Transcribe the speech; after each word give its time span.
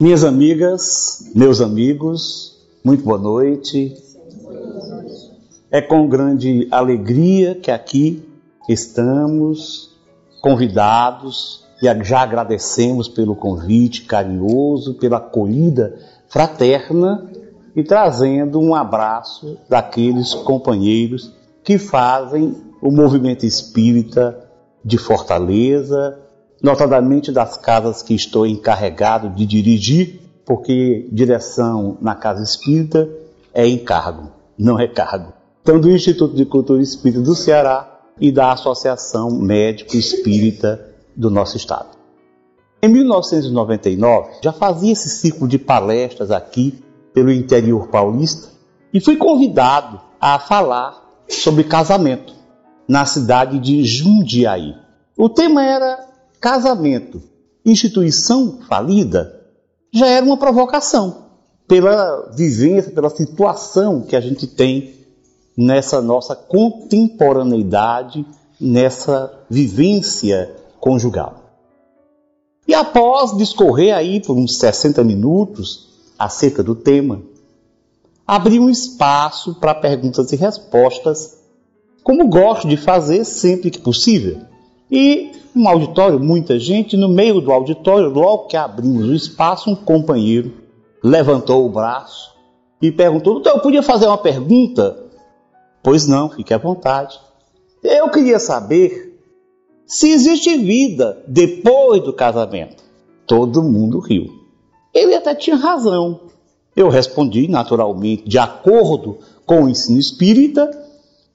Minhas 0.00 0.24
amigas, 0.24 1.30
meus 1.36 1.60
amigos, 1.60 2.58
muito 2.84 3.04
boa 3.04 3.16
noite. 3.16 3.94
É 5.70 5.80
com 5.80 6.08
grande 6.08 6.66
alegria 6.68 7.54
que 7.54 7.70
aqui 7.70 8.28
estamos 8.68 9.94
convidados 10.42 11.64
e 11.80 12.04
já 12.04 12.22
agradecemos 12.22 13.06
pelo 13.06 13.36
convite 13.36 14.02
carinhoso, 14.02 14.94
pela 14.94 15.18
acolhida 15.18 15.96
fraterna 16.28 17.30
e 17.76 17.84
trazendo 17.84 18.58
um 18.58 18.74
abraço 18.74 19.56
daqueles 19.68 20.34
companheiros 20.34 21.32
que 21.62 21.78
fazem 21.78 22.52
o 22.82 22.90
movimento 22.90 23.46
espírita 23.46 24.44
de 24.84 24.98
Fortaleza, 24.98 26.18
notadamente 26.64 27.30
das 27.30 27.58
casas 27.58 28.02
que 28.02 28.14
estou 28.14 28.46
encarregado 28.46 29.28
de 29.28 29.44
dirigir, 29.44 30.18
porque 30.46 31.06
direção 31.12 31.98
na 32.00 32.14
casa 32.14 32.42
espírita 32.42 33.06
é 33.52 33.68
encargo, 33.68 34.32
não 34.58 34.80
é 34.80 34.88
cargo. 34.88 35.34
Então, 35.60 35.78
do 35.78 35.90
Instituto 35.90 36.34
de 36.34 36.46
Cultura 36.46 36.80
Espírita 36.80 37.20
do 37.20 37.34
Ceará 37.34 38.00
e 38.18 38.32
da 38.32 38.50
Associação 38.50 39.30
Médico 39.30 39.94
Espírita 39.94 40.80
do 41.14 41.28
nosso 41.28 41.58
estado. 41.58 41.90
Em 42.82 42.88
1999, 42.88 44.30
já 44.42 44.52
fazia 44.52 44.92
esse 44.92 45.10
ciclo 45.10 45.46
de 45.46 45.58
palestras 45.58 46.30
aqui 46.30 46.82
pelo 47.12 47.30
interior 47.30 47.88
paulista 47.88 48.48
e 48.90 49.00
fui 49.00 49.16
convidado 49.16 50.00
a 50.18 50.38
falar 50.38 50.98
sobre 51.28 51.64
casamento 51.64 52.32
na 52.88 53.04
cidade 53.04 53.58
de 53.58 53.84
Jundiaí. 53.84 54.74
O 55.14 55.28
tema 55.28 55.62
era 55.62 56.13
casamento, 56.44 57.22
instituição 57.64 58.58
falida, 58.68 59.40
já 59.90 60.06
era 60.08 60.26
uma 60.26 60.36
provocação 60.36 61.24
pela 61.66 62.32
vivência, 62.36 62.92
pela 62.92 63.08
situação 63.08 64.02
que 64.02 64.14
a 64.14 64.20
gente 64.20 64.46
tem 64.46 64.94
nessa 65.56 66.02
nossa 66.02 66.36
contemporaneidade, 66.36 68.26
nessa 68.60 69.32
vivência 69.48 70.54
conjugal. 70.78 71.44
E 72.68 72.74
após 72.74 73.34
discorrer 73.38 73.96
aí 73.96 74.20
por 74.20 74.36
uns 74.36 74.58
60 74.58 75.02
minutos 75.02 75.88
acerca 76.18 76.62
do 76.62 76.74
tema, 76.74 77.22
abri 78.26 78.60
um 78.60 78.68
espaço 78.68 79.54
para 79.54 79.74
perguntas 79.74 80.30
e 80.30 80.36
respostas, 80.36 81.38
como 82.02 82.28
gosto 82.28 82.68
de 82.68 82.76
fazer 82.76 83.24
sempre 83.24 83.70
que 83.70 83.78
possível. 83.78 84.42
E 84.90 85.42
um 85.54 85.68
auditório, 85.68 86.18
muita 86.18 86.58
gente, 86.58 86.96
no 86.96 87.08
meio 87.08 87.40
do 87.40 87.52
auditório, 87.52 88.08
logo 88.08 88.46
que 88.46 88.56
abrimos 88.56 89.06
o 89.08 89.14
espaço, 89.14 89.70
um 89.70 89.76
companheiro 89.76 90.64
levantou 91.04 91.66
o 91.66 91.68
braço 91.68 92.34
e 92.80 92.90
perguntou: 92.90 93.38
Então 93.38 93.56
eu 93.56 93.60
podia 93.60 93.82
fazer 93.82 94.06
uma 94.06 94.16
pergunta? 94.16 95.04
Pois 95.82 96.06
não, 96.06 96.30
fique 96.30 96.54
à 96.54 96.58
vontade. 96.58 97.20
Eu 97.82 98.08
queria 98.08 98.38
saber 98.38 99.20
se 99.86 100.08
existe 100.08 100.56
vida 100.56 101.22
depois 101.28 102.02
do 102.02 102.14
casamento. 102.14 102.82
Todo 103.26 103.62
mundo 103.62 104.00
riu. 104.00 104.26
Ele 104.94 105.14
até 105.14 105.34
tinha 105.34 105.56
razão. 105.56 106.20
Eu 106.74 106.88
respondi 106.88 107.46
naturalmente, 107.46 108.26
de 108.26 108.38
acordo 108.38 109.18
com 109.44 109.64
o 109.64 109.68
ensino 109.68 110.00
espírita, 110.00 110.70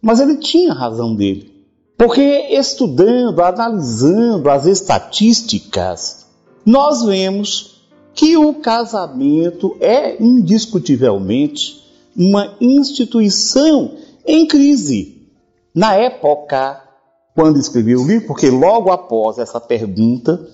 mas 0.01 0.19
ele 0.19 0.37
tinha 0.37 0.73
razão 0.73 1.15
dele. 1.15 1.58
Porque 1.99 2.47
estudando, 2.51 3.41
analisando 3.41 4.49
as 4.49 4.65
estatísticas, 4.65 6.25
nós 6.65 7.03
vemos 7.03 7.83
que 8.13 8.37
o 8.37 8.53
casamento 8.53 9.75
é 9.81 10.15
indiscutivelmente 10.23 11.83
uma 12.15 12.55
instituição 12.61 13.97
em 14.25 14.47
crise. 14.47 15.27
Na 15.75 15.93
época, 15.93 16.81
quando 17.35 17.59
escrevi 17.59 17.97
o 17.97 18.07
livro, 18.07 18.27
porque 18.27 18.49
logo 18.49 18.91
após 18.91 19.37
essa 19.37 19.59
pergunta, 19.59 20.47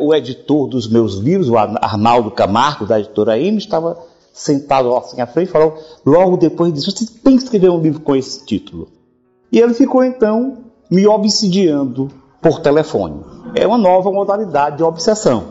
o 0.00 0.12
editor 0.12 0.66
dos 0.66 0.90
meus 0.90 1.14
livros, 1.14 1.48
o 1.48 1.56
Arnaldo 1.56 2.32
Camargo, 2.32 2.86
da 2.86 2.98
editora 2.98 3.38
M, 3.38 3.56
estava 3.56 4.04
sentado 4.32 4.92
assim 4.96 5.20
à 5.20 5.28
frente 5.28 5.46
e 5.46 5.52
falou, 5.52 5.78
logo 6.04 6.36
depois 6.36 6.72
disso, 6.72 6.90
você 6.90 7.06
tem 7.22 7.36
que 7.36 7.44
escrever 7.44 7.70
um 7.70 7.80
livro 7.80 8.00
com 8.00 8.16
esse 8.16 8.44
título. 8.44 8.88
E 9.52 9.60
ele 9.60 9.74
ficou 9.74 10.02
então 10.02 10.67
me 10.90 11.06
obsidiando 11.06 12.10
por 12.40 12.60
telefone. 12.60 13.20
É 13.54 13.66
uma 13.66 13.78
nova 13.78 14.10
modalidade 14.10 14.78
de 14.78 14.82
obsessão. 14.82 15.44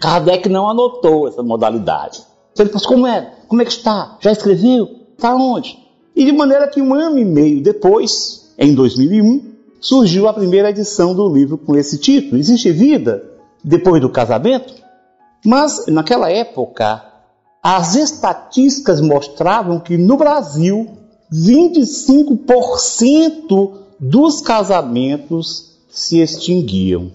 Kardec 0.00 0.48
não 0.48 0.68
anotou 0.68 1.28
essa 1.28 1.42
modalidade. 1.42 2.22
Ele 2.58 2.70
falou, 2.70 2.88
como 2.88 3.06
é? 3.06 3.32
Como 3.48 3.62
é 3.62 3.64
que 3.64 3.72
está? 3.72 4.16
Já 4.20 4.32
escreveu? 4.32 4.88
Está 5.16 5.34
onde? 5.34 5.78
E 6.14 6.24
de 6.24 6.32
maneira 6.32 6.68
que 6.68 6.82
um 6.82 6.94
ano 6.94 7.18
e 7.18 7.24
meio 7.24 7.62
depois, 7.62 8.52
em 8.58 8.74
2001, 8.74 9.50
surgiu 9.80 10.28
a 10.28 10.32
primeira 10.32 10.70
edição 10.70 11.14
do 11.14 11.28
livro 11.28 11.56
com 11.56 11.76
esse 11.76 11.98
título. 11.98 12.38
Existe 12.38 12.70
vida 12.70 13.24
depois 13.64 14.00
do 14.00 14.10
casamento? 14.10 14.74
Mas, 15.44 15.86
naquela 15.86 16.30
época, 16.30 17.02
as 17.62 17.94
estatísticas 17.94 19.00
mostravam 19.00 19.80
que 19.80 19.96
no 19.96 20.16
Brasil, 20.16 20.88
25% 21.32 23.72
dos 24.00 24.40
casamentos 24.40 25.76
se 25.90 26.20
extinguiam. 26.20 27.12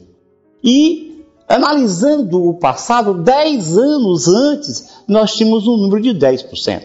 E, 0.63 1.25
analisando 1.49 2.47
o 2.47 2.53
passado, 2.53 3.15
10 3.15 3.77
anos 3.77 4.27
antes, 4.27 4.89
nós 5.07 5.33
tínhamos 5.33 5.67
um 5.67 5.77
número 5.77 6.01
de 6.01 6.11
10%. 6.11 6.83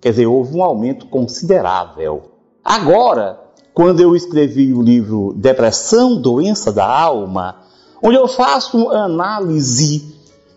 Quer 0.00 0.10
dizer, 0.10 0.26
houve 0.26 0.56
um 0.56 0.62
aumento 0.62 1.06
considerável. 1.06 2.30
Agora, 2.64 3.38
quando 3.72 4.00
eu 4.00 4.16
escrevi 4.16 4.72
o 4.72 4.82
livro 4.82 5.32
Depressão, 5.36 6.20
Doença 6.20 6.72
da 6.72 6.86
Alma, 6.86 7.56
onde 8.02 8.16
eu 8.16 8.26
faço 8.26 8.88
análise 8.90 10.16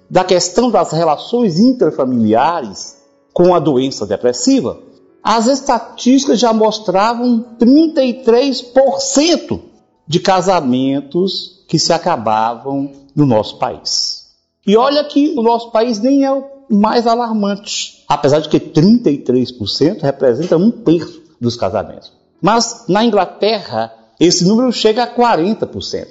da 0.10 0.24
questão 0.24 0.70
das 0.70 0.92
relações 0.92 1.60
intrafamiliares 1.60 2.98
com 3.34 3.56
a 3.56 3.60
doença 3.60 4.06
depressiva, 4.06 4.78
as 5.24 5.48
estatísticas 5.48 6.40
já 6.40 6.52
mostravam 6.52 7.46
33% 7.60 9.62
de 10.08 10.20
casamentos 10.20 11.64
que 11.68 11.78
se 11.78 11.94
acabavam 11.94 12.92
no 13.16 13.26
nosso 13.26 13.58
país. 13.58 14.32
E 14.66 14.76
olha 14.76 15.04
que 15.04 15.34
o 15.38 15.42
nosso 15.42 15.72
país 15.72 16.00
nem 16.00 16.26
é 16.26 16.32
o 16.32 16.44
mais 16.70 17.06
alarmante, 17.06 18.04
apesar 18.08 18.40
de 18.40 18.50
que 18.50 18.60
33% 18.60 20.02
representa 20.02 20.58
um 20.58 20.72
terço 20.72 21.22
dos 21.40 21.56
casamentos. 21.56 22.12
Mas 22.42 22.86
na 22.88 23.04
Inglaterra, 23.04 23.94
esse 24.20 24.46
número 24.46 24.72
chega 24.72 25.04
a 25.04 25.16
40%. 25.16 26.08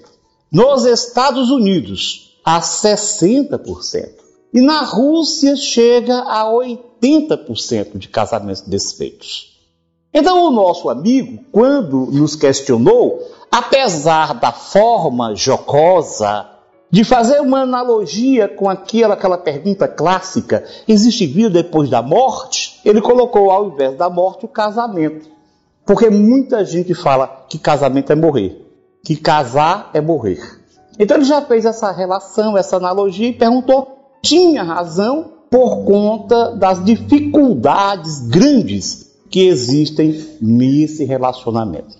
Nos 0.52 0.84
Estados 0.84 1.50
Unidos, 1.50 2.38
a 2.44 2.60
60%. 2.60 4.19
E 4.52 4.60
na 4.60 4.82
Rússia 4.82 5.54
chega 5.54 6.18
a 6.20 6.44
80% 6.44 7.98
de 7.98 8.08
casamentos 8.08 8.62
desfeitos. 8.62 9.50
Então, 10.12 10.44
o 10.44 10.50
nosso 10.50 10.88
amigo, 10.88 11.44
quando 11.52 12.06
nos 12.06 12.34
questionou, 12.34 13.22
apesar 13.50 14.34
da 14.34 14.50
forma 14.50 15.36
jocosa 15.36 16.48
de 16.90 17.04
fazer 17.04 17.40
uma 17.40 17.60
analogia 17.60 18.48
com 18.48 18.68
aquela, 18.68 19.14
aquela 19.14 19.38
pergunta 19.38 19.86
clássica: 19.86 20.64
existe 20.88 21.26
vida 21.26 21.48
depois 21.48 21.88
da 21.88 22.02
morte? 22.02 22.80
Ele 22.84 23.00
colocou 23.00 23.52
ao 23.52 23.68
invés 23.68 23.96
da 23.96 24.10
morte 24.10 24.44
o 24.44 24.48
casamento. 24.48 25.28
Porque 25.86 26.10
muita 26.10 26.64
gente 26.64 26.92
fala 26.92 27.46
que 27.48 27.58
casamento 27.58 28.12
é 28.12 28.16
morrer, 28.16 28.66
que 29.04 29.16
casar 29.16 29.90
é 29.94 30.00
morrer. 30.00 30.40
Então 30.98 31.16
ele 31.16 31.24
já 31.24 31.40
fez 31.40 31.64
essa 31.64 31.90
relação, 31.90 32.58
essa 32.58 32.76
analogia 32.76 33.28
e 33.28 33.32
perguntou 33.32 33.99
tinha 34.22 34.62
razão 34.62 35.32
por 35.50 35.84
conta 35.84 36.54
das 36.56 36.84
dificuldades 36.84 38.20
grandes 38.28 39.10
que 39.28 39.46
existem 39.46 40.24
nesse 40.40 41.04
relacionamento. 41.04 41.98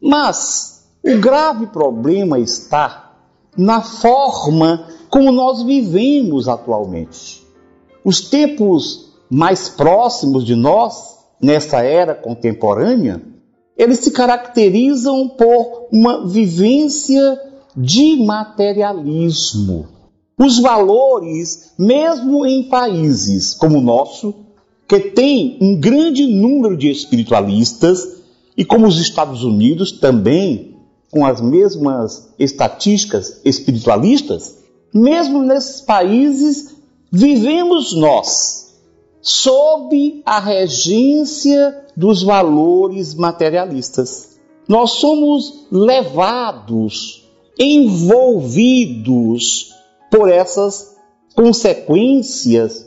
Mas 0.00 0.84
o 1.02 1.18
grave 1.18 1.66
problema 1.66 2.38
está 2.38 3.12
na 3.56 3.80
forma 3.80 4.86
como 5.08 5.30
nós 5.30 5.62
vivemos 5.62 6.48
atualmente. 6.48 7.42
Os 8.04 8.20
tempos 8.20 9.12
mais 9.30 9.68
próximos 9.68 10.44
de 10.44 10.54
nós, 10.54 11.18
nessa 11.40 11.82
era 11.82 12.14
contemporânea, 12.14 13.22
eles 13.76 14.00
se 14.00 14.10
caracterizam 14.10 15.28
por 15.28 15.88
uma 15.90 16.26
vivência 16.26 17.40
de 17.76 18.24
materialismo 18.24 19.88
os 20.44 20.58
valores, 20.58 21.72
mesmo 21.78 22.44
em 22.44 22.64
países 22.64 23.54
como 23.54 23.78
o 23.78 23.82
nosso, 23.82 24.34
que 24.88 24.98
tem 24.98 25.56
um 25.60 25.78
grande 25.78 26.26
número 26.26 26.76
de 26.76 26.90
espiritualistas, 26.90 28.20
e 28.56 28.64
como 28.64 28.86
os 28.86 28.98
Estados 29.00 29.44
Unidos 29.44 29.92
também, 29.92 30.76
com 31.10 31.24
as 31.24 31.40
mesmas 31.40 32.28
estatísticas 32.38 33.40
espiritualistas, 33.44 34.58
mesmo 34.92 35.42
nesses 35.42 35.80
países, 35.80 36.74
vivemos 37.10 37.94
nós 37.94 38.74
sob 39.20 40.22
a 40.26 40.40
regência 40.40 41.86
dos 41.96 42.22
valores 42.22 43.14
materialistas. 43.14 44.36
Nós 44.68 44.90
somos 44.92 45.66
levados, 45.70 47.26
envolvidos 47.58 49.71
por 50.12 50.28
essas 50.28 50.94
consequências 51.34 52.86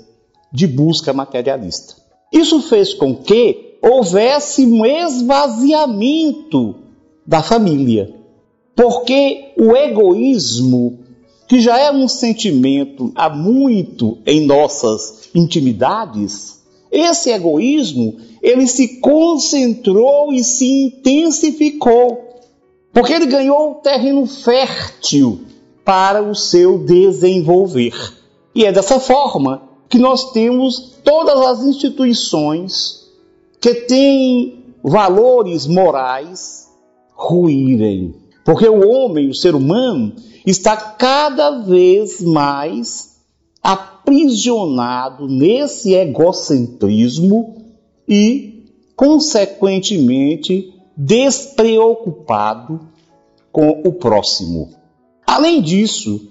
de 0.54 0.68
busca 0.68 1.12
materialista. 1.12 1.96
Isso 2.32 2.62
fez 2.62 2.94
com 2.94 3.16
que 3.16 3.80
houvesse 3.82 4.64
um 4.64 4.86
esvaziamento 4.86 6.76
da 7.26 7.42
família, 7.42 8.14
porque 8.76 9.54
o 9.58 9.76
egoísmo, 9.76 11.00
que 11.48 11.60
já 11.60 11.80
é 11.80 11.92
um 11.92 12.08
sentimento 12.08 13.12
há 13.16 13.28
muito 13.28 14.20
em 14.24 14.46
nossas 14.46 15.30
intimidades, 15.34 16.64
esse 16.92 17.32
egoísmo 17.32 18.18
ele 18.40 18.68
se 18.68 19.00
concentrou 19.00 20.32
e 20.32 20.44
se 20.44 20.68
intensificou, 20.68 22.24
porque 22.94 23.14
ele 23.14 23.26
ganhou 23.26 23.76
terreno 23.76 24.28
fértil 24.28 25.45
para 25.86 26.24
o 26.24 26.34
seu 26.34 26.80
desenvolver. 26.80 27.94
E 28.54 28.66
é 28.66 28.72
dessa 28.72 29.00
forma 29.00 29.62
que 29.88 30.00
nós 30.00 30.32
temos 30.32 30.96
todas 31.04 31.40
as 31.40 31.64
instituições 31.64 33.06
que 33.62 33.74
têm 33.76 34.66
valores 34.84 35.68
morais 35.68 36.68
ruírem. 37.14 38.16
Porque 38.44 38.68
o 38.68 38.88
homem, 38.88 39.30
o 39.30 39.36
ser 39.36 39.56
humano, 39.56 40.14
está 40.46 40.76
cada 40.76 41.60
vez 41.62 42.22
mais 42.22 43.16
aprisionado 43.62 45.28
nesse 45.28 45.94
egocentrismo 45.94 47.56
e, 48.08 48.66
consequentemente, 48.96 50.74
despreocupado 50.96 52.80
com 53.52 53.82
o 53.84 53.94
próximo. 53.94 54.85
Além 55.26 55.62
disso, 55.62 56.30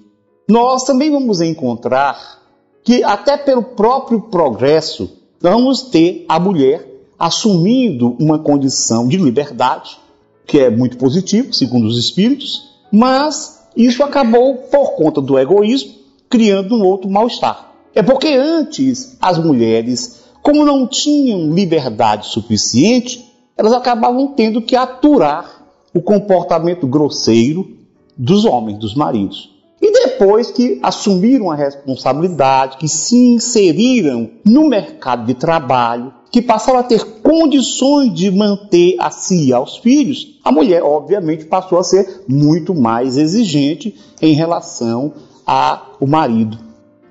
nós 0.49 0.85
também 0.85 1.11
vamos 1.11 1.41
encontrar 1.41 2.43
que 2.85 3.03
até 3.03 3.37
pelo 3.37 3.63
próprio 3.63 4.21
progresso, 4.21 5.11
vamos 5.41 5.83
ter 5.83 6.25
a 6.29 6.39
mulher 6.39 6.87
assumindo 7.19 8.17
uma 8.21 8.39
condição 8.39 9.09
de 9.09 9.17
liberdade, 9.17 9.99
que 10.47 10.59
é 10.59 10.71
muito 10.71 10.99
positivo, 10.99 11.53
segundo 11.53 11.87
os 11.87 11.99
espíritos, 11.99 12.71
mas 12.93 13.65
isso 13.77 14.03
acabou, 14.03 14.57
por 14.71 14.93
conta 14.93 15.21
do 15.21 15.39
egoísmo, 15.39 15.95
criando 16.29 16.75
um 16.75 16.85
outro 16.85 17.11
mal-estar. 17.11 17.73
É 17.95 18.03
porque 18.03 18.29
antes 18.29 19.17
as 19.21 19.39
mulheres, 19.39 20.25
como 20.43 20.65
não 20.65 20.87
tinham 20.87 21.51
liberdade 21.51 22.27
suficiente, 22.27 23.25
elas 23.57 23.73
acabavam 23.73 24.29
tendo 24.29 24.61
que 24.61 24.77
aturar 24.77 25.65
o 25.95 26.03
comportamento 26.03 26.87
grosseiro 26.87 27.84
dos 28.17 28.45
homens, 28.45 28.79
dos 28.79 28.95
maridos. 28.95 29.55
E 29.81 29.93
depois 29.93 30.51
que 30.51 30.79
assumiram 30.83 31.51
a 31.51 31.55
responsabilidade, 31.55 32.79
que 32.79 32.89
se 32.89 33.17
inseriram 33.17 34.31
no 34.45 34.69
mercado 34.69 35.27
de 35.27 35.35
trabalho, 35.35 36.13
que 36.31 36.41
passaram 36.41 36.79
a 36.79 36.83
ter 36.83 37.05
condições 37.21 38.13
de 38.15 38.31
manter 38.31 38.97
a 38.99 39.11
si 39.11 39.49
e 39.49 39.53
aos 39.53 39.77
filhos, 39.77 40.39
a 40.43 40.51
mulher, 40.51 40.83
obviamente, 40.83 41.45
passou 41.45 41.79
a 41.79 41.85
ser 41.85 42.25
muito 42.27 42.75
mais 42.75 43.17
exigente 43.17 43.95
em 44.23 44.33
relação 44.33 45.13
ao 45.47 46.07
marido. 46.07 46.59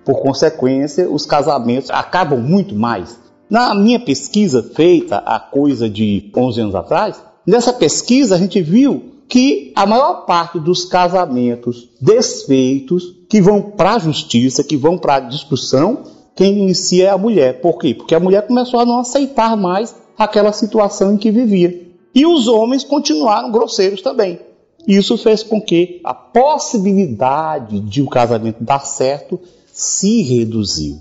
Por 0.03 0.19
consequência, 0.19 1.09
os 1.09 1.25
casamentos 1.25 1.89
acabam 1.89 2.39
muito 2.39 2.75
mais. 2.75 3.19
Na 3.49 3.75
minha 3.75 3.99
pesquisa 3.99 4.63
feita 4.63 5.17
há 5.17 5.39
coisa 5.39 5.87
de 5.87 6.31
11 6.35 6.61
anos 6.61 6.75
atrás, 6.75 7.23
nessa 7.45 7.71
pesquisa 7.71 8.35
a 8.35 8.37
gente 8.37 8.61
viu 8.61 9.12
que 9.27 9.71
a 9.75 9.85
maior 9.85 10.25
parte 10.25 10.59
dos 10.59 10.85
casamentos 10.85 11.89
desfeitos 11.99 13.15
que 13.29 13.41
vão 13.41 13.61
para 13.61 13.95
a 13.95 13.99
justiça, 13.99 14.63
que 14.63 14.77
vão 14.77 14.97
para 14.97 15.15
a 15.15 15.19
discussão, 15.19 16.03
quem 16.35 16.59
inicia 16.59 17.07
é 17.07 17.09
a 17.09 17.17
mulher. 17.17 17.61
Por 17.61 17.77
quê? 17.77 17.93
Porque 17.93 18.15
a 18.15 18.19
mulher 18.19 18.47
começou 18.47 18.79
a 18.79 18.85
não 18.85 18.99
aceitar 18.99 19.55
mais 19.55 19.95
aquela 20.17 20.51
situação 20.51 21.13
em 21.13 21.17
que 21.17 21.31
vivia. 21.31 21.87
E 22.13 22.25
os 22.25 22.47
homens 22.47 22.83
continuaram 22.83 23.51
grosseiros 23.51 24.01
também. 24.01 24.39
Isso 24.87 25.17
fez 25.17 25.41
com 25.41 25.61
que 25.61 26.01
a 26.03 26.13
possibilidade 26.13 27.79
de 27.79 28.01
o 28.01 28.09
casamento 28.09 28.63
dar 28.63 28.85
certo 28.85 29.39
se 29.71 30.21
reduziu. 30.23 30.99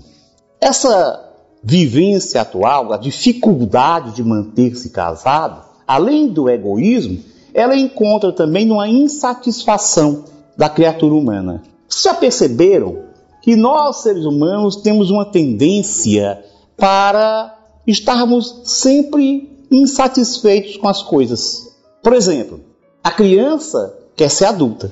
Essa 0.59 1.31
vivência 1.61 2.41
atual, 2.41 2.91
a 2.93 2.97
dificuldade 2.97 4.15
de 4.15 4.23
manter-se 4.23 4.89
casado, 4.89 5.63
além 5.87 6.27
do 6.27 6.49
egoísmo, 6.49 7.19
ela 7.53 7.77
encontra 7.77 8.31
também 8.31 8.65
numa 8.65 8.87
insatisfação 8.87 10.25
da 10.57 10.69
criatura 10.69 11.13
humana. 11.13 11.61
Vocês 11.87 12.03
já 12.03 12.13
perceberam 12.13 13.03
que 13.41 13.55
nós, 13.55 13.97
seres 13.97 14.25
humanos, 14.25 14.77
temos 14.77 15.09
uma 15.11 15.25
tendência 15.25 16.43
para 16.77 17.55
estarmos 17.85 18.61
sempre 18.63 19.65
insatisfeitos 19.69 20.77
com 20.77 20.87
as 20.87 21.03
coisas? 21.03 21.75
Por 22.01 22.13
exemplo, 22.13 22.59
a 23.03 23.11
criança 23.11 23.97
quer 24.15 24.29
ser 24.29 24.45
adulta. 24.45 24.91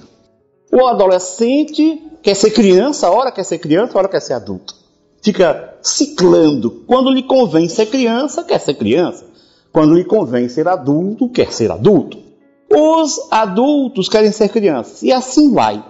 O 0.71 0.85
adolescente 0.85 2.01
quer 2.21 2.35
ser 2.35 2.51
criança, 2.51 3.09
ora 3.09 3.31
quer 3.31 3.43
ser 3.43 3.57
criança, 3.57 3.97
ora 3.97 4.07
quer 4.07 4.21
ser 4.21 4.33
adulto. 4.33 4.75
Fica 5.21 5.75
ciclando. 5.81 6.83
Quando 6.87 7.11
lhe 7.11 7.23
convém 7.23 7.67
ser 7.67 7.87
criança, 7.87 8.43
quer 8.43 8.59
ser 8.59 8.75
criança. 8.75 9.25
Quando 9.71 9.93
lhe 9.93 10.03
convém 10.03 10.49
ser 10.49 10.67
adulto, 10.67 11.29
quer 11.29 11.51
ser 11.51 11.71
adulto. 11.71 12.30
Os 12.73 13.27
adultos 13.29 14.07
querem 14.07 14.31
ser 14.31 14.49
crianças. 14.49 15.03
E 15.03 15.11
assim 15.11 15.51
vai. 15.53 15.83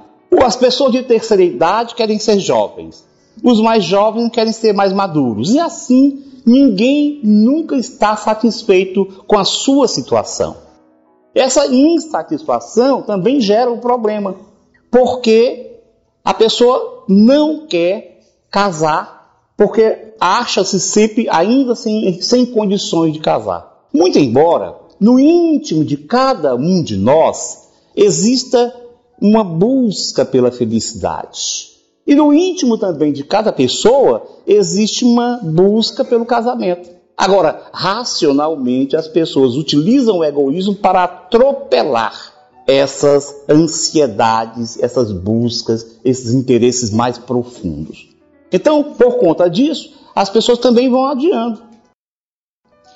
As 0.44 0.56
pessoas 0.56 0.92
de 0.92 1.04
terceira 1.04 1.44
idade 1.44 1.94
querem 1.94 2.18
ser 2.18 2.40
jovens. 2.40 3.06
Os 3.44 3.62
mais 3.62 3.84
jovens 3.84 4.30
querem 4.30 4.52
ser 4.52 4.74
mais 4.74 4.92
maduros. 4.92 5.54
E 5.54 5.60
assim, 5.60 6.24
ninguém 6.46 7.20
nunca 7.24 7.76
está 7.76 8.16
satisfeito 8.16 9.06
com 9.28 9.38
a 9.38 9.44
sua 9.44 9.88
situação. 9.88 10.58
Essa 11.34 11.68
insatisfação 11.68 13.04
também 13.04 13.40
gera 13.40 13.72
um 13.72 13.78
problema, 13.78 14.36
porque 14.90 15.80
a 16.26 16.34
pessoa 16.34 17.06
não 17.08 17.68
quer 17.68 18.20
casar, 18.50 19.46
porque 19.56 20.14
acha-se 20.20 20.80
sempre 20.80 21.28
ainda 21.30 21.74
sem, 21.74 22.22
sem 22.22 22.46
condições 22.46 23.14
de 23.14 23.20
casar. 23.20 23.86
Muito 23.94 24.20
embora 24.20 24.81
no 25.02 25.20
íntimo 25.20 25.84
de 25.84 25.98
cada 25.98 26.56
um 26.56 26.84
de 26.84 26.96
nós 26.96 27.70
exista 27.96 28.72
uma 29.20 29.44
busca 29.44 30.24
pela 30.24 30.52
felicidade. 30.52 31.72
E 32.06 32.14
no 32.14 32.32
íntimo 32.32 32.78
também 32.78 33.12
de 33.12 33.24
cada 33.24 33.52
pessoa 33.52 34.28
existe 34.46 35.04
uma 35.04 35.40
busca 35.42 36.06
pelo 36.06 36.24
casamento. 36.24 36.88
Agora, 37.18 37.64
racionalmente, 37.74 38.96
as 38.96 39.08
pessoas 39.08 39.56
utilizam 39.56 40.20
o 40.20 40.24
egoísmo 40.24 40.76
para 40.76 41.04
atropelar 41.04 42.34
essas 42.68 43.36
ansiedades, 43.50 44.82
essas 44.82 45.12
buscas, 45.12 45.98
esses 46.06 46.32
interesses 46.32 46.92
mais 46.92 47.18
profundos. 47.18 48.08
Então, 48.52 48.84
por 48.84 49.18
conta 49.18 49.50
disso, 49.50 49.94
as 50.16 50.30
pessoas 50.30 50.60
também 50.60 50.90
vão 50.90 51.06
adiando. 51.06 51.71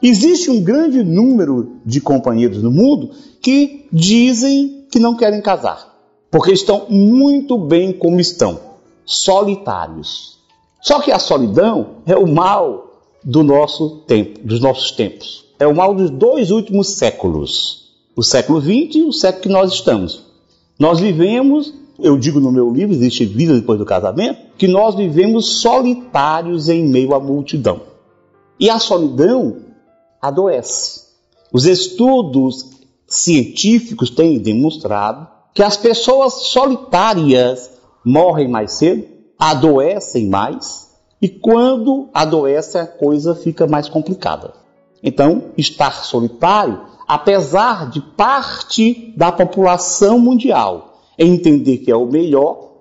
Existe 0.02 0.52
um 0.52 0.62
grande 0.62 1.04
número 1.04 1.78
de 1.86 2.02
companheiros 2.02 2.62
no 2.62 2.72
mundo 2.72 3.12
que 3.42 3.88
dizem 3.92 4.86
que 4.92 5.00
não 5.00 5.16
querem 5.16 5.42
casar, 5.42 5.96
porque 6.30 6.52
estão 6.52 6.86
muito 6.90 7.58
bem 7.58 7.94
como 7.94 8.20
estão, 8.20 8.60
solitários. 9.06 10.38
Só 10.82 11.00
que 11.00 11.12
a 11.12 11.20
solidão 11.20 11.98
é 12.06 12.16
o 12.16 12.28
mal 12.28 13.02
do 13.24 13.44
nosso 13.44 14.02
tempo, 14.08 14.40
dos 14.44 14.60
nossos 14.60 14.92
tempos. 14.92 15.46
É 15.58 15.66
o 15.66 15.76
mal 15.76 15.96
dos 15.96 16.10
dois 16.10 16.52
últimos 16.52 16.90
séculos, 16.90 17.94
o 18.16 18.22
século 18.22 18.62
XX 18.62 18.96
e 18.96 19.02
o 19.04 19.14
século 19.14 19.44
que 19.44 19.50
nós 19.50 19.74
estamos. 19.74 20.24
Nós 20.78 21.00
vivemos, 21.00 21.74
eu 21.98 22.18
digo 22.18 22.40
no 22.40 22.52
meu 22.52 22.72
livro, 22.72 22.94
existe 22.94 23.26
vida 23.26 23.56
depois 23.56 23.80
do 23.80 23.86
casamento, 23.86 24.40
que 24.58 24.68
nós 24.68 24.96
vivemos 24.96 25.60
solitários 25.62 26.70
em 26.70 26.88
meio 26.88 27.16
à 27.16 27.20
multidão. 27.20 27.82
E 28.60 28.70
a 28.70 28.78
solidão 28.78 29.65
adoece. 30.28 31.06
Os 31.52 31.66
estudos 31.66 32.70
científicos 33.08 34.10
têm 34.10 34.40
demonstrado 34.40 35.28
que 35.54 35.64
as 35.64 35.78
pessoas 35.78 36.34
solitárias 36.48 37.72
morrem 38.04 38.48
mais 38.48 38.74
cedo, 38.74 39.06
adoecem 39.40 40.28
mais, 40.28 40.90
e 41.22 41.30
quando 41.30 42.10
adoece 42.14 42.78
a 42.78 42.86
coisa 42.86 43.34
fica 43.34 43.66
mais 43.66 43.88
complicada. 43.88 44.54
Então, 45.02 45.52
estar 45.58 46.04
solitário, 46.04 46.82
apesar 47.08 47.90
de 47.90 48.02
parte 48.02 49.14
da 49.16 49.32
população 49.32 50.20
mundial 50.20 51.00
entender 51.18 51.78
que 51.78 51.92
é 51.92 51.96
o 51.96 52.06
melhor, 52.06 52.72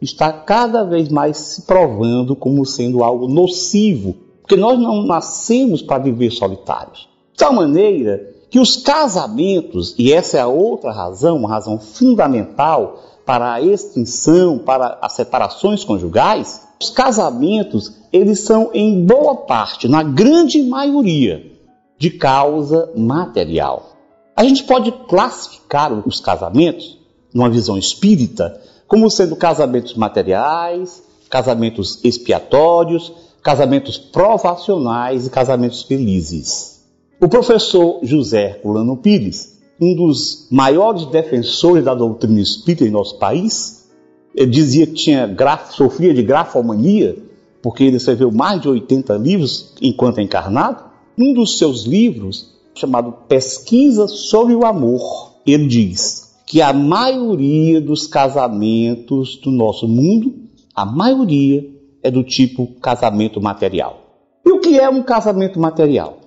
está 0.00 0.32
cada 0.32 0.84
vez 0.84 1.08
mais 1.08 1.36
se 1.36 1.62
provando 1.62 2.34
como 2.34 2.66
sendo 2.66 3.04
algo 3.04 3.28
nocivo, 3.28 4.25
porque 4.46 4.54
nós 4.56 4.78
não 4.78 5.02
nascemos 5.02 5.82
para 5.82 5.98
viver 5.98 6.30
solitários. 6.30 7.08
De 7.32 7.38
tal 7.38 7.52
maneira 7.52 8.32
que 8.48 8.60
os 8.60 8.76
casamentos, 8.76 9.92
e 9.98 10.12
essa 10.12 10.36
é 10.38 10.40
a 10.40 10.46
outra 10.46 10.92
razão, 10.92 11.36
uma 11.36 11.48
razão 11.48 11.80
fundamental 11.80 13.02
para 13.26 13.54
a 13.54 13.60
extinção, 13.60 14.56
para 14.56 14.98
as 15.02 15.14
separações 15.14 15.82
conjugais, 15.82 16.62
os 16.80 16.90
casamentos, 16.90 17.92
eles 18.12 18.44
são 18.44 18.70
em 18.72 19.04
boa 19.04 19.34
parte, 19.34 19.88
na 19.88 20.04
grande 20.04 20.62
maioria, 20.62 21.44
de 21.98 22.10
causa 22.10 22.92
material. 22.96 23.96
A 24.36 24.44
gente 24.44 24.62
pode 24.62 24.92
classificar 25.08 25.92
os 26.06 26.20
casamentos, 26.20 27.00
numa 27.34 27.50
visão 27.50 27.76
espírita, 27.76 28.60
como 28.86 29.10
sendo 29.10 29.34
casamentos 29.34 29.94
materiais, 29.94 31.02
casamentos 31.28 31.98
expiatórios, 32.04 33.12
casamentos 33.46 33.96
provacionais 33.96 35.24
e 35.24 35.30
casamentos 35.30 35.82
felizes. 35.82 36.80
O 37.20 37.28
professor 37.28 38.00
José 38.02 38.56
Herculano 38.56 38.96
Pires, 38.96 39.60
um 39.80 39.94
dos 39.94 40.48
maiores 40.50 41.06
defensores 41.06 41.84
da 41.84 41.94
doutrina 41.94 42.40
espírita 42.40 42.84
em 42.84 42.90
nosso 42.90 43.20
país, 43.20 43.86
dizia 44.50 44.84
que 44.84 44.94
tinha 44.94 45.28
graf, 45.28 45.76
sofria 45.76 46.12
de 46.12 46.24
grafomania, 46.24 47.16
porque 47.62 47.84
ele 47.84 47.98
escreveu 47.98 48.32
mais 48.32 48.60
de 48.60 48.68
80 48.68 49.16
livros 49.16 49.74
enquanto 49.80 50.20
encarnado. 50.20 50.82
Um 51.16 51.32
dos 51.32 51.56
seus 51.56 51.84
livros, 51.84 52.52
chamado 52.74 53.12
Pesquisa 53.28 54.08
sobre 54.08 54.56
o 54.56 54.66
Amor, 54.66 55.34
ele 55.46 55.68
diz 55.68 56.34
que 56.44 56.60
a 56.60 56.72
maioria 56.72 57.80
dos 57.80 58.08
casamentos 58.08 59.36
do 59.36 59.52
nosso 59.52 59.86
mundo, 59.86 60.34
a 60.74 60.84
maioria 60.84 61.75
é 62.06 62.10
do 62.10 62.22
tipo 62.22 62.66
casamento 62.80 63.40
material. 63.40 64.00
E 64.44 64.52
o 64.52 64.60
que 64.60 64.78
é 64.78 64.88
um 64.88 65.02
casamento 65.02 65.58
material? 65.58 66.18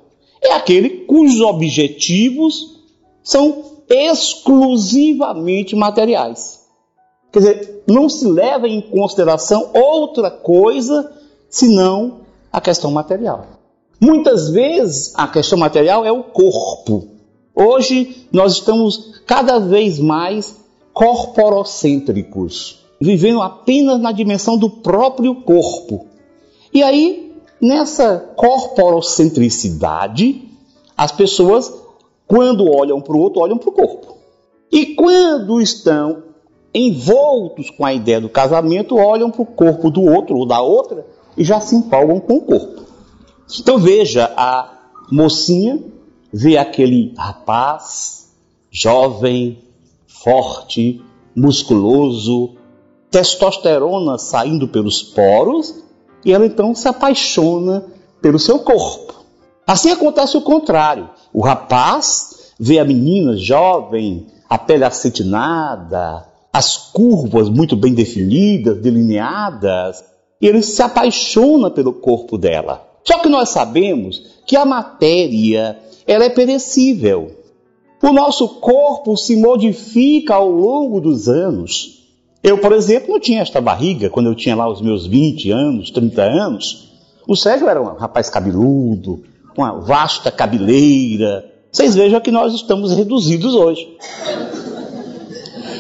É 0.42 0.54
aquele 0.54 1.06
cujos 1.06 1.40
objetivos 1.42 2.80
são 3.24 3.64
exclusivamente 3.90 5.76
materiais. 5.76 6.60
Quer 7.32 7.40
dizer, 7.40 7.84
não 7.88 8.10
se 8.10 8.26
leva 8.26 8.68
em 8.68 8.82
consideração 8.82 9.72
outra 9.74 10.30
coisa 10.30 11.12
senão 11.50 12.22
a 12.52 12.60
questão 12.60 12.92
material. 12.92 13.46
Muitas 14.02 14.50
vezes 14.50 15.14
a 15.16 15.28
questão 15.28 15.58
material 15.58 16.06
é 16.06 16.12
o 16.12 16.24
corpo. 16.24 17.08
Hoje 17.56 18.28
nós 18.32 18.54
estamos 18.54 19.22
cada 19.26 19.60
vez 19.60 20.00
mais 20.00 20.58
corporocêntricos, 20.94 22.79
vivendo 23.00 23.42
apenas 23.42 24.00
na 24.00 24.12
dimensão 24.12 24.58
do 24.58 24.70
próprio 24.70 25.36
corpo. 25.36 26.08
E 26.74 26.84
aí, 26.84 27.34
nessa 27.62 28.18
corporocentricidade, 28.36 30.50
as 30.98 31.12
pessoas, 31.12 31.72
quando 32.28 32.70
olham 32.70 33.02
para 33.02 33.16
o 33.16 33.20
outro, 33.20 33.42
olham 33.42 33.58
para 33.58 33.70
o 33.70 33.74
corpo. 33.74 34.18
E 34.72 34.96
quando 34.96 35.62
estão 35.62 36.24
envoltos 36.74 37.70
com 37.70 37.86
a 37.86 37.94
ideia 37.94 38.22
do 38.22 38.30
casamento, 38.30 38.98
olham 38.98 39.30
para 39.32 39.42
o 39.42 39.46
corpo 39.46 39.90
do 39.90 40.04
outro 40.04 40.38
ou 40.38 40.46
da 40.46 40.62
outra 40.62 41.06
e 41.36 41.44
já 41.44 41.60
se 41.60 41.76
empolgam 41.76 42.20
com 42.20 42.36
o 42.36 42.42
corpo. 42.42 42.84
Então 43.60 43.80
veja, 43.80 44.32
a 44.38 44.78
mocinha 45.12 45.84
vê 46.32 46.58
aquele 46.58 47.16
rapaz 47.18 48.30
jovem, 48.70 49.64
forte, 50.08 51.02
musculoso, 51.36 52.59
testosterona 53.10 54.18
saindo 54.18 54.68
pelos 54.68 55.02
poros, 55.02 55.76
e 56.24 56.32
ela 56.32 56.46
então 56.46 56.76
se 56.76 56.88
apaixona 56.88 57.86
pelo 58.22 58.40
seu 58.40 58.60
corpo. 58.60 59.14
Assim 59.66 59.92
acontece 59.92 60.36
o 60.36 60.42
contrário. 60.42 61.10
O 61.34 61.42
rapaz 61.42 62.54
vê 62.60 62.80
a 62.80 62.86
menina 62.86 63.38
jovem, 63.38 64.28
a 64.50 64.58
pele 64.58 64.84
acetinada, 64.84 66.26
as 66.52 66.76
curvas 66.76 67.48
muito 67.50 67.76
bem 67.76 67.94
definidas, 67.94 68.82
delineadas, 68.82 70.04
e 70.42 70.48
ele 70.48 70.62
se 70.62 70.82
apaixona 70.82 71.70
pelo 71.70 71.94
corpo 71.94 72.38
dela. 72.38 72.88
Só 73.04 73.20
que 73.20 73.30
nós 73.30 73.50
sabemos 73.50 74.40
que 74.46 74.56
a 74.56 74.66
matéria 74.66 75.80
ela 76.06 76.26
é 76.26 76.30
perecível. 76.30 77.36
O 78.02 78.12
nosso 78.12 78.48
corpo 78.60 79.16
se 79.18 79.36
modifica 79.36 80.36
ao 80.36 80.50
longo 80.50 81.00
dos 81.00 81.28
anos. 81.28 81.99
Eu, 82.42 82.58
por 82.58 82.72
exemplo, 82.72 83.14
não 83.14 83.20
tinha 83.20 83.42
esta 83.42 83.60
barriga 83.60 84.10
quando 84.10 84.28
eu 84.28 84.36
tinha 84.36 84.56
lá 84.56 84.70
os 84.70 84.82
meus 84.82 85.06
20 85.06 85.52
anos, 85.52 85.92
30 85.92 86.22
anos. 86.22 86.90
O 87.28 87.36
Sérgio 87.36 87.68
era 87.68 87.82
um 87.82 87.96
rapaz 87.96 88.30
cabeludo, 88.30 89.24
uma 89.58 89.80
vasta 89.82 90.32
cabeleira. 90.32 91.46
Vocês 91.72 91.96
vejam 91.96 92.22
que 92.22 92.32
nós 92.32 92.54
estamos 92.54 92.94
reduzidos 92.94 93.54
hoje. 93.54 93.88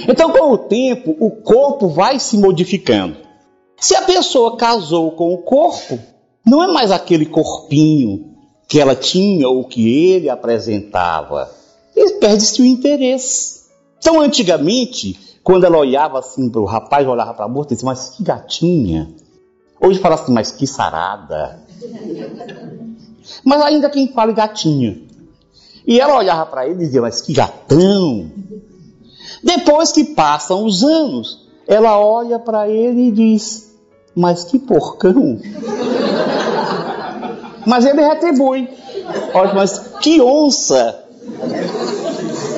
Então, 0.07 0.31
com 0.31 0.51
o 0.51 0.57
tempo, 0.57 1.15
o 1.19 1.31
corpo 1.31 1.87
vai 1.87 2.19
se 2.19 2.37
modificando. 2.37 3.17
Se 3.77 3.95
a 3.95 4.01
pessoa 4.01 4.57
casou 4.57 5.11
com 5.11 5.33
o 5.33 5.37
corpo, 5.37 5.97
não 6.45 6.63
é 6.63 6.67
mais 6.67 6.91
aquele 6.91 7.25
corpinho 7.25 8.35
que 8.67 8.79
ela 8.79 8.95
tinha 8.95 9.47
ou 9.47 9.63
que 9.63 9.87
ele 9.87 10.29
apresentava. 10.29 11.49
E 11.95 12.13
perde-se 12.19 12.61
o 12.61 12.65
interesse. 12.65 13.61
Então, 13.97 14.19
antigamente, 14.19 15.17
quando 15.49 15.63
ela 15.63 15.79
olhava 15.79 16.19
assim 16.19 16.47
para 16.47 16.61
o 16.61 16.65
rapaz, 16.65 17.07
olhava 17.07 17.33
para 17.33 17.45
a 17.45 17.47
moça 17.47 17.69
e 17.69 17.73
dizia, 17.73 17.87
mas 17.87 18.09
que 18.09 18.21
gatinha. 18.21 19.09
Hoje 19.81 19.97
fala 19.97 20.13
assim, 20.13 20.31
mas 20.31 20.51
que 20.51 20.67
sarada. 20.67 21.59
Mas 23.43 23.61
ainda 23.61 23.89
quem 23.89 24.11
fala 24.11 24.31
gatinha. 24.31 25.01
E 25.85 25.99
ela 25.99 26.17
olhava 26.17 26.45
para 26.45 26.67
ele 26.67 26.75
e 26.75 26.85
dizia, 26.85 27.01
mas 27.01 27.21
que 27.21 27.33
gatão. 27.33 28.29
Depois 29.43 29.91
que 29.91 30.03
passam 30.03 30.65
os 30.65 30.83
anos, 30.83 31.47
ela 31.67 31.99
olha 31.99 32.39
para 32.39 32.67
ele 32.67 33.07
e 33.07 33.11
diz, 33.11 33.71
mas 34.15 34.43
que 34.43 34.59
porcão! 34.59 35.39
Mas 37.65 37.85
ele 37.85 38.01
retribui. 38.01 38.69
Olha, 39.33 39.53
mas 39.53 39.79
que 40.01 40.21
onça! 40.21 41.03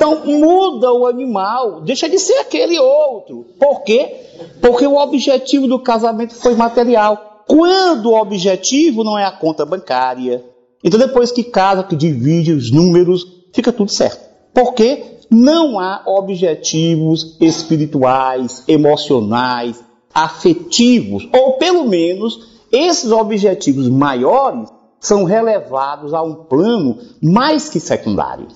Então 0.02 0.26
muda 0.26 0.92
o 0.92 1.06
animal, 1.06 1.80
deixa 1.82 2.08
de 2.08 2.18
ser 2.18 2.34
aquele 2.38 2.76
outro. 2.76 3.46
Por 3.56 3.84
quê? 3.84 4.16
Porque 4.60 4.84
o 4.84 4.96
objetivo 4.96 5.68
do 5.68 5.78
casamento 5.78 6.34
foi 6.34 6.56
material. 6.56 7.44
Quando 7.46 8.06
o 8.06 8.20
objetivo 8.20 9.04
não 9.04 9.16
é 9.16 9.24
a 9.24 9.30
conta 9.30 9.64
bancária, 9.64 10.44
então 10.82 10.98
depois 10.98 11.30
que 11.30 11.44
casa, 11.44 11.84
que 11.84 11.94
divide 11.94 12.50
os 12.50 12.72
números, 12.72 13.24
fica 13.52 13.72
tudo 13.72 13.92
certo. 13.92 14.28
Porque 14.52 15.04
não 15.30 15.78
há 15.78 16.02
objetivos 16.04 17.36
espirituais, 17.40 18.64
emocionais, 18.66 19.84
afetivos, 20.12 21.28
ou 21.32 21.52
pelo 21.58 21.84
menos 21.84 22.40
esses 22.72 23.12
objetivos 23.12 23.88
maiores 23.88 24.68
são 24.98 25.22
relevados 25.22 26.12
a 26.12 26.20
um 26.22 26.34
plano 26.34 26.98
mais 27.22 27.68
que 27.68 27.78
secundário. 27.78 28.48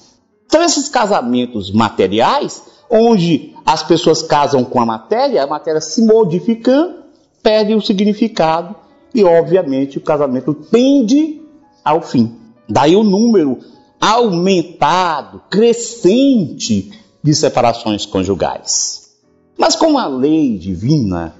Então, 0.47 0.63
esses 0.63 0.89
casamentos 0.89 1.71
materiais, 1.71 2.63
onde 2.91 3.55
as 3.65 3.83
pessoas 3.83 4.23
casam 4.23 4.65
com 4.65 4.81
a 4.81 4.87
matéria, 4.87 5.43
a 5.43 5.47
matéria 5.47 5.81
se 5.81 6.03
modificando, 6.03 7.05
perde 7.43 7.75
o 7.75 7.81
significado 7.81 8.75
e, 9.15 9.25
obviamente, 9.25 9.99
o 9.99 10.01
casamento 10.01 10.55
tende 10.55 11.43
ao 11.85 12.01
fim. 12.01 12.37
Daí 12.69 12.97
o 12.97 13.05
número 13.05 13.59
aumentado, 14.01 15.43
crescente 15.51 16.93
de 17.23 17.35
separações 17.35 18.05
conjugais. 18.07 19.11
Mas 19.59 19.75
como 19.75 19.99
a 19.99 20.07
lei 20.07 20.59
divina 20.59 21.35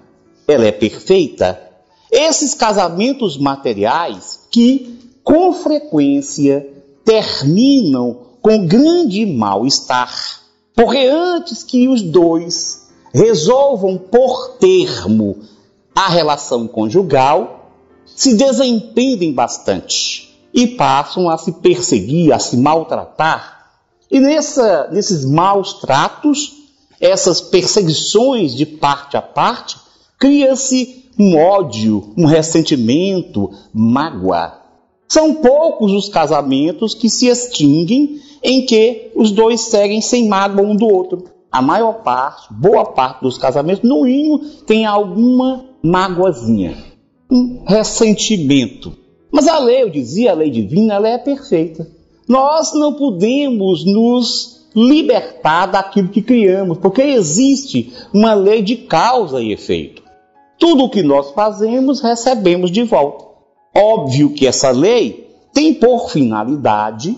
ela 0.49 0.65
é 0.65 0.73
perfeita, 0.73 1.61
esses 2.11 2.55
casamentos 2.55 3.37
materiais 3.37 4.47
que 4.51 4.99
com 5.23 5.53
frequência 5.53 6.67
terminam 7.05 8.26
com 8.47 8.65
grande 8.65 9.27
mal-estar, 9.27 10.41
porque 10.73 10.99
antes 10.99 11.65
que 11.65 11.89
os 11.89 12.01
dois 12.01 12.87
resolvam 13.13 13.99
por 13.99 14.51
termo 14.61 15.41
a 15.93 16.09
relação 16.09 16.69
conjugal, 16.69 17.73
se 18.05 18.37
desentendem 18.37 19.33
bastante 19.33 20.39
e 20.55 20.65
passam 20.65 21.29
a 21.29 21.37
se 21.37 21.55
perseguir, 21.55 22.33
a 22.33 22.39
se 22.39 22.57
maltratar. 22.57 23.67
E 24.09 24.21
nessa, 24.21 24.91
nesses 24.93 25.25
maus 25.25 25.81
tratos, 25.81 26.53
essas 27.01 27.41
perseguições 27.41 28.55
de 28.55 28.65
parte 28.65 29.17
a 29.17 29.23
parte, 29.23 29.77
cria-se 30.21 31.11
um 31.19 31.37
ódio, 31.37 32.15
um 32.17 32.27
ressentimento, 32.27 33.51
mágoa. 33.75 34.66
São 35.09 35.35
poucos 35.35 35.93
os 35.93 36.09
casamentos 36.09 36.95
que 36.95 37.09
se 37.09 37.29
extinguem 37.29 38.21
em 38.43 38.67
que 38.67 39.13
os 39.15 39.31
dois 39.31 39.63
seguem 39.63 40.01
sem 40.01 40.29
mágoa 40.29 40.65
um 40.65 40.77
do 40.77 40.87
outro. 40.87 41.25
a 41.51 41.63
maior 41.63 42.03
parte, 42.03 42.53
boa 42.53 42.85
parte 42.85 43.23
dos 43.23 43.39
casamentos, 43.39 43.89
no 43.89 44.03
mínimo, 44.03 44.41
tem 44.67 44.85
alguma 44.85 45.65
mágoazinha, 45.83 46.77
um 47.31 47.65
ressentimento. 47.67 48.93
Mas 49.33 49.49
a 49.49 49.59
lei, 49.59 49.83
eu 49.83 49.89
dizia, 49.89 50.33
a 50.33 50.35
lei 50.35 50.51
divina, 50.51 50.95
ela 50.95 51.09
é 51.09 51.17
perfeita. 51.17 51.89
Nós 52.29 52.75
não 52.75 52.93
podemos 52.93 53.87
nos 53.87 54.67
libertar 54.75 55.67
daquilo 55.67 56.09
que 56.09 56.21
criamos, 56.21 56.77
porque 56.79 57.01
existe 57.01 57.93
uma 58.13 58.35
lei 58.35 58.61
de 58.61 58.77
causa 58.77 59.41
e 59.41 59.53
efeito. 59.53 60.03
Tudo 60.59 60.85
o 60.85 60.91
que 60.91 61.03
nós 61.03 61.31
fazemos, 61.31 62.01
recebemos 62.01 62.71
de 62.71 62.83
volta. 62.83 63.25
Óbvio 63.77 64.33
que 64.33 64.47
essa 64.47 64.71
lei 64.71 65.29
tem 65.53 65.75
por 65.75 66.11
finalidade 66.11 67.15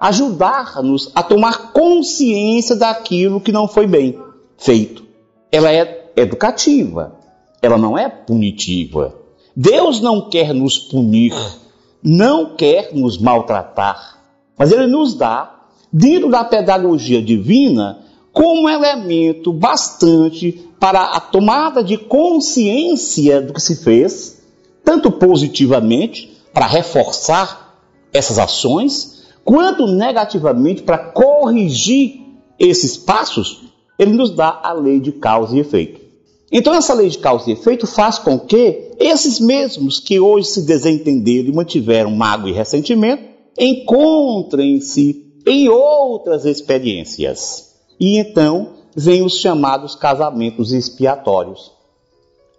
ajudar-nos 0.00 1.10
a 1.14 1.22
tomar 1.22 1.72
consciência 1.72 2.74
daquilo 2.74 3.40
que 3.42 3.52
não 3.52 3.68
foi 3.68 3.86
bem 3.86 4.18
feito. 4.56 5.04
Ela 5.52 5.70
é 5.70 6.12
educativa, 6.16 7.14
ela 7.60 7.76
não 7.76 7.98
é 7.98 8.08
punitiva. 8.08 9.14
Deus 9.54 10.00
não 10.00 10.30
quer 10.30 10.54
nos 10.54 10.78
punir, 10.78 11.34
não 12.02 12.56
quer 12.56 12.94
nos 12.94 13.18
maltratar, 13.18 14.18
mas 14.56 14.72
Ele 14.72 14.86
nos 14.86 15.14
dá, 15.14 15.56
dentro 15.92 16.30
da 16.30 16.44
pedagogia 16.44 17.20
divina, 17.20 17.98
como 18.32 18.68
elemento 18.68 19.52
bastante 19.52 20.64
para 20.78 21.02
a 21.02 21.20
tomada 21.20 21.82
de 21.82 21.98
consciência 21.98 23.42
do 23.42 23.52
que 23.52 23.60
se 23.60 23.82
fez, 23.82 24.37
tanto 24.88 25.12
positivamente, 25.12 26.34
para 26.50 26.66
reforçar 26.66 27.78
essas 28.10 28.38
ações, 28.38 29.22
quanto 29.44 29.86
negativamente 29.86 30.80
para 30.82 30.96
corrigir 30.96 32.22
esses 32.58 32.96
passos, 32.96 33.64
ele 33.98 34.12
nos 34.12 34.30
dá 34.30 34.58
a 34.62 34.72
lei 34.72 34.98
de 34.98 35.12
causa 35.12 35.54
e 35.54 35.60
efeito. 35.60 36.00
Então, 36.50 36.72
essa 36.72 36.94
lei 36.94 37.10
de 37.10 37.18
causa 37.18 37.50
e 37.50 37.52
efeito 37.52 37.86
faz 37.86 38.18
com 38.18 38.38
que 38.38 38.92
esses 38.98 39.38
mesmos 39.38 40.00
que 40.00 40.18
hoje 40.18 40.48
se 40.48 40.62
desentenderam 40.62 41.50
e 41.50 41.54
mantiveram 41.54 42.10
mágoa 42.12 42.48
e 42.48 42.54
ressentimento 42.54 43.24
encontrem-se 43.58 45.34
em 45.46 45.68
outras 45.68 46.46
experiências. 46.46 47.74
E 48.00 48.16
então 48.16 48.70
vêm 48.96 49.22
os 49.22 49.38
chamados 49.38 49.94
casamentos 49.94 50.72
expiatórios. 50.72 51.72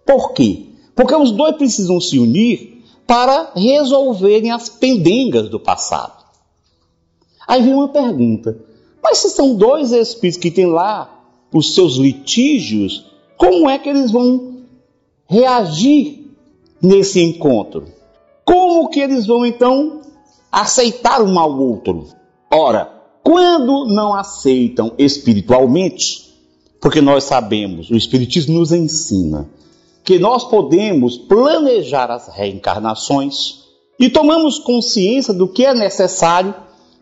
Por 0.06 0.32
quê? 0.32 0.69
Porque 1.00 1.16
os 1.16 1.32
dois 1.32 1.56
precisam 1.56 1.98
se 1.98 2.18
unir 2.18 2.84
para 3.06 3.52
resolverem 3.56 4.50
as 4.50 4.68
pendengas 4.68 5.48
do 5.48 5.58
passado. 5.58 6.26
Aí 7.48 7.62
vem 7.62 7.72
uma 7.72 7.88
pergunta: 7.88 8.62
mas 9.02 9.16
se 9.16 9.30
são 9.30 9.54
dois 9.54 9.92
espíritos 9.92 10.38
que 10.38 10.50
têm 10.50 10.66
lá 10.66 11.24
os 11.54 11.74
seus 11.74 11.94
litígios, 11.94 13.06
como 13.38 13.70
é 13.70 13.78
que 13.78 13.88
eles 13.88 14.10
vão 14.10 14.58
reagir 15.26 16.36
nesse 16.82 17.18
encontro? 17.22 17.86
Como 18.44 18.90
que 18.90 19.00
eles 19.00 19.26
vão 19.26 19.46
então 19.46 20.02
aceitar 20.52 21.22
um 21.22 21.38
ao 21.38 21.58
outro? 21.58 22.08
Ora, 22.52 22.92
quando 23.22 23.86
não 23.86 24.12
aceitam 24.12 24.92
espiritualmente, 24.98 26.34
porque 26.78 27.00
nós 27.00 27.24
sabemos, 27.24 27.88
o 27.88 27.96
Espiritismo 27.96 28.58
nos 28.58 28.70
ensina 28.70 29.48
que 30.04 30.18
nós 30.18 30.44
podemos 30.44 31.16
planejar 31.16 32.10
as 32.10 32.28
reencarnações 32.28 33.60
e 33.98 34.08
tomamos 34.08 34.58
consciência 34.58 35.32
do 35.34 35.46
que 35.46 35.64
é 35.64 35.74
necessário 35.74 36.54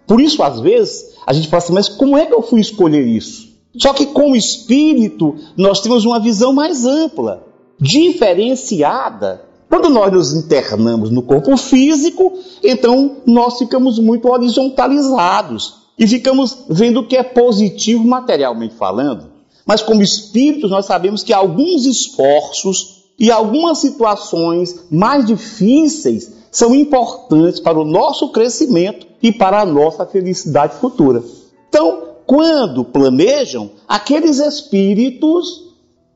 por 0.08 0.22
isso, 0.22 0.42
às 0.42 0.58
vezes, 0.58 1.14
a 1.26 1.34
gente 1.34 1.48
fala 1.48 1.62
assim, 1.62 1.74
mas 1.74 1.86
como 1.86 2.16
é 2.16 2.24
que 2.24 2.32
eu 2.32 2.40
fui 2.40 2.62
escolher 2.62 3.06
isso? 3.06 3.46
Só 3.76 3.92
que 3.92 4.06
com 4.06 4.32
o 4.32 4.36
espírito, 4.36 5.36
nós 5.54 5.82
temos 5.82 6.06
uma 6.06 6.18
visão 6.18 6.50
mais 6.54 6.86
ampla, 6.86 7.46
diferenciada. 7.78 9.44
Quando 9.68 9.90
nós 9.90 10.10
nos 10.10 10.32
internamos 10.32 11.10
no 11.10 11.22
corpo 11.22 11.54
físico, 11.58 12.38
então 12.64 13.18
nós 13.26 13.58
ficamos 13.58 13.98
muito 13.98 14.26
horizontalizados 14.28 15.74
e 15.98 16.06
ficamos 16.06 16.64
vendo 16.70 17.00
o 17.00 17.06
que 17.06 17.16
é 17.16 17.22
positivo 17.22 18.02
materialmente 18.02 18.74
falando. 18.76 19.30
Mas 19.66 19.82
como 19.82 20.00
espíritos, 20.00 20.70
nós 20.70 20.86
sabemos 20.86 21.22
que 21.22 21.34
alguns 21.34 21.84
esforços 21.84 22.97
e 23.18 23.30
algumas 23.30 23.78
situações 23.78 24.86
mais 24.90 25.26
difíceis 25.26 26.32
são 26.50 26.74
importantes 26.74 27.60
para 27.60 27.78
o 27.78 27.84
nosso 27.84 28.30
crescimento 28.30 29.06
e 29.22 29.32
para 29.32 29.60
a 29.60 29.66
nossa 29.66 30.06
felicidade 30.06 30.76
futura. 30.76 31.22
Então, 31.68 32.04
quando 32.26 32.84
planejam, 32.84 33.70
aqueles 33.86 34.38
espíritos 34.38 35.64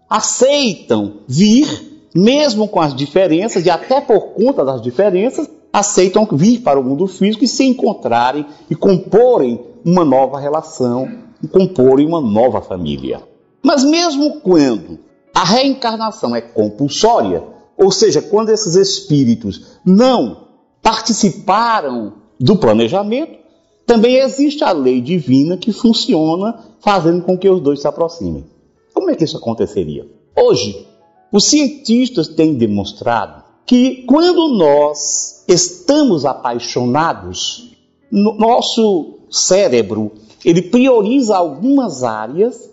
aceitam 0.09 1.19
vir, 1.27 2.09
mesmo 2.15 2.69
com 2.69 2.81
as 2.81 2.95
diferenças, 2.95 3.67
e 3.67 3.71
até 3.71 4.01
por 4.01 4.35
conta 4.35 4.65
das 4.65 4.81
diferenças, 4.81 5.49
aceitam 5.73 6.29
vir 6.31 6.61
para 6.61 6.79
o 6.79 6.85
mundo 6.85 7.07
físico 7.07 7.45
e 7.45 7.49
se 7.49 7.65
encontrarem 7.65 8.47
e 8.71 8.75
comporem 8.75 9.61
uma 9.85 10.05
nova 10.05 10.39
relação, 10.39 11.09
comporem 11.51 12.07
uma 12.07 12.21
nova 12.21 12.61
família. 12.61 13.23
Mas 13.63 13.83
mesmo 13.83 14.41
quando 14.41 14.99
a 15.35 15.45
reencarnação 15.45 16.35
é 16.37 16.41
compulsória, 16.41 17.43
ou 17.77 17.91
seja, 17.91 18.21
quando 18.21 18.51
esses 18.51 18.75
espíritos 18.75 19.79
não 19.85 20.49
participaram 20.83 22.15
do 22.39 22.57
planejamento, 22.57 23.39
também 23.87 24.17
existe 24.17 24.63
a 24.63 24.73
lei 24.73 25.01
divina 25.01 25.57
que 25.57 25.73
funciona 25.73 26.59
fazendo 26.81 27.23
com 27.23 27.37
que 27.37 27.49
os 27.49 27.61
dois 27.61 27.81
se 27.81 27.89
aproximem. 27.89 28.45
Como 28.93 29.11
é 29.11 29.15
que 29.15 29.25
isso 29.25 29.37
aconteceria? 29.37 30.07
Hoje, 30.37 30.87
os 31.33 31.47
cientistas 31.47 32.29
têm 32.29 32.55
demonstrado 32.55 33.43
que 33.67 34.05
quando 34.07 34.49
nós 34.57 35.45
estamos 35.49 36.25
apaixonados, 36.25 37.73
no 38.11 38.35
nosso 38.35 39.21
cérebro 39.31 40.13
ele 40.45 40.63
prioriza 40.63 41.37
algumas 41.37 42.03
áreas 42.03 42.69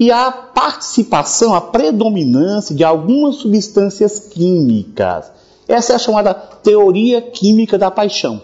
e 0.00 0.10
a 0.10 0.32
participação, 0.32 1.54
a 1.54 1.60
predominância 1.60 2.74
de 2.74 2.82
algumas 2.82 3.36
substâncias 3.36 4.18
químicas. 4.18 5.30
Essa 5.68 5.92
é 5.92 5.96
a 5.96 5.98
chamada 5.98 6.32
teoria 6.32 7.20
química 7.20 7.76
da 7.76 7.90
paixão. 7.90 8.40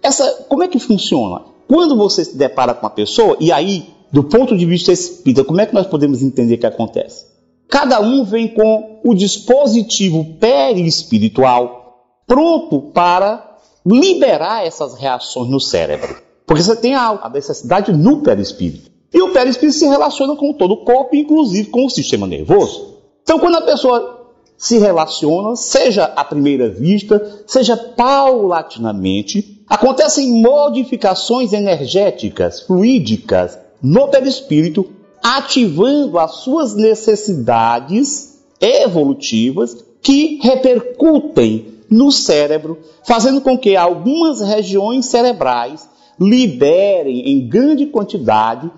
Essa, 0.00 0.44
como 0.48 0.62
é 0.62 0.68
que 0.68 0.78
funciona? 0.78 1.42
Quando 1.66 1.96
você 1.96 2.24
se 2.24 2.36
depara 2.36 2.72
com 2.72 2.86
uma 2.86 2.90
pessoa, 2.90 3.36
e 3.40 3.50
aí, 3.50 3.92
do 4.12 4.22
ponto 4.22 4.56
de 4.56 4.64
vista 4.64 4.92
espírita, 4.92 5.42
como 5.42 5.60
é 5.60 5.66
que 5.66 5.74
nós 5.74 5.88
podemos 5.88 6.22
entender 6.22 6.54
o 6.54 6.58
que 6.58 6.66
acontece? 6.66 7.26
Cada 7.68 8.00
um 8.00 8.22
vem 8.22 8.46
com 8.48 9.00
o 9.04 9.12
dispositivo 9.12 10.36
perispiritual 10.38 11.82
pronto 12.28 12.80
para 12.92 13.56
liberar 13.84 14.64
essas 14.64 14.94
reações 14.94 15.50
no 15.50 15.58
cérebro. 15.58 16.16
Porque 16.46 16.62
você 16.62 16.76
tem 16.76 16.94
a 16.94 17.28
necessidade 17.32 17.92
no 17.92 18.22
perispírito. 18.22 18.91
E 19.12 19.20
o 19.20 19.32
perispírito 19.32 19.78
se 19.78 19.86
relaciona 19.86 20.34
com 20.36 20.52
todo 20.52 20.72
o 20.72 20.84
corpo, 20.84 21.14
inclusive 21.14 21.68
com 21.68 21.84
o 21.84 21.90
sistema 21.90 22.26
nervoso. 22.26 22.98
Então, 23.22 23.38
quando 23.38 23.56
a 23.56 23.62
pessoa 23.62 24.22
se 24.56 24.78
relaciona, 24.78 25.56
seja 25.56 26.04
à 26.04 26.24
primeira 26.24 26.68
vista, 26.68 27.42
seja 27.46 27.76
paulatinamente, 27.76 29.60
acontecem 29.68 30.40
modificações 30.40 31.52
energéticas, 31.52 32.62
fluídicas 32.62 33.58
no 33.82 34.08
perispírito, 34.08 34.88
ativando 35.22 36.18
as 36.18 36.36
suas 36.36 36.74
necessidades 36.74 38.38
evolutivas 38.60 39.84
que 40.00 40.38
repercutem 40.40 41.66
no 41.90 42.10
cérebro, 42.10 42.78
fazendo 43.04 43.40
com 43.40 43.58
que 43.58 43.76
algumas 43.76 44.40
regiões 44.40 45.06
cerebrais 45.06 45.88
liberem 46.18 47.30
em 47.30 47.48
grande 47.48 47.86
quantidade 47.86 48.70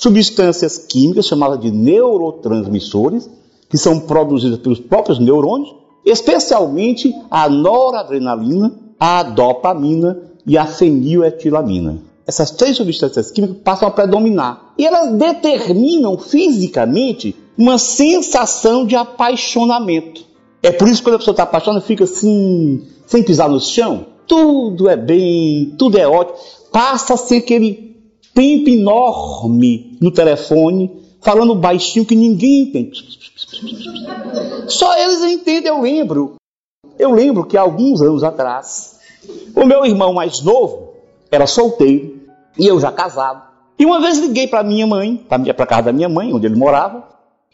substâncias 0.00 0.78
químicas 0.78 1.26
chamadas 1.26 1.60
de 1.60 1.70
neurotransmissores, 1.70 3.28
que 3.68 3.76
são 3.76 4.00
produzidas 4.00 4.58
pelos 4.58 4.80
próprios 4.80 5.18
neurônios, 5.18 5.74
especialmente 6.06 7.14
a 7.30 7.50
noradrenalina, 7.50 8.72
a 8.98 9.22
dopamina 9.22 10.18
e 10.46 10.56
a 10.56 10.64
feniletilamina. 10.64 11.98
Essas 12.26 12.50
três 12.50 12.78
substâncias 12.78 13.30
químicas 13.30 13.58
passam 13.62 13.88
a 13.88 13.90
predominar 13.90 14.72
e 14.78 14.86
elas 14.86 15.12
determinam 15.18 16.16
fisicamente 16.16 17.36
uma 17.58 17.76
sensação 17.76 18.86
de 18.86 18.96
apaixonamento. 18.96 20.22
É 20.62 20.72
por 20.72 20.88
isso 20.88 21.02
que 21.02 21.04
quando 21.04 21.16
a 21.16 21.18
pessoa 21.18 21.34
está 21.34 21.42
apaixonada, 21.42 21.84
fica 21.84 22.04
assim, 22.04 22.86
sem 23.06 23.22
pisar 23.22 23.50
no 23.50 23.60
chão. 23.60 24.06
Tudo 24.26 24.88
é 24.88 24.96
bem, 24.96 25.74
tudo 25.76 25.98
é 25.98 26.08
ótimo. 26.08 26.38
Passa 26.72 27.14
a 27.14 27.16
ser 27.18 27.38
aquele 27.38 27.89
tempo 28.34 28.68
enorme 28.68 29.96
no 30.00 30.10
telefone, 30.10 30.90
falando 31.20 31.54
baixinho 31.54 32.06
que 32.06 32.14
ninguém 32.14 32.62
entende. 32.62 33.04
Só 34.68 34.96
eles 34.96 35.22
entendem, 35.22 35.68
eu 35.68 35.80
lembro. 35.80 36.34
Eu 36.98 37.12
lembro 37.12 37.44
que 37.44 37.56
alguns 37.56 38.02
anos 38.02 38.22
atrás, 38.22 38.98
o 39.54 39.64
meu 39.64 39.84
irmão 39.84 40.12
mais 40.12 40.42
novo 40.42 40.94
era 41.30 41.46
solteiro 41.46 42.20
e 42.58 42.66
eu 42.66 42.80
já 42.80 42.92
casado. 42.92 43.42
E 43.78 43.86
uma 43.86 44.00
vez 44.00 44.18
liguei 44.18 44.46
para 44.46 44.62
minha 44.62 44.86
mãe, 44.86 45.16
para 45.16 45.66
casa 45.66 45.84
da 45.84 45.92
minha 45.92 46.08
mãe, 46.08 46.34
onde 46.34 46.46
ele 46.46 46.56
morava, 46.56 47.08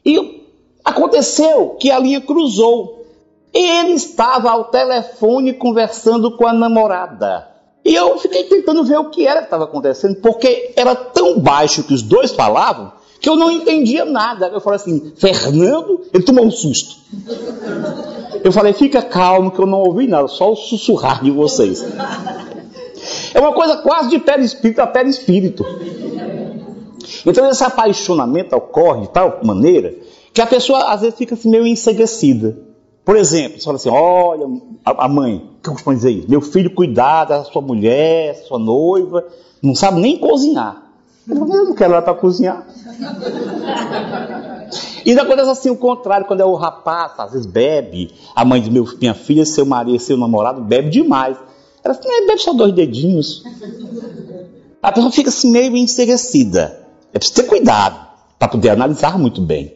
e 0.04 0.44
aconteceu 0.84 1.76
que 1.78 1.90
a 1.90 1.98
linha 1.98 2.20
cruzou. 2.20 3.06
Ele 3.54 3.92
estava 3.92 4.50
ao 4.50 4.64
telefone 4.64 5.54
conversando 5.54 6.36
com 6.36 6.46
a 6.46 6.52
namorada. 6.52 7.55
E 7.86 7.94
eu 7.94 8.18
fiquei 8.18 8.42
tentando 8.42 8.82
ver 8.82 8.98
o 8.98 9.10
que 9.10 9.24
era 9.24 9.38
que 9.38 9.46
estava 9.46 9.62
acontecendo, 9.62 10.16
porque 10.16 10.72
era 10.74 10.92
tão 10.92 11.38
baixo 11.38 11.84
que 11.84 11.94
os 11.94 12.02
dois 12.02 12.32
falavam 12.32 12.90
que 13.20 13.28
eu 13.28 13.36
não 13.36 13.48
entendia 13.48 14.04
nada. 14.04 14.48
Eu 14.48 14.60
falei 14.60 14.76
assim, 14.76 15.12
Fernando, 15.16 16.02
ele 16.12 16.24
tomou 16.24 16.44
um 16.44 16.50
susto. 16.50 16.96
Eu 18.42 18.50
falei, 18.50 18.72
fica 18.72 19.00
calmo 19.00 19.52
que 19.52 19.60
eu 19.60 19.66
não 19.66 19.78
ouvi 19.78 20.08
nada, 20.08 20.26
só 20.26 20.50
o 20.50 20.56
sussurrar 20.56 21.22
de 21.22 21.30
vocês. 21.30 21.86
É 23.32 23.38
uma 23.38 23.52
coisa 23.52 23.76
quase 23.76 24.10
de 24.10 24.18
perispírito 24.18 24.82
a 24.82 24.86
perispírito. 24.88 25.64
Então 27.24 27.48
esse 27.48 27.62
apaixonamento 27.62 28.56
ocorre 28.56 29.02
de 29.02 29.10
tal 29.10 29.38
maneira 29.44 29.94
que 30.34 30.40
a 30.40 30.46
pessoa 30.46 30.92
às 30.92 31.02
vezes 31.02 31.16
fica 31.16 31.34
assim, 31.34 31.48
meio 31.48 31.64
enseguecida. 31.64 32.65
Por 33.06 33.16
exemplo, 33.16 33.60
você 33.60 33.64
fala 33.64 33.76
assim, 33.76 33.88
olha, 33.88 34.48
a 34.84 35.06
mãe, 35.06 35.48
que 35.62 35.70
costuma 35.70 35.94
dizer 35.94 36.10
isso? 36.10 36.28
Meu 36.28 36.40
filho 36.40 36.74
cuidar 36.74 37.24
da 37.24 37.44
sua 37.44 37.62
mulher, 37.62 38.34
sua 38.48 38.58
noiva, 38.58 39.24
não 39.62 39.76
sabe 39.76 40.00
nem 40.00 40.18
cozinhar. 40.18 40.82
Eu 41.28 41.36
não 41.36 41.72
quero 41.72 41.92
ela 41.92 42.02
para 42.02 42.14
cozinhar. 42.14 42.66
E 45.04 45.10
ainda 45.10 45.22
acontece 45.22 45.48
assim 45.48 45.70
o 45.70 45.76
contrário, 45.76 46.26
quando 46.26 46.40
é 46.40 46.44
o 46.44 46.56
rapaz, 46.56 47.12
às 47.18 47.30
vezes 47.30 47.46
bebe, 47.46 48.12
a 48.34 48.44
mãe 48.44 48.60
de 48.60 48.72
meu, 48.72 48.84
minha 49.00 49.14
filha, 49.14 49.46
seu 49.46 49.64
marido, 49.64 50.00
seu 50.00 50.16
namorado, 50.16 50.60
bebe 50.60 50.90
demais. 50.90 51.36
Ela 51.84 51.94
assim, 51.94 52.08
bebe 52.26 52.40
só 52.40 52.52
dois 52.52 52.72
dedinhos. 52.74 53.44
A 54.82 54.90
pessoa 54.90 55.12
fica 55.12 55.28
assim 55.28 55.52
meio 55.52 55.76
enseguecida. 55.76 56.84
É 57.14 57.20
preciso 57.20 57.40
ter 57.40 57.46
cuidado 57.46 58.04
para 58.36 58.48
poder 58.48 58.70
analisar 58.70 59.16
muito 59.16 59.40
bem. 59.40 59.75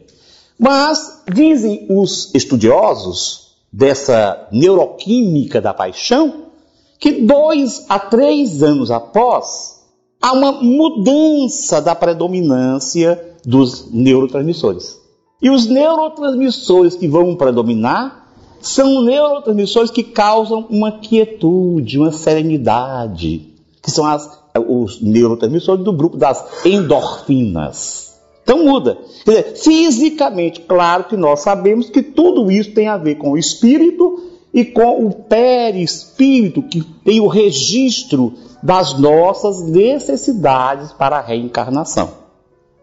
Mas 0.63 1.23
dizem 1.33 1.87
os 1.89 2.29
estudiosos 2.35 3.55
dessa 3.73 4.47
neuroquímica 4.51 5.59
da 5.59 5.73
paixão 5.73 6.51
que 6.99 7.13
dois 7.13 7.87
a 7.89 7.97
três 7.97 8.61
anos 8.61 8.91
após 8.91 9.81
há 10.21 10.31
uma 10.33 10.51
mudança 10.51 11.81
da 11.81 11.95
predominância 11.95 13.37
dos 13.43 13.91
neurotransmissores. 13.91 15.01
E 15.41 15.49
os 15.49 15.65
neurotransmissores 15.65 16.93
que 16.93 17.07
vão 17.07 17.35
predominar 17.35 18.31
são 18.61 19.01
neurotransmissores 19.01 19.89
que 19.89 20.03
causam 20.03 20.67
uma 20.69 20.91
quietude, 20.99 21.97
uma 21.97 22.11
serenidade, 22.11 23.47
que 23.81 23.89
são 23.89 24.05
as, 24.05 24.29
os 24.67 25.01
neurotransmissores 25.01 25.83
do 25.83 25.91
grupo 25.91 26.17
das 26.17 26.63
endorfinas. 26.63 28.00
Então 28.43 28.65
muda. 28.65 28.97
Quer 29.23 29.31
dizer, 29.31 29.55
fisicamente, 29.57 30.61
claro 30.61 31.05
que 31.05 31.15
nós 31.15 31.41
sabemos 31.41 31.89
que 31.89 32.01
tudo 32.01 32.51
isso 32.51 32.71
tem 32.71 32.87
a 32.87 32.97
ver 32.97 33.15
com 33.15 33.31
o 33.31 33.37
espírito 33.37 34.31
e 34.53 34.65
com 34.65 35.05
o 35.05 35.13
perispírito, 35.13 36.61
que 36.63 36.81
tem 37.05 37.19
o 37.19 37.27
registro 37.27 38.33
das 38.61 38.97
nossas 38.97 39.61
necessidades 39.63 40.91
para 40.91 41.17
a 41.17 41.21
reencarnação. 41.21 42.11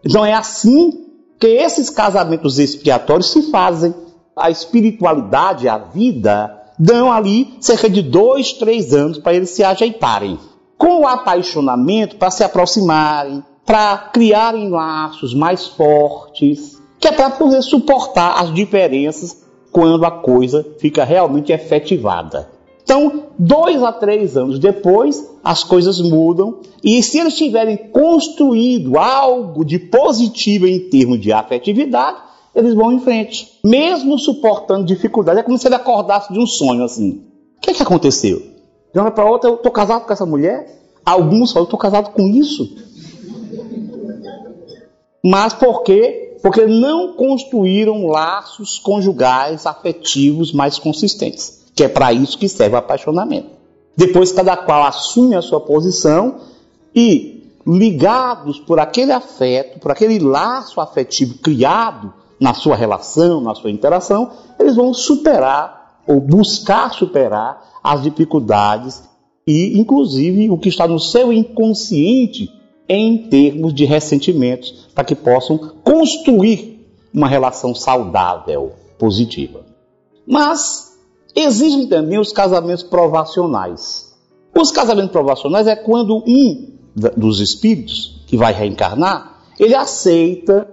Então 0.03 0.25
é 0.25 0.33
assim 0.33 1.05
que 1.39 1.47
esses 1.47 1.89
casamentos 1.89 2.59
expiatórios 2.59 3.31
se 3.31 3.51
fazem. 3.51 3.93
A 4.35 4.49
espiritualidade, 4.49 5.67
a 5.67 5.77
vida, 5.77 6.59
dão 6.77 7.11
ali 7.11 7.55
cerca 7.59 7.89
de 7.89 8.01
dois, 8.01 8.53
três 8.53 8.93
anos 8.93 9.17
para 9.17 9.33
eles 9.33 9.49
se 9.49 9.63
ajeitarem. 9.63 10.39
Com 10.77 11.01
o 11.01 11.07
apaixonamento, 11.07 12.15
para 12.15 12.31
se 12.31 12.43
aproximarem, 12.43 13.43
para 13.69 13.99
criarem 14.11 14.67
laços 14.67 15.31
mais 15.31 15.67
fortes, 15.67 16.81
que 16.99 17.07
é 17.07 17.11
para 17.11 17.29
poder 17.29 17.61
suportar 17.61 18.41
as 18.41 18.51
diferenças 18.51 19.43
quando 19.71 20.03
a 20.03 20.09
coisa 20.09 20.65
fica 20.79 21.03
realmente 21.03 21.51
efetivada. 21.51 22.49
Então, 22.81 23.25
dois 23.37 23.83
a 23.83 23.91
três 23.91 24.35
anos 24.35 24.57
depois, 24.57 25.23
as 25.43 25.63
coisas 25.63 26.01
mudam, 26.01 26.61
e 26.83 27.03
se 27.03 27.19
eles 27.19 27.37
tiverem 27.37 27.77
construído 27.77 28.97
algo 28.97 29.63
de 29.63 29.77
positivo 29.77 30.65
em 30.65 30.89
termos 30.89 31.21
de 31.21 31.31
afetividade, 31.31 32.17
eles 32.55 32.73
vão 32.73 32.91
em 32.91 32.99
frente, 32.99 33.59
mesmo 33.63 34.17
suportando 34.17 34.83
dificuldades. 34.83 35.41
É 35.41 35.43
como 35.43 35.59
se 35.59 35.67
ele 35.67 35.75
acordasse 35.75 36.33
de 36.33 36.39
um 36.39 36.47
sonho 36.47 36.83
assim. 36.83 37.21
O 37.57 37.61
que, 37.61 37.69
é 37.69 37.73
que 37.75 37.83
aconteceu? 37.83 38.41
De 38.91 38.99
uma 38.99 39.11
para 39.11 39.29
outra, 39.29 39.47
eu 39.47 39.57
estou 39.57 39.71
casado 39.71 40.07
com 40.07 40.13
essa 40.13 40.25
mulher? 40.25 40.79
Alguns 41.05 41.51
falam, 41.51 41.63
eu 41.63 41.67
estou 41.67 41.79
casado 41.79 42.09
com 42.11 42.27
isso. 42.27 42.88
Mas 45.23 45.53
por 45.53 45.83
quê? 45.83 46.37
Porque 46.41 46.65
não 46.65 47.13
construíram 47.13 48.07
laços 48.07 48.79
conjugais 48.79 49.65
afetivos 49.65 50.53
mais 50.53 50.79
consistentes 50.79 51.59
que 51.79 51.83
é 51.85 51.87
para 51.87 52.11
isso 52.11 52.37
que 52.37 52.49
serve 52.49 52.75
o 52.75 52.77
apaixonamento. 52.77 53.51
Depois 53.95 54.33
cada 54.33 54.57
qual 54.57 54.83
assume 54.83 55.33
a 55.33 55.41
sua 55.41 55.61
posição 55.61 56.41
e 56.93 57.53
ligados 57.65 58.59
por 58.59 58.81
aquele 58.81 59.13
afeto, 59.13 59.79
por 59.79 59.89
aquele 59.89 60.19
laço 60.19 60.81
afetivo 60.81 61.37
criado 61.37 62.13
na 62.37 62.53
sua 62.53 62.75
relação, 62.75 63.39
na 63.39 63.55
sua 63.55 63.71
interação, 63.71 64.29
eles 64.59 64.75
vão 64.75 64.93
superar 64.93 66.01
ou 66.05 66.19
buscar 66.19 66.93
superar 66.93 67.79
as 67.81 68.03
dificuldades 68.03 69.01
e, 69.47 69.79
inclusive, 69.79 70.49
o 70.49 70.57
que 70.57 70.67
está 70.67 70.85
no 70.85 70.99
seu 70.99 71.31
inconsciente 71.31 72.49
em 72.89 73.29
termos 73.29 73.73
de 73.73 73.85
ressentimentos, 73.85 74.89
para 74.93 75.03
que 75.03 75.15
possam 75.15 75.57
construir 75.83 76.85
uma 77.13 77.27
relação 77.27 77.73
saudável, 77.75 78.73
positiva. 78.97 79.63
Mas 80.27 80.89
Existem 81.35 81.87
também 81.87 82.19
os 82.19 82.33
casamentos 82.33 82.83
provacionais. 82.83 84.13
Os 84.55 84.71
casamentos 84.71 85.11
provacionais 85.11 85.67
é 85.67 85.75
quando 85.75 86.23
um 86.27 86.73
dos 87.15 87.39
espíritos 87.39 88.23
que 88.27 88.35
vai 88.35 88.51
reencarnar, 88.51 89.43
ele 89.59 89.75
aceita 89.75 90.67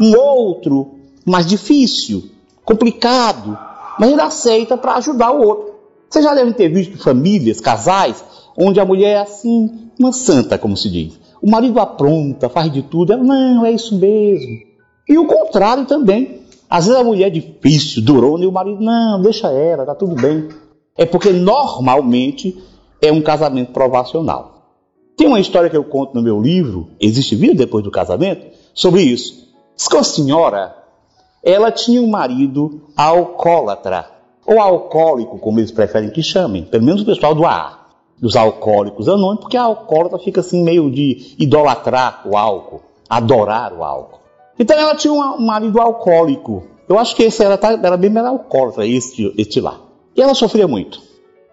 um 0.00 0.16
outro 0.16 0.94
mais 1.24 1.46
difícil, 1.46 2.30
complicado, 2.64 3.56
mas 3.98 4.10
ele 4.10 4.20
aceita 4.20 4.76
para 4.76 4.94
ajudar 4.94 5.30
o 5.30 5.46
outro. 5.46 5.74
Vocês 6.08 6.24
já 6.24 6.34
devem 6.34 6.52
ter 6.52 6.68
visto 6.68 6.96
famílias, 6.98 7.60
casais, 7.60 8.24
onde 8.56 8.80
a 8.80 8.84
mulher 8.84 9.10
é 9.10 9.20
assim, 9.20 9.90
uma 9.98 10.12
santa, 10.12 10.56
como 10.56 10.76
se 10.76 10.88
diz. 10.88 11.18
O 11.42 11.50
marido 11.50 11.78
apronta, 11.78 12.48
faz 12.48 12.72
de 12.72 12.82
tudo, 12.82 13.12
ela, 13.12 13.22
não, 13.22 13.64
é 13.64 13.72
isso 13.72 13.96
mesmo. 13.96 14.58
E 15.08 15.16
o 15.16 15.26
contrário 15.26 15.86
também. 15.86 16.38
Às 16.68 16.86
vezes 16.86 17.00
a 17.00 17.04
mulher 17.04 17.28
é 17.28 17.30
difícil, 17.30 18.02
durona, 18.02 18.44
e 18.44 18.46
o 18.46 18.52
marido, 18.52 18.82
não, 18.82 19.22
deixa 19.22 19.50
ela, 19.50 19.86
tá 19.86 19.94
tudo 19.94 20.14
bem. 20.14 20.48
É 20.96 21.06
porque 21.06 21.30
normalmente 21.30 22.58
é 23.00 23.10
um 23.10 23.22
casamento 23.22 23.72
provacional. 23.72 24.58
Tem 25.16 25.26
uma 25.26 25.40
história 25.40 25.70
que 25.70 25.76
eu 25.76 25.84
conto 25.84 26.14
no 26.14 26.22
meu 26.22 26.40
livro, 26.40 26.90
Existe 27.00 27.34
Vida 27.34 27.54
Depois 27.54 27.82
do 27.82 27.90
Casamento, 27.90 28.46
sobre 28.74 29.02
isso. 29.02 29.48
Diz 29.74 29.88
que 29.88 29.96
a 29.96 30.04
senhora, 30.04 30.76
ela 31.42 31.72
tinha 31.72 32.02
um 32.02 32.06
marido 32.06 32.82
alcoólatra, 32.96 34.10
ou 34.46 34.60
alcoólico, 34.60 35.38
como 35.38 35.58
eles 35.58 35.72
preferem 35.72 36.10
que 36.10 36.22
chamem, 36.22 36.64
pelo 36.64 36.84
menos 36.84 37.02
o 37.02 37.06
pessoal 37.06 37.34
do 37.34 37.44
AA, 37.44 37.87
dos 38.20 38.36
alcoólicos 38.36 39.08
anônimos, 39.08 39.40
porque 39.40 39.56
a 39.56 39.62
alcoólatra 39.62 40.18
fica 40.18 40.40
assim 40.40 40.62
meio 40.62 40.90
de 40.90 41.34
idolatrar 41.38 42.22
o 42.26 42.36
álcool, 42.36 42.82
adorar 43.08 43.72
o 43.72 43.84
álcool. 43.84 44.18
Então 44.58 44.76
ela 44.76 44.94
tinha 44.94 45.12
um 45.12 45.46
marido 45.46 45.80
alcoólico. 45.80 46.64
Eu 46.88 46.98
acho 46.98 47.14
que 47.14 47.22
esse 47.22 47.44
era, 47.44 47.58
era 47.62 47.96
bem 47.96 48.10
mais 48.10 48.26
alcoólatra, 48.26 48.86
este, 48.86 49.32
este 49.38 49.60
lá. 49.60 49.80
E 50.16 50.22
ela 50.22 50.34
sofria 50.34 50.66
muito. 50.66 51.00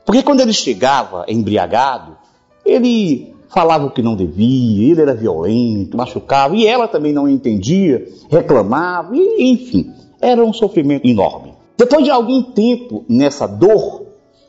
Porque 0.05 0.23
quando 0.23 0.39
ele 0.39 0.53
chegava 0.53 1.25
embriagado, 1.27 2.17
ele 2.65 3.33
falava 3.47 3.85
o 3.85 3.91
que 3.91 4.01
não 4.01 4.15
devia, 4.15 4.91
ele 4.91 5.01
era 5.01 5.13
violento, 5.13 5.95
machucava, 5.95 6.55
e 6.55 6.65
ela 6.65 6.87
também 6.87 7.13
não 7.13 7.27
entendia, 7.27 8.07
reclamava, 8.29 9.15
e, 9.15 9.51
enfim, 9.51 9.93
era 10.19 10.43
um 10.43 10.51
sofrimento 10.51 11.07
enorme. 11.07 11.53
Depois 11.77 12.03
de 12.03 12.09
algum 12.09 12.41
tempo 12.41 13.05
nessa 13.07 13.47
dor, 13.47 14.04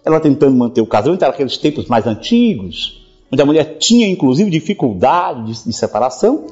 ela 0.06 0.20
tentando 0.20 0.56
manter 0.56 0.80
o 0.80 0.86
casamento, 0.86 1.22
era 1.22 1.32
aqueles 1.32 1.58
tempos 1.58 1.86
mais 1.86 2.06
antigos, 2.06 3.04
onde 3.30 3.42
a 3.42 3.44
mulher 3.44 3.76
tinha 3.78 4.06
inclusive 4.06 4.48
dificuldade 4.48 5.52
de, 5.52 5.64
de 5.64 5.72
separação, 5.72 6.46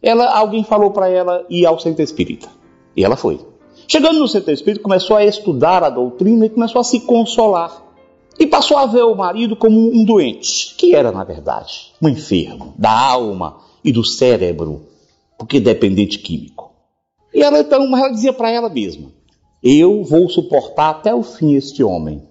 ela, 0.00 0.30
alguém 0.30 0.62
falou 0.62 0.92
para 0.92 1.08
ela 1.08 1.44
ir 1.50 1.66
ao 1.66 1.80
centro 1.80 2.04
espírita. 2.04 2.48
E 2.96 3.04
ela 3.04 3.16
foi. 3.16 3.40
Chegando 3.88 4.20
no 4.20 4.28
centro 4.28 4.52
espírita, 4.52 4.80
começou 4.80 5.16
a 5.16 5.24
estudar 5.24 5.82
a 5.82 5.90
doutrina 5.90 6.46
e 6.46 6.50
começou 6.50 6.80
a 6.80 6.84
se 6.84 7.00
consolar. 7.00 7.82
E 8.38 8.46
passou 8.46 8.76
a 8.76 8.86
ver 8.86 9.02
o 9.02 9.16
marido 9.16 9.56
como 9.56 9.76
um 9.76 10.04
doente, 10.04 10.76
que 10.76 10.94
era, 10.94 11.10
na 11.10 11.24
verdade, 11.24 11.92
um 12.00 12.08
enfermo 12.08 12.74
da 12.78 12.92
alma 12.96 13.58
e 13.82 13.90
do 13.90 14.04
cérebro, 14.04 14.82
porque 15.36 15.58
dependente 15.58 16.20
químico. 16.20 16.72
E 17.34 17.42
ela 17.42 17.58
então 17.58 17.84
ela 17.96 18.10
dizia 18.10 18.32
para 18.32 18.50
ela 18.50 18.68
mesma: 18.68 19.10
Eu 19.62 20.04
vou 20.04 20.28
suportar 20.28 20.90
até 20.90 21.14
o 21.14 21.22
fim 21.22 21.54
este 21.54 21.82
homem, 21.82 22.22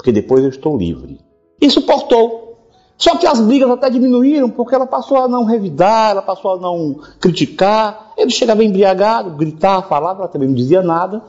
porque 0.00 0.12
depois 0.12 0.42
eu 0.42 0.48
estou 0.48 0.78
livre. 0.78 1.20
E 1.60 1.68
suportou. 1.68 2.58
Só 2.96 3.18
que 3.18 3.26
as 3.26 3.38
brigas 3.38 3.70
até 3.70 3.90
diminuíram, 3.90 4.48
porque 4.48 4.74
ela 4.74 4.86
passou 4.86 5.18
a 5.18 5.28
não 5.28 5.44
revidar, 5.44 6.12
ela 6.12 6.22
passou 6.22 6.54
a 6.54 6.56
não 6.58 7.00
criticar. 7.20 8.12
Ele 8.16 8.30
chegava 8.30 8.64
embriagado, 8.64 9.36
gritava, 9.36 9.86
falava, 9.86 10.20
ela 10.20 10.28
também 10.28 10.48
não 10.48 10.54
dizia 10.54 10.80
nada. 10.80 11.22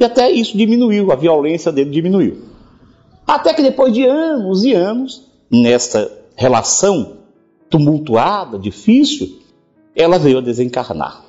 E 0.00 0.04
até 0.04 0.30
isso 0.30 0.56
diminuiu, 0.56 1.12
a 1.12 1.16
violência 1.16 1.70
dele 1.70 1.90
diminuiu. 1.90 2.44
Até 3.26 3.52
que 3.52 3.62
depois 3.62 3.92
de 3.92 4.06
anos 4.06 4.64
e 4.64 4.72
anos, 4.72 5.22
nessa 5.50 6.10
relação 6.34 7.18
tumultuada, 7.68 8.58
difícil, 8.58 9.38
ela 9.94 10.18
veio 10.18 10.38
a 10.38 10.40
desencarnar. 10.40 11.22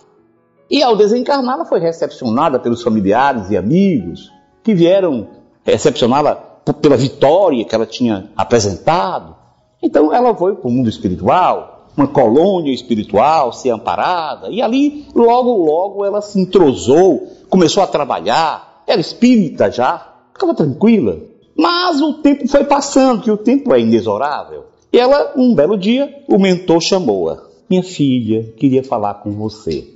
E 0.71 0.81
ao 0.81 0.95
desencarnar, 0.95 1.55
ela 1.55 1.65
foi 1.65 1.81
recepcionada 1.81 2.57
pelos 2.57 2.81
familiares 2.81 3.49
e 3.49 3.57
amigos 3.57 4.31
que 4.63 4.73
vieram 4.73 5.27
recepcioná-la 5.65 6.54
pela 6.73 6.97
vitória 6.97 7.63
que 7.63 7.75
ela 7.75 7.85
tinha 7.85 8.29
apresentado. 8.35 9.35
Então 9.81 10.13
ela 10.13 10.33
foi 10.35 10.55
para 10.55 10.67
o 10.67 10.71
mundo 10.71 10.89
espiritual, 10.89 11.87
uma 11.95 12.07
colônia 12.07 12.73
espiritual, 12.73 13.53
ser 13.53 13.69
amparada, 13.69 14.49
e 14.49 14.61
ali 14.61 15.05
logo, 15.15 15.53
logo 15.53 16.03
ela 16.03 16.21
se 16.21 16.39
entrosou, 16.39 17.27
começou 17.49 17.83
a 17.83 17.87
trabalhar, 17.87 18.83
era 18.87 18.99
espírita 18.99 19.71
já, 19.71 20.13
ficava 20.33 20.53
tranquila. 20.53 21.19
Mas 21.57 22.01
o 22.01 22.15
tempo 22.15 22.47
foi 22.47 22.65
passando, 22.65 23.21
que 23.21 23.31
o 23.31 23.37
tempo 23.37 23.73
é 23.73 23.79
inexorável. 23.79 24.65
E 24.91 24.99
ela, 24.99 25.33
um 25.37 25.55
belo 25.55 25.77
dia, 25.77 26.23
o 26.27 26.37
mentor 26.37 26.81
chamou-a. 26.81 27.43
Minha 27.69 27.83
filha, 27.83 28.53
queria 28.57 28.83
falar 28.83 29.15
com 29.15 29.31
você. 29.31 29.87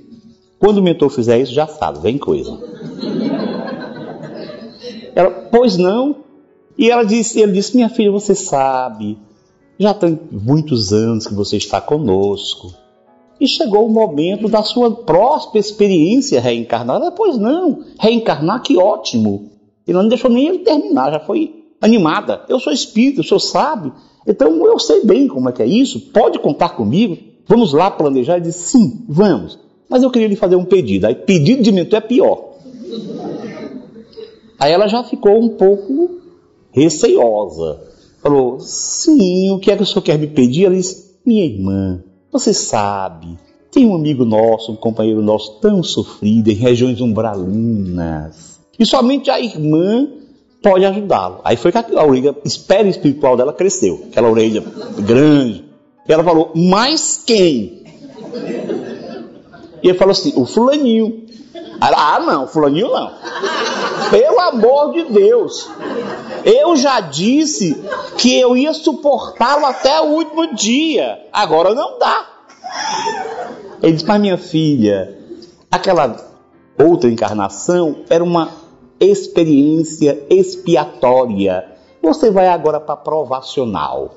Quando 0.58 0.78
o 0.78 0.82
mentor 0.82 1.10
fizer 1.10 1.38
isso, 1.38 1.52
já 1.52 1.66
sabe, 1.66 2.00
vem 2.00 2.18
coisa. 2.18 2.50
Ela, 5.14 5.30
pois 5.50 5.76
não. 5.76 6.16
E 6.80 6.90
ela 6.90 7.04
disse, 7.04 7.38
ele 7.38 7.52
disse, 7.52 7.76
minha 7.76 7.90
filha, 7.90 8.10
você 8.10 8.34
sabe, 8.34 9.18
já 9.78 9.92
tem 9.92 10.18
muitos 10.32 10.94
anos 10.94 11.26
que 11.26 11.34
você 11.34 11.58
está 11.58 11.78
conosco. 11.78 12.72
E 13.38 13.46
chegou 13.46 13.86
o 13.86 13.92
momento 13.92 14.48
da 14.48 14.62
sua 14.62 14.90
próxima 14.90 15.60
experiência 15.60 16.40
reencarnada. 16.40 17.12
Pois 17.12 17.36
não, 17.36 17.84
reencarnar, 17.98 18.62
que 18.62 18.78
ótimo. 18.78 19.50
E 19.86 19.92
não 19.92 20.08
deixou 20.08 20.30
nem 20.30 20.48
ele 20.48 20.60
terminar, 20.60 21.12
já 21.12 21.20
foi 21.20 21.66
animada. 21.82 22.46
Eu 22.48 22.58
sou 22.58 22.72
espírito, 22.72 23.20
o 23.20 23.24
senhor 23.24 23.40
sabe. 23.40 23.92
Então 24.26 24.64
eu 24.64 24.78
sei 24.78 25.04
bem 25.04 25.28
como 25.28 25.50
é 25.50 25.52
que 25.52 25.62
é 25.62 25.66
isso, 25.66 26.00
pode 26.12 26.38
contar 26.38 26.70
comigo. 26.70 27.18
Vamos 27.46 27.74
lá 27.74 27.90
planejar? 27.90 28.36
Ele 28.36 28.46
disse, 28.46 28.70
sim, 28.70 29.04
vamos. 29.06 29.58
Mas 29.86 30.02
eu 30.02 30.10
queria 30.10 30.28
lhe 30.28 30.36
fazer 30.36 30.56
um 30.56 30.64
pedido. 30.64 31.06
Aí 31.06 31.14
pedido 31.14 31.62
de 31.62 31.72
mentor 31.72 31.98
é 31.98 32.00
pior. 32.00 32.54
Aí 34.58 34.72
ela 34.72 34.88
já 34.88 35.04
ficou 35.04 35.38
um 35.38 35.50
pouco 35.50 36.19
receiosa. 36.72 37.80
Falou, 38.22 38.60
sim, 38.60 39.50
o 39.50 39.58
que 39.58 39.70
é 39.70 39.76
que 39.76 39.82
o 39.82 39.86
senhor 39.86 40.02
quer 40.02 40.18
me 40.18 40.26
pedir? 40.26 40.66
Ela 40.66 40.74
disse, 40.74 41.16
minha 41.24 41.44
irmã, 41.44 42.02
você 42.30 42.52
sabe, 42.52 43.38
tem 43.70 43.86
um 43.86 43.94
amigo 43.94 44.24
nosso, 44.24 44.72
um 44.72 44.76
companheiro 44.76 45.22
nosso 45.22 45.60
tão 45.60 45.82
sofrido 45.82 46.50
em 46.50 46.54
regiões 46.54 47.00
umbralinas. 47.00 48.60
E 48.78 48.84
somente 48.84 49.30
a 49.30 49.40
irmã 49.40 50.08
pode 50.62 50.84
ajudá-lo. 50.84 51.40
Aí 51.44 51.56
foi 51.56 51.72
que 51.72 51.78
a 51.78 52.04
orelha, 52.04 52.34
espera 52.44 52.88
espiritual 52.88 53.36
dela 53.36 53.52
cresceu, 53.52 54.04
aquela 54.10 54.28
orelha 54.28 54.62
grande. 54.98 55.64
E 56.08 56.12
ela 56.12 56.24
falou, 56.24 56.50
mas 56.54 57.22
quem? 57.24 57.84
E 59.82 59.88
ele 59.88 59.98
falou 59.98 60.12
assim, 60.12 60.32
o 60.36 60.44
fulaninho. 60.44 61.26
Ela, 61.80 62.16
ah, 62.16 62.20
não, 62.20 62.46
fulaninho 62.46 62.88
não. 62.88 63.10
Pelo 64.10 64.40
amor 64.40 64.92
de 64.92 65.04
Deus. 65.04 65.68
Eu 66.44 66.74
já 66.76 67.00
disse 67.00 67.82
que 68.16 68.38
eu 68.38 68.56
ia 68.56 68.72
suportá-lo 68.72 69.66
até 69.66 70.00
o 70.00 70.06
último 70.06 70.54
dia. 70.54 71.26
Agora 71.32 71.74
não 71.74 71.98
dá. 71.98 72.26
Ele 73.82 73.92
disse, 73.92 74.06
mas 74.06 74.20
minha 74.20 74.38
filha, 74.38 75.18
aquela 75.70 76.16
outra 76.78 77.10
encarnação 77.10 77.96
era 78.08 78.22
uma 78.22 78.48
experiência 78.98 80.26
expiatória. 80.28 81.64
Você 82.02 82.30
vai 82.30 82.48
agora 82.48 82.80
para 82.80 82.96
provacional. 82.96 84.14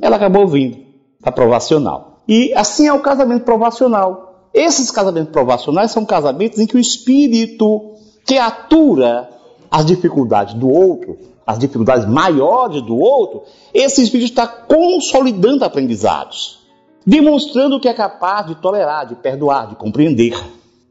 Ela 0.00 0.16
acabou 0.16 0.46
vindo 0.46 0.78
para 1.20 1.32
provacional. 1.32 2.20
E 2.28 2.52
assim 2.54 2.86
é 2.86 2.92
o 2.92 3.00
casamento 3.00 3.44
provacional. 3.44 4.25
Esses 4.56 4.90
casamentos 4.90 5.30
provacionais 5.30 5.90
são 5.90 6.06
casamentos 6.06 6.58
em 6.58 6.66
que 6.66 6.78
o 6.78 6.80
espírito 6.80 7.92
que 8.24 8.38
atura 8.38 9.28
as 9.70 9.84
dificuldades 9.84 10.54
do 10.54 10.66
outro, 10.70 11.18
as 11.46 11.58
dificuldades 11.58 12.08
maiores 12.08 12.80
do 12.80 12.96
outro, 12.96 13.42
esse 13.74 14.02
espírito 14.02 14.30
está 14.30 14.46
consolidando 14.46 15.62
aprendizados, 15.62 16.60
demonstrando 17.04 17.78
que 17.78 17.86
é 17.86 17.92
capaz 17.92 18.46
de 18.46 18.54
tolerar, 18.54 19.06
de 19.06 19.16
perdoar, 19.16 19.68
de 19.68 19.76
compreender. 19.76 20.34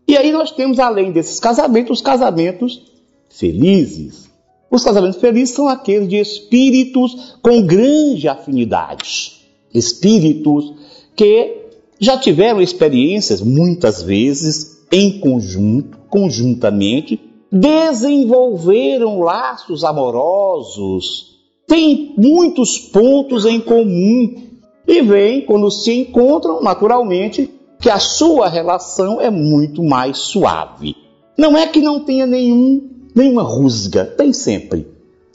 E 0.08 0.16
aí 0.16 0.32
nós 0.32 0.52
temos, 0.52 0.78
além 0.78 1.12
desses 1.12 1.40
casamentos, 1.40 1.98
os 1.98 2.06
casamentos 2.06 2.84
felizes. 3.30 4.30
Os 4.70 4.84
casamentos 4.84 5.20
felizes 5.20 5.56
são 5.56 5.68
aqueles 5.68 6.08
de 6.08 6.18
espíritos 6.18 7.40
com 7.42 7.64
grande 7.64 8.28
afinidade. 8.28 9.42
Espíritos 9.74 10.72
que 11.16 11.65
já 12.00 12.18
tiveram 12.18 12.62
experiências, 12.62 13.42
muitas 13.42 14.02
vezes, 14.02 14.86
em 14.92 15.20
conjunto, 15.20 15.98
conjuntamente, 16.10 17.20
desenvolveram 17.52 19.20
laços 19.20 19.84
amorosos, 19.84 21.36
têm 21.68 22.14
muitos 22.18 22.78
pontos 22.78 23.46
em 23.46 23.60
comum 23.60 24.44
e 24.88 25.02
vêm, 25.02 25.42
quando 25.42 25.72
se 25.72 25.94
encontram, 25.94 26.62
naturalmente, 26.62 27.50
que 27.80 27.90
a 27.90 28.00
sua 28.00 28.48
relação 28.48 29.20
é 29.20 29.30
muito 29.30 29.84
mais 29.84 30.18
suave. 30.18 30.96
Não 31.38 31.58
é 31.58 31.68
que 31.68 31.82
não 31.82 32.00
tenha 32.00 32.26
nenhum, 32.26 32.90
nenhuma 33.14 33.44
rusga, 33.44 34.06
tem 34.06 34.32
sempre. 34.32 34.88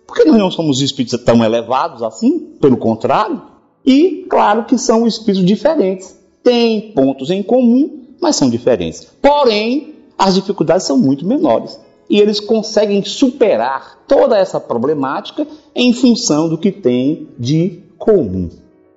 Porque 0.07 0.25
nós 0.25 0.39
não 0.39 0.51
somos 0.51 0.81
espíritos 0.81 1.23
tão 1.25 1.45
elevados 1.45 2.03
assim, 2.03 2.57
pelo 2.61 2.77
contrário. 2.77 3.43
E 3.85 4.27
claro 4.29 4.65
que 4.65 4.77
são 4.77 5.07
espíritos 5.07 5.45
diferentes. 5.45 6.20
Têm 6.43 6.93
pontos 6.93 7.31
em 7.31 7.43
comum, 7.43 8.01
mas 8.21 8.37
são 8.37 8.49
diferentes. 8.49 9.07
Porém, 9.21 9.95
as 10.19 10.35
dificuldades 10.35 10.87
são 10.87 10.99
muito 10.99 11.27
menores. 11.27 11.79
E 12.09 12.19
eles 12.21 12.41
conseguem 12.41 13.05
superar 13.05 14.01
toda 14.09 14.37
essa 14.37 14.59
problemática 14.59 15.47
em 15.75 15.93
função 15.93 16.49
do 16.49 16.59
que 16.59 16.73
tem 16.73 17.29
de 17.39 17.81
comum, 17.97 18.51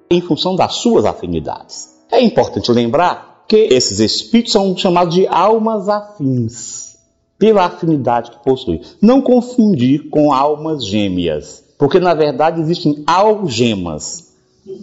em 0.10 0.20
função 0.22 0.56
das 0.56 0.76
suas 0.76 1.06
afinidades. 1.06 1.94
É 2.12 2.22
importante 2.22 2.72
lembrar 2.72 3.44
que 3.48 3.58
esses 3.58 4.00
espíritos 4.00 4.54
são 4.54 4.76
chamados 4.76 5.14
de 5.14 5.28
almas 5.28 5.90
afins, 5.90 6.98
pela 7.38 7.66
afinidade 7.66 8.32
que 8.32 8.44
possuem. 8.44 8.82
Não 9.02 9.22
confundir 9.22 10.10
com 10.10 10.34
almas 10.34 10.86
gêmeas, 10.86 11.64
porque 11.78 12.00
na 12.00 12.14
verdade 12.14 12.62
existem 12.62 13.04
algemas. 13.06 14.32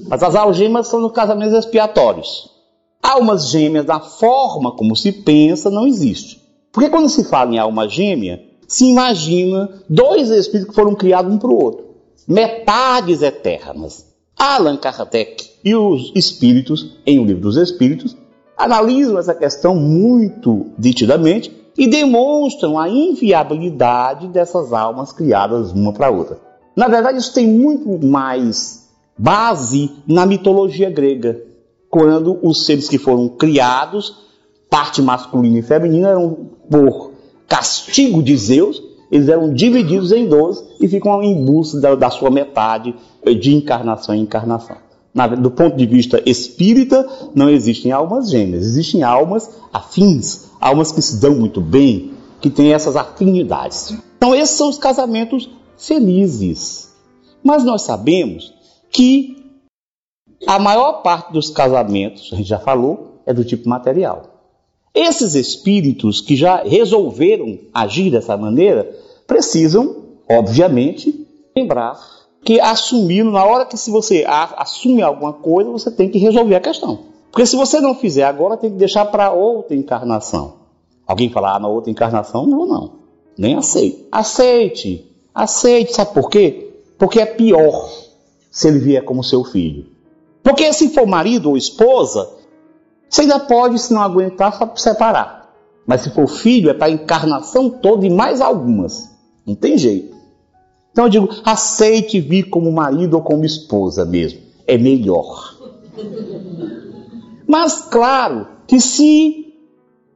Mas 0.08 0.22
as 0.22 0.34
algemas 0.34 0.88
são 0.88 1.00
nos 1.00 1.12
casamentos 1.12 1.54
expiatórios. 1.54 2.49
Almas 3.02 3.50
gêmeas, 3.50 3.84
da 3.84 4.00
forma 4.00 4.72
como 4.72 4.96
se 4.96 5.12
pensa, 5.12 5.70
não 5.70 5.86
existe. 5.86 6.40
Porque 6.72 6.90
quando 6.90 7.08
se 7.08 7.24
fala 7.24 7.54
em 7.54 7.58
alma 7.58 7.88
gêmea, 7.88 8.44
se 8.68 8.84
imagina 8.84 9.68
dois 9.88 10.30
espíritos 10.30 10.70
que 10.70 10.74
foram 10.74 10.94
criados 10.94 11.32
um 11.32 11.38
para 11.38 11.50
o 11.50 11.62
outro. 11.62 11.86
Metades 12.28 13.22
eternas. 13.22 14.06
Allan 14.38 14.76
Kardec 14.76 15.50
e 15.64 15.74
os 15.74 16.12
espíritos, 16.14 16.96
em 17.04 17.18
O 17.18 17.24
Livro 17.24 17.42
dos 17.42 17.56
Espíritos, 17.56 18.16
analisam 18.56 19.18
essa 19.18 19.34
questão 19.34 19.74
muito 19.74 20.70
detidamente 20.78 21.52
e 21.76 21.86
demonstram 21.86 22.78
a 22.78 22.88
inviabilidade 22.88 24.28
dessas 24.28 24.72
almas 24.72 25.12
criadas 25.12 25.72
uma 25.72 25.92
para 25.92 26.10
outra. 26.10 26.38
Na 26.76 26.88
verdade, 26.88 27.18
isso 27.18 27.34
tem 27.34 27.46
muito 27.46 28.06
mais 28.06 28.88
base 29.18 29.90
na 30.06 30.24
mitologia 30.24 30.88
grega, 30.88 31.42
quando 31.90 32.38
os 32.42 32.64
seres 32.64 32.88
que 32.88 32.96
foram 32.96 33.28
criados, 33.28 34.16
parte 34.70 35.02
masculina 35.02 35.58
e 35.58 35.62
feminina, 35.62 36.10
eram 36.10 36.50
por 36.70 37.12
castigo 37.48 38.22
de 38.22 38.36
Zeus, 38.36 38.80
eles 39.10 39.28
eram 39.28 39.52
divididos 39.52 40.12
em 40.12 40.28
dois 40.28 40.64
e 40.80 40.86
ficam 40.86 41.20
em 41.22 41.44
busca 41.44 41.80
da, 41.80 41.94
da 41.96 42.10
sua 42.10 42.30
metade 42.30 42.94
de 43.24 43.54
encarnação 43.54 44.14
em 44.14 44.20
encarnação 44.20 44.76
do 45.40 45.50
ponto 45.50 45.76
de 45.76 45.86
vista 45.86 46.22
espírita, 46.24 47.06
não 47.34 47.48
existem 47.48 47.90
almas 47.90 48.30
gêmeas, 48.30 48.64
existem 48.64 49.02
almas 49.02 49.50
afins, 49.72 50.46
almas 50.60 50.92
que 50.92 51.02
se 51.02 51.20
dão 51.20 51.34
muito 51.34 51.60
bem, 51.60 52.12
que 52.40 52.48
têm 52.48 52.72
essas 52.72 52.96
afinidades. 52.96 53.94
Então, 54.16 54.34
esses 54.34 54.56
são 54.56 54.68
os 54.68 54.78
casamentos 54.78 55.50
felizes. 55.76 56.90
Mas 57.42 57.64
nós 57.64 57.82
sabemos 57.82 58.54
que 58.90 59.39
a 60.46 60.58
maior 60.58 61.02
parte 61.02 61.32
dos 61.32 61.50
casamentos, 61.50 62.30
a 62.32 62.36
gente 62.36 62.48
já 62.48 62.58
falou, 62.58 63.20
é 63.26 63.32
do 63.32 63.44
tipo 63.44 63.68
material. 63.68 64.22
Esses 64.94 65.34
espíritos 65.34 66.20
que 66.20 66.34
já 66.34 66.62
resolveram 66.62 67.58
agir 67.72 68.10
dessa 68.10 68.36
maneira 68.36 68.90
precisam, 69.26 69.96
obviamente, 70.28 71.26
lembrar 71.56 71.98
que 72.42 72.58
assumir, 72.58 73.22
na 73.24 73.44
hora 73.44 73.66
que 73.66 73.76
se 73.76 73.90
você 73.90 74.24
assume 74.26 75.02
alguma 75.02 75.32
coisa, 75.32 75.70
você 75.70 75.90
tem 75.90 76.08
que 76.08 76.18
resolver 76.18 76.56
a 76.56 76.60
questão. 76.60 77.10
Porque 77.30 77.46
se 77.46 77.54
você 77.54 77.80
não 77.80 77.94
fizer 77.94 78.24
agora, 78.24 78.56
tem 78.56 78.70
que 78.70 78.76
deixar 78.76 79.04
para 79.06 79.30
outra 79.30 79.76
encarnação. 79.76 80.54
Alguém 81.06 81.30
falar, 81.30 81.56
ah, 81.56 81.60
na 81.60 81.68
outra 81.68 81.90
encarnação, 81.90 82.46
não 82.46 82.66
não. 82.66 82.92
Nem 83.36 83.56
aceite. 83.56 84.06
Aceite. 84.10 85.06
Aceite. 85.34 85.92
Sabe 85.94 86.12
por 86.12 86.28
quê? 86.28 86.72
Porque 86.98 87.20
é 87.20 87.26
pior 87.26 87.88
se 88.50 88.68
ele 88.68 88.78
vier 88.78 89.04
como 89.04 89.22
seu 89.22 89.44
filho. 89.44 89.86
Porque 90.42 90.72
se 90.72 90.88
for 90.90 91.06
marido 91.06 91.50
ou 91.50 91.56
esposa, 91.56 92.28
você 93.08 93.22
ainda 93.22 93.40
pode, 93.40 93.78
se 93.78 93.92
não 93.92 94.02
aguentar, 94.02 94.72
separar. 94.76 95.52
Mas 95.86 96.02
se 96.02 96.10
for 96.10 96.28
filho, 96.28 96.70
é 96.70 96.74
para 96.74 96.86
a 96.86 96.90
encarnação 96.90 97.68
toda 97.68 98.06
e 98.06 98.10
mais 98.10 98.40
algumas. 98.40 99.10
Não 99.46 99.54
tem 99.54 99.76
jeito. 99.76 100.16
Então 100.92 101.04
eu 101.04 101.10
digo, 101.10 101.28
aceite 101.44 102.20
vir 102.20 102.44
como 102.44 102.70
marido 102.70 103.14
ou 103.14 103.22
como 103.22 103.44
esposa 103.44 104.04
mesmo. 104.04 104.40
É 104.66 104.78
melhor. 104.78 105.56
Mas 107.46 107.80
claro 107.80 108.46
que 108.66 108.80
se 108.80 109.52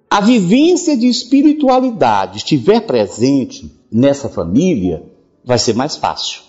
a 0.08 0.20
vivência 0.20 0.96
de 0.96 1.08
espiritualidade 1.08 2.38
estiver 2.38 2.80
presente 2.80 3.72
nessa 3.90 4.28
família, 4.28 5.02
vai 5.44 5.58
ser 5.58 5.74
mais 5.74 5.96
fácil. 5.96 6.42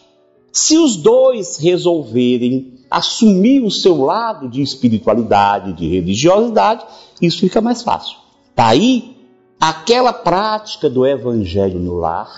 Se 0.55 0.77
os 0.77 0.95
dois 0.95 1.57
resolverem 1.57 2.75
assumir 2.89 3.61
o 3.61 3.69
seu 3.69 4.01
lado 4.01 4.47
de 4.47 4.61
espiritualidade, 4.61 5.73
de 5.73 5.85
religiosidade, 5.85 6.85
isso 7.21 7.41
fica 7.41 7.59
mais 7.59 7.81
fácil. 7.81 8.15
Daí, 8.55 9.17
aquela 9.59 10.13
prática 10.13 10.89
do 10.89 11.05
evangelho 11.05 11.77
no 11.77 11.95
lar 11.95 12.31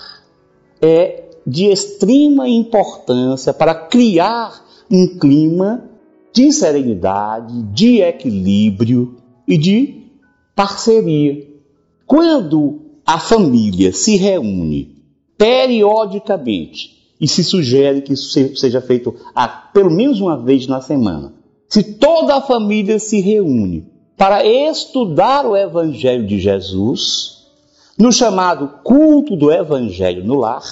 é 0.82 1.30
de 1.46 1.66
extrema 1.66 2.48
importância 2.48 3.54
para 3.54 3.72
criar 3.72 4.66
um 4.90 5.16
clima 5.16 5.88
de 6.32 6.50
serenidade, 6.50 7.62
de 7.72 8.00
equilíbrio 8.00 9.16
e 9.46 9.56
de 9.56 10.10
parceria. 10.56 11.46
Quando 12.04 12.80
a 13.06 13.20
família 13.20 13.92
se 13.92 14.16
reúne 14.16 15.04
periodicamente 15.38 16.97
e 17.20 17.26
se 17.26 17.42
sugere 17.42 18.02
que 18.02 18.12
isso 18.12 18.56
seja 18.56 18.80
feito 18.80 19.14
a, 19.34 19.48
pelo 19.48 19.90
menos 19.90 20.20
uma 20.20 20.36
vez 20.36 20.66
na 20.66 20.80
semana, 20.80 21.34
se 21.68 21.82
toda 21.82 22.36
a 22.36 22.40
família 22.40 22.98
se 22.98 23.20
reúne 23.20 23.86
para 24.16 24.44
estudar 24.44 25.46
o 25.46 25.56
Evangelho 25.56 26.26
de 26.26 26.38
Jesus, 26.40 27.46
no 27.98 28.12
chamado 28.12 28.80
culto 28.82 29.36
do 29.36 29.52
Evangelho 29.52 30.24
no 30.24 30.36
lar, 30.36 30.62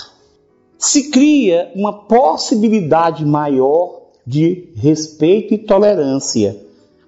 se 0.79 1.11
cria 1.11 1.71
uma 1.75 1.93
possibilidade 1.93 3.25
maior 3.25 4.03
de 4.27 4.71
respeito 4.77 5.55
e 5.55 5.59
tolerância, 5.59 6.61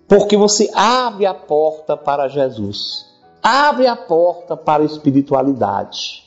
porque 0.06 0.36
você 0.36 0.70
abre 0.74 1.26
a 1.26 1.34
porta 1.34 1.96
para 1.96 2.28
Jesus, 2.28 3.06
abre 3.42 3.86
a 3.86 3.96
porta 3.96 4.56
para 4.56 4.82
a 4.82 4.86
espiritualidade. 4.86 6.24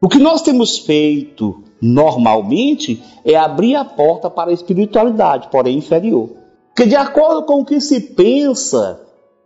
O 0.00 0.08
que 0.08 0.18
nós 0.18 0.42
temos 0.42 0.78
feito 0.78 1.62
normalmente 1.82 3.02
é 3.24 3.34
abrir 3.34 3.74
a 3.74 3.84
porta 3.84 4.30
para 4.30 4.50
a 4.50 4.54
espiritualidade, 4.54 5.48
porém 5.50 5.78
inferior. 5.78 6.30
Porque 6.68 6.88
de 6.88 6.94
acordo 6.94 7.42
com 7.42 7.60
o 7.60 7.64
que 7.64 7.80
se 7.80 8.00
pensa, 8.00 9.00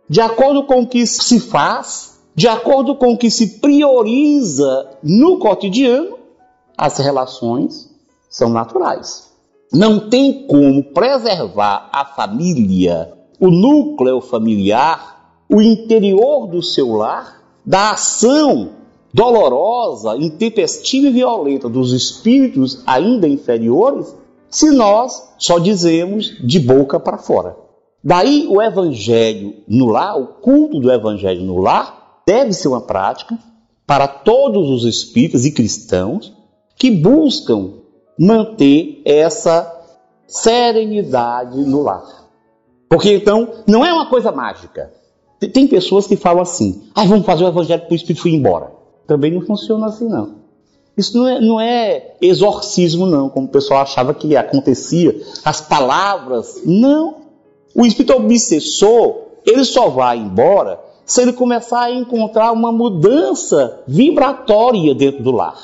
de 0.07 0.21
acordo 0.21 0.63
com 0.63 0.81
o 0.81 0.87
que 0.87 1.05
se 1.07 1.39
faz, 1.39 2.19
de 2.35 2.47
acordo 2.47 2.95
com 2.95 3.13
o 3.13 3.17
que 3.17 3.31
se 3.31 3.59
prioriza 3.59 4.91
no 5.01 5.39
cotidiano, 5.39 6.15
as 6.77 6.99
relações 6.99 7.89
são 8.29 8.49
naturais. 8.49 9.31
Não 9.73 10.07
tem 10.07 10.45
como 10.45 10.83
preservar 10.83 11.89
a 11.91 12.05
família, 12.05 13.11
o 13.39 13.49
núcleo 13.49 14.21
familiar, 14.21 15.43
o 15.49 15.61
interior 15.61 16.47
do 16.47 16.61
seu 16.61 16.93
lar, 16.93 17.41
da 17.65 17.91
ação 17.91 18.69
dolorosa, 19.17 20.15
intempestiva 20.15 21.07
e 21.07 21.11
violenta 21.11 21.67
dos 21.67 21.91
espíritos 21.91 22.83
ainda 22.85 23.27
inferiores, 23.27 24.15
se 24.47 24.69
nós 24.69 25.33
só 25.39 25.57
dizemos 25.57 26.37
de 26.39 26.59
boca 26.59 26.99
para 26.99 27.17
fora. 27.17 27.57
Daí 28.03 28.45
o 28.47 28.61
evangelho 28.61 29.55
no 29.67 29.87
lar, 29.87 30.21
o 30.21 30.27
culto 30.27 30.79
do 30.79 30.91
evangelho 30.91 31.41
no 31.41 31.57
lar, 31.57 32.21
deve 32.27 32.53
ser 32.53 32.67
uma 32.67 32.81
prática 32.81 33.35
para 33.87 34.07
todos 34.07 34.69
os 34.69 34.85
espíritas 34.85 35.45
e 35.45 35.51
cristãos 35.51 36.31
que 36.75 36.91
buscam 36.91 37.73
manter 38.19 39.01
essa 39.03 39.83
serenidade 40.27 41.57
no 41.57 41.81
lar. 41.81 42.27
Porque 42.87 43.15
então 43.15 43.63
não 43.65 43.83
é 43.83 43.91
uma 43.91 44.11
coisa 44.11 44.31
mágica. 44.31 44.93
Tem 45.39 45.67
pessoas 45.67 46.05
que 46.05 46.15
falam 46.15 46.43
assim: 46.43 46.83
ah, 46.93 47.03
vamos 47.03 47.25
fazer 47.25 47.45
o 47.45 47.47
evangelho 47.47 47.81
para 47.81 47.93
o 47.93 47.95
espírito 47.95 48.27
ir 48.27 48.35
embora. 48.35 48.76
Também 49.07 49.31
não 49.31 49.41
funciona 49.41 49.87
assim, 49.87 50.07
não. 50.07 50.35
Isso 50.97 51.17
não 51.17 51.27
é, 51.27 51.39
não 51.39 51.61
é 51.61 52.15
exorcismo, 52.19 53.05
não, 53.05 53.29
como 53.29 53.47
o 53.47 53.51
pessoal 53.51 53.81
achava 53.81 54.13
que 54.13 54.35
acontecia. 54.35 55.15
As 55.45 55.61
palavras. 55.61 56.61
Não. 56.65 57.17
O 57.75 57.85
espírito 57.85 58.13
obsessor, 58.13 59.15
ele 59.45 59.63
só 59.63 59.89
vai 59.89 60.17
embora 60.17 60.79
se 61.05 61.21
ele 61.21 61.31
começar 61.31 61.83
a 61.83 61.91
encontrar 61.91 62.51
uma 62.51 62.71
mudança 62.71 63.81
vibratória 63.87 64.93
dentro 64.93 65.23
do 65.23 65.31
lar. 65.31 65.55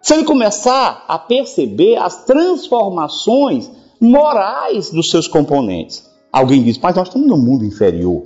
Se 0.00 0.14
ele 0.14 0.24
começar 0.24 1.04
a 1.08 1.18
perceber 1.18 1.96
as 1.96 2.24
transformações 2.24 3.70
morais 4.00 4.90
dos 4.90 5.10
seus 5.10 5.26
componentes. 5.26 6.08
Alguém 6.32 6.62
diz, 6.62 6.78
mas 6.78 6.94
nós 6.94 7.08
estamos 7.08 7.26
no 7.26 7.36
mundo 7.36 7.64
inferior. 7.64 8.22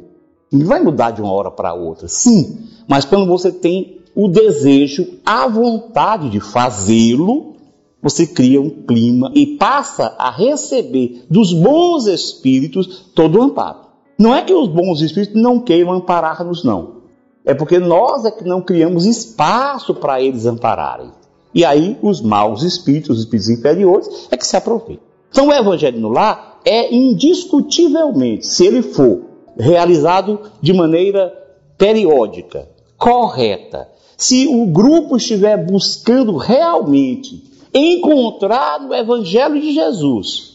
Não 0.52 0.66
vai 0.66 0.82
mudar 0.82 1.12
de 1.12 1.22
uma 1.22 1.32
hora 1.32 1.50
para 1.50 1.72
outra. 1.72 2.08
Sim, 2.08 2.58
mas 2.86 3.06
quando 3.06 3.26
você 3.26 3.50
tem 3.50 4.01
o 4.14 4.28
desejo, 4.28 5.18
a 5.24 5.46
vontade 5.48 6.28
de 6.28 6.40
fazê-lo, 6.40 7.56
você 8.02 8.26
cria 8.26 8.60
um 8.60 8.68
clima 8.68 9.30
e 9.34 9.46
passa 9.56 10.14
a 10.18 10.30
receber 10.30 11.24
dos 11.30 11.52
bons 11.52 12.06
espíritos 12.06 13.10
todo 13.14 13.38
o 13.38 13.42
amparo. 13.42 13.78
Não 14.18 14.34
é 14.34 14.42
que 14.42 14.52
os 14.52 14.68
bons 14.68 15.00
espíritos 15.00 15.40
não 15.40 15.60
queiram 15.60 15.92
amparar-nos, 15.92 16.64
não. 16.64 17.02
É 17.44 17.54
porque 17.54 17.78
nós 17.78 18.24
é 18.24 18.30
que 18.30 18.44
não 18.44 18.60
criamos 18.60 19.06
espaço 19.06 19.94
para 19.94 20.20
eles 20.20 20.46
ampararem. 20.46 21.10
E 21.54 21.64
aí 21.64 21.98
os 22.02 22.20
maus 22.20 22.62
espíritos, 22.62 23.18
os 23.18 23.24
espíritos 23.24 23.50
inferiores, 23.50 24.28
é 24.30 24.36
que 24.36 24.46
se 24.46 24.56
aproveitam. 24.56 25.04
Então 25.30 25.48
o 25.48 25.52
evangelho 25.52 26.00
no 26.00 26.08
lar 26.08 26.60
é 26.64 26.94
indiscutivelmente, 26.94 28.46
se 28.46 28.66
ele 28.66 28.82
for 28.82 29.22
realizado 29.58 30.40
de 30.60 30.72
maneira 30.72 31.32
periódica, 31.76 32.68
correta, 33.02 33.88
se 34.16 34.46
o 34.46 34.64
grupo 34.66 35.16
estiver 35.16 35.56
buscando 35.66 36.36
realmente 36.36 37.42
encontrar 37.74 38.80
no 38.80 38.94
Evangelho 38.94 39.60
de 39.60 39.72
Jesus 39.72 40.52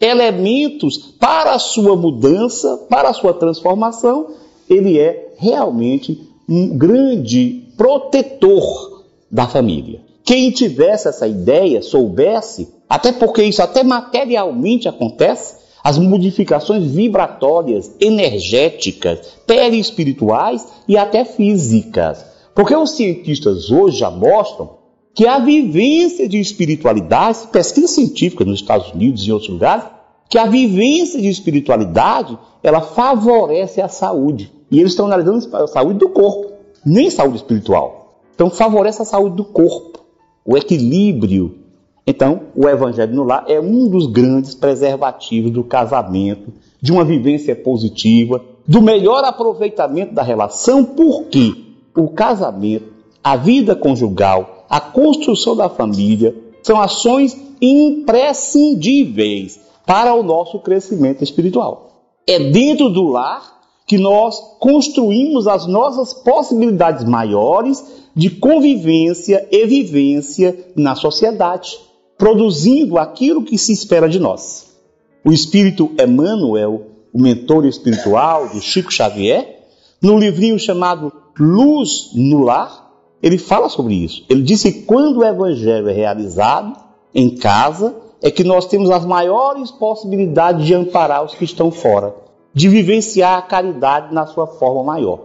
elementos 0.00 0.96
para 1.20 1.52
a 1.52 1.58
sua 1.58 1.94
mudança, 1.94 2.78
para 2.88 3.10
a 3.10 3.12
sua 3.12 3.34
transformação, 3.34 4.28
ele 4.70 4.98
é 4.98 5.34
realmente 5.36 6.18
um 6.48 6.78
grande 6.78 7.68
protetor 7.76 9.04
da 9.30 9.46
família. 9.46 10.00
Quem 10.24 10.50
tivesse 10.50 11.08
essa 11.08 11.28
ideia, 11.28 11.82
soubesse, 11.82 12.72
até 12.88 13.12
porque 13.12 13.42
isso 13.42 13.62
até 13.62 13.84
materialmente 13.84 14.88
acontece, 14.88 15.56
as 15.82 15.98
modificações 15.98 16.90
vibratórias, 16.90 17.92
energéticas, 18.00 19.20
perispirituais 19.46 20.66
e 20.86 20.96
até 20.96 21.24
físicas 21.24 22.32
porque 22.54 22.74
os 22.76 22.92
cientistas 22.92 23.70
hoje 23.70 23.98
já 23.98 24.10
mostram 24.10 24.82
que 25.14 25.26
a 25.26 25.38
vivência 25.38 26.28
de 26.28 26.38
espiritualidade, 26.38 27.46
pesquisa 27.50 27.86
científica 27.86 28.44
nos 28.44 28.60
Estados 28.60 28.92
Unidos 28.92 29.22
e 29.22 29.28
em 29.28 29.32
outros 29.32 29.50
lugares, 29.50 29.84
que 30.28 30.38
a 30.38 30.46
vivência 30.46 31.20
de 31.20 31.28
espiritualidade, 31.28 32.38
ela 32.62 32.80
favorece 32.80 33.80
a 33.80 33.88
saúde. 33.88 34.50
E 34.70 34.80
eles 34.80 34.92
estão 34.92 35.06
analisando 35.06 35.54
a 35.54 35.66
saúde 35.66 35.98
do 35.98 36.08
corpo, 36.08 36.52
nem 36.84 37.10
saúde 37.10 37.36
espiritual. 37.36 38.20
Então 38.34 38.48
favorece 38.48 39.02
a 39.02 39.04
saúde 39.04 39.36
do 39.36 39.44
corpo, 39.44 40.00
o 40.44 40.56
equilíbrio. 40.56 41.58
Então, 42.06 42.40
o 42.56 42.68
evangelho 42.68 43.14
no 43.14 43.22
lar 43.22 43.44
é 43.46 43.60
um 43.60 43.88
dos 43.88 44.06
grandes 44.06 44.54
preservativos 44.54 45.52
do 45.52 45.62
casamento, 45.62 46.52
de 46.80 46.90
uma 46.90 47.04
vivência 47.04 47.54
positiva, 47.54 48.42
do 48.66 48.82
melhor 48.82 49.24
aproveitamento 49.24 50.14
da 50.14 50.22
relação, 50.22 50.84
por 50.84 51.24
quê? 51.24 51.54
o 51.96 52.08
casamento, 52.08 52.92
a 53.22 53.36
vida 53.36 53.76
conjugal, 53.76 54.64
a 54.68 54.80
construção 54.80 55.54
da 55.54 55.68
família 55.68 56.34
são 56.62 56.80
ações 56.80 57.38
imprescindíveis 57.60 59.60
para 59.86 60.14
o 60.14 60.22
nosso 60.22 60.58
crescimento 60.60 61.22
espiritual. 61.22 61.90
É 62.26 62.38
dentro 62.38 62.88
do 62.88 63.02
lar 63.04 63.60
que 63.86 63.98
nós 63.98 64.40
construímos 64.58 65.46
as 65.46 65.66
nossas 65.66 66.14
possibilidades 66.14 67.04
maiores 67.04 67.84
de 68.14 68.30
convivência 68.30 69.46
e 69.50 69.66
vivência 69.66 70.72
na 70.74 70.94
sociedade. 70.94 71.78
Produzindo 72.22 72.98
aquilo 72.98 73.42
que 73.42 73.58
se 73.58 73.72
espera 73.72 74.08
de 74.08 74.20
nós. 74.20 74.76
O 75.24 75.32
espírito 75.32 75.90
Emmanuel, 76.00 76.86
o 77.12 77.20
mentor 77.20 77.66
espiritual 77.66 78.48
do 78.48 78.60
Chico 78.60 78.92
Xavier, 78.92 79.66
no 80.00 80.16
livrinho 80.16 80.56
chamado 80.56 81.12
Luz 81.36 82.12
no 82.14 82.44
Lar, 82.44 82.92
ele 83.20 83.36
fala 83.38 83.68
sobre 83.68 83.94
isso. 83.94 84.24
Ele 84.28 84.40
disse 84.40 84.70
que 84.70 84.82
quando 84.82 85.16
o 85.16 85.24
evangelho 85.24 85.88
é 85.88 85.92
realizado 85.92 86.78
em 87.12 87.34
casa, 87.34 87.92
é 88.22 88.30
que 88.30 88.44
nós 88.44 88.66
temos 88.66 88.88
as 88.92 89.04
maiores 89.04 89.72
possibilidades 89.72 90.64
de 90.64 90.74
amparar 90.74 91.24
os 91.24 91.34
que 91.34 91.44
estão 91.44 91.72
fora, 91.72 92.14
de 92.54 92.68
vivenciar 92.68 93.36
a 93.36 93.42
caridade 93.42 94.14
na 94.14 94.26
sua 94.26 94.46
forma 94.46 94.84
maior. 94.84 95.24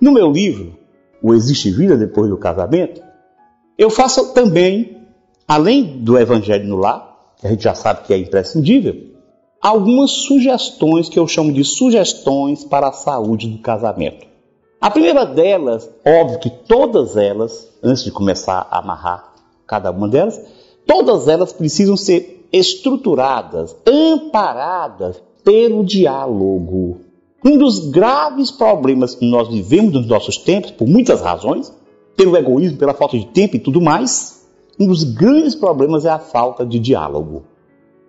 No 0.00 0.12
meu 0.12 0.32
livro, 0.32 0.78
O 1.22 1.34
Existe 1.34 1.70
Vida 1.70 1.94
Depois 1.94 2.30
do 2.30 2.38
Casamento, 2.38 3.02
eu 3.76 3.90
faço 3.90 4.32
também, 4.32 4.99
além 5.50 5.82
do 5.82 6.16
evangelho 6.16 6.68
no 6.68 6.76
lar, 6.76 7.34
que 7.36 7.44
a 7.44 7.50
gente 7.50 7.64
já 7.64 7.74
sabe 7.74 8.04
que 8.04 8.14
é 8.14 8.18
imprescindível, 8.18 8.94
algumas 9.60 10.12
sugestões 10.12 11.08
que 11.08 11.18
eu 11.18 11.26
chamo 11.26 11.52
de 11.52 11.64
sugestões 11.64 12.62
para 12.62 12.86
a 12.86 12.92
saúde 12.92 13.48
do 13.48 13.58
casamento. 13.58 14.24
A 14.80 14.88
primeira 14.92 15.26
delas, 15.26 15.90
óbvio 16.06 16.38
que 16.38 16.50
todas 16.50 17.16
elas, 17.16 17.68
antes 17.82 18.04
de 18.04 18.12
começar 18.12 18.64
a 18.70 18.78
amarrar 18.78 19.34
cada 19.66 19.90
uma 19.90 20.06
delas, 20.06 20.40
todas 20.86 21.26
elas 21.26 21.52
precisam 21.52 21.96
ser 21.96 22.48
estruturadas, 22.52 23.74
amparadas 23.84 25.20
pelo 25.42 25.84
diálogo. 25.84 27.00
Um 27.44 27.58
dos 27.58 27.90
graves 27.90 28.52
problemas 28.52 29.16
que 29.16 29.28
nós 29.28 29.48
vivemos 29.48 29.94
nos 29.94 30.06
nossos 30.06 30.36
tempos, 30.36 30.70
por 30.70 30.86
muitas 30.86 31.20
razões, 31.20 31.74
pelo 32.16 32.36
egoísmo, 32.36 32.78
pela 32.78 32.94
falta 32.94 33.18
de 33.18 33.26
tempo 33.26 33.56
e 33.56 33.58
tudo 33.58 33.80
mais, 33.80 34.39
um 34.80 34.86
dos 34.86 35.04
grandes 35.04 35.54
problemas 35.54 36.04
é 36.04 36.10
a 36.10 36.18
falta 36.18 36.64
de 36.64 36.78
diálogo. 36.78 37.44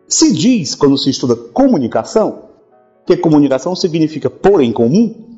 Se 0.08 0.32
diz, 0.34 0.74
quando 0.74 0.98
se 0.98 1.10
estuda 1.10 1.36
comunicação, 1.36 2.44
que 3.06 3.18
comunicação 3.18 3.76
significa 3.76 4.30
pôr 4.30 4.62
em 4.62 4.72
comum 4.72 5.32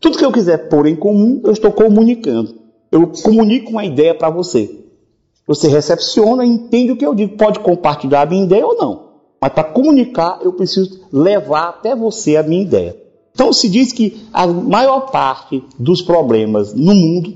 tudo 0.00 0.16
que 0.16 0.24
eu 0.24 0.32
quiser 0.32 0.68
pôr 0.68 0.86
em 0.86 0.94
comum, 0.94 1.40
eu 1.44 1.52
estou 1.52 1.72
comunicando. 1.72 2.54
Eu 2.90 3.08
comunico 3.22 3.70
uma 3.70 3.84
ideia 3.84 4.14
para 4.14 4.30
você. 4.30 4.84
Você 5.46 5.66
recepciona 5.68 6.44
e 6.44 6.48
entende 6.48 6.92
o 6.92 6.96
que 6.96 7.04
eu 7.04 7.14
digo. 7.14 7.36
Pode 7.36 7.58
compartilhar 7.60 8.22
a 8.22 8.26
minha 8.26 8.44
ideia 8.44 8.66
ou 8.66 8.76
não. 8.76 9.08
Mas 9.40 9.52
para 9.52 9.64
comunicar, 9.64 10.40
eu 10.42 10.52
preciso 10.52 11.00
levar 11.12 11.68
até 11.68 11.96
você 11.96 12.36
a 12.36 12.42
minha 12.42 12.62
ideia. 12.62 12.96
Então 13.32 13.52
se 13.52 13.68
diz 13.68 13.92
que 13.92 14.24
a 14.32 14.46
maior 14.46 15.10
parte 15.10 15.62
dos 15.78 16.02
problemas 16.02 16.74
no 16.74 16.94
mundo, 16.94 17.34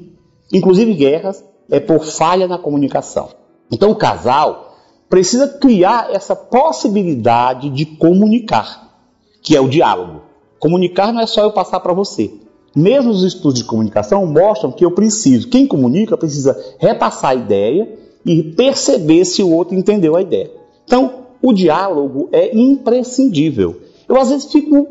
inclusive 0.53 0.95
guerras, 0.95 1.45
é 1.71 1.81
por 1.81 2.05
falha 2.05 2.47
na 2.47 2.59
comunicação. 2.59 3.31
Então 3.71 3.91
o 3.91 3.97
casal 3.97 4.77
precisa 5.09 5.47
criar 5.47 6.09
essa 6.11 6.35
possibilidade 6.35 7.69
de 7.71 7.85
comunicar, 7.85 8.97
que 9.43 9.57
é 9.57 9.61
o 9.61 9.69
diálogo. 9.69 10.23
Comunicar 10.59 11.13
não 11.13 11.21
é 11.21 11.27
só 11.27 11.43
eu 11.43 11.53
passar 11.53 11.81
para 11.81 11.93
você. 11.93 12.33
Mesmo 12.75 13.11
os 13.11 13.23
estudos 13.23 13.59
de 13.59 13.65
comunicação 13.65 14.25
mostram 14.27 14.73
que 14.73 14.85
eu 14.85 14.93
preciso, 14.93 15.49
quem 15.49 15.67
comunica 15.67 16.17
precisa 16.17 16.59
repassar 16.79 17.33
a 17.33 17.35
ideia 17.35 17.99
e 18.25 18.43
perceber 18.43 19.25
se 19.25 19.43
o 19.43 19.51
outro 19.51 19.77
entendeu 19.77 20.17
a 20.17 20.23
ideia. 20.23 20.51
Então, 20.85 21.25
o 21.43 21.53
diálogo 21.53 22.29
é 22.33 22.57
imprescindível. 22.57 23.81
Eu 24.09 24.17
às 24.17 24.31
vezes 24.31 24.51
fico 24.51 24.87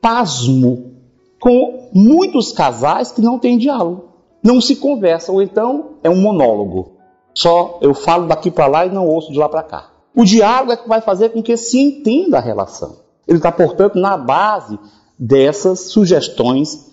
pasmo 0.00 0.92
com 1.40 1.88
muitos 1.92 2.52
casais 2.52 3.10
que 3.10 3.20
não 3.20 3.38
têm 3.38 3.58
diálogo, 3.58 4.07
não 4.42 4.60
se 4.60 4.76
conversam, 4.76 5.34
ou 5.34 5.42
então 5.42 5.90
é 6.02 6.10
um 6.10 6.20
monólogo. 6.20 6.92
Só 7.34 7.78
eu 7.80 7.94
falo 7.94 8.26
daqui 8.26 8.50
para 8.50 8.66
lá 8.66 8.86
e 8.86 8.90
não 8.90 9.06
ouço 9.06 9.32
de 9.32 9.38
lá 9.38 9.48
para 9.48 9.62
cá. 9.62 9.90
O 10.14 10.24
diálogo 10.24 10.72
é 10.72 10.76
que 10.76 10.88
vai 10.88 11.00
fazer 11.00 11.30
com 11.30 11.42
que 11.42 11.56
se 11.56 11.78
entenda 11.78 12.38
a 12.38 12.40
relação. 12.40 12.96
Ele 13.26 13.38
está, 13.38 13.52
portanto, 13.52 13.96
na 13.96 14.16
base 14.16 14.78
dessas 15.18 15.80
sugestões 15.80 16.90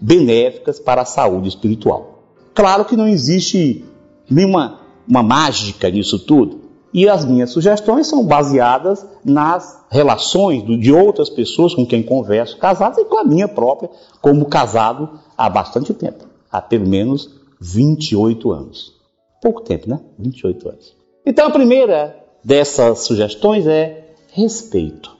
benéficas 0.00 0.78
para 0.78 1.02
a 1.02 1.06
saúde 1.06 1.48
espiritual. 1.48 2.24
Claro 2.54 2.84
que 2.84 2.96
não 2.96 3.08
existe 3.08 3.84
nenhuma 4.28 4.80
uma 5.08 5.22
mágica 5.22 5.88
nisso 5.88 6.18
tudo, 6.18 6.62
e 6.92 7.08
as 7.08 7.24
minhas 7.24 7.50
sugestões 7.50 8.08
são 8.08 8.24
baseadas 8.24 9.06
nas 9.24 9.84
relações 9.88 10.64
de 10.64 10.92
outras 10.92 11.30
pessoas 11.30 11.74
com 11.74 11.86
quem 11.86 12.02
converso, 12.02 12.58
casadas, 12.58 12.98
e 12.98 13.04
com 13.04 13.18
a 13.18 13.24
minha 13.24 13.46
própria, 13.46 13.88
como 14.20 14.46
casado 14.46 15.20
há 15.38 15.48
bastante 15.48 15.94
tempo 15.94 16.35
há 16.56 16.60
pelo 16.62 16.86
menos 16.86 17.30
28 17.60 18.50
anos. 18.50 18.94
Pouco 19.42 19.60
tempo, 19.60 19.88
né? 19.88 20.00
28 20.18 20.68
anos. 20.68 20.96
Então 21.24 21.46
a 21.46 21.50
primeira 21.50 22.16
dessas 22.42 23.00
sugestões 23.00 23.66
é 23.66 24.14
respeito. 24.32 25.14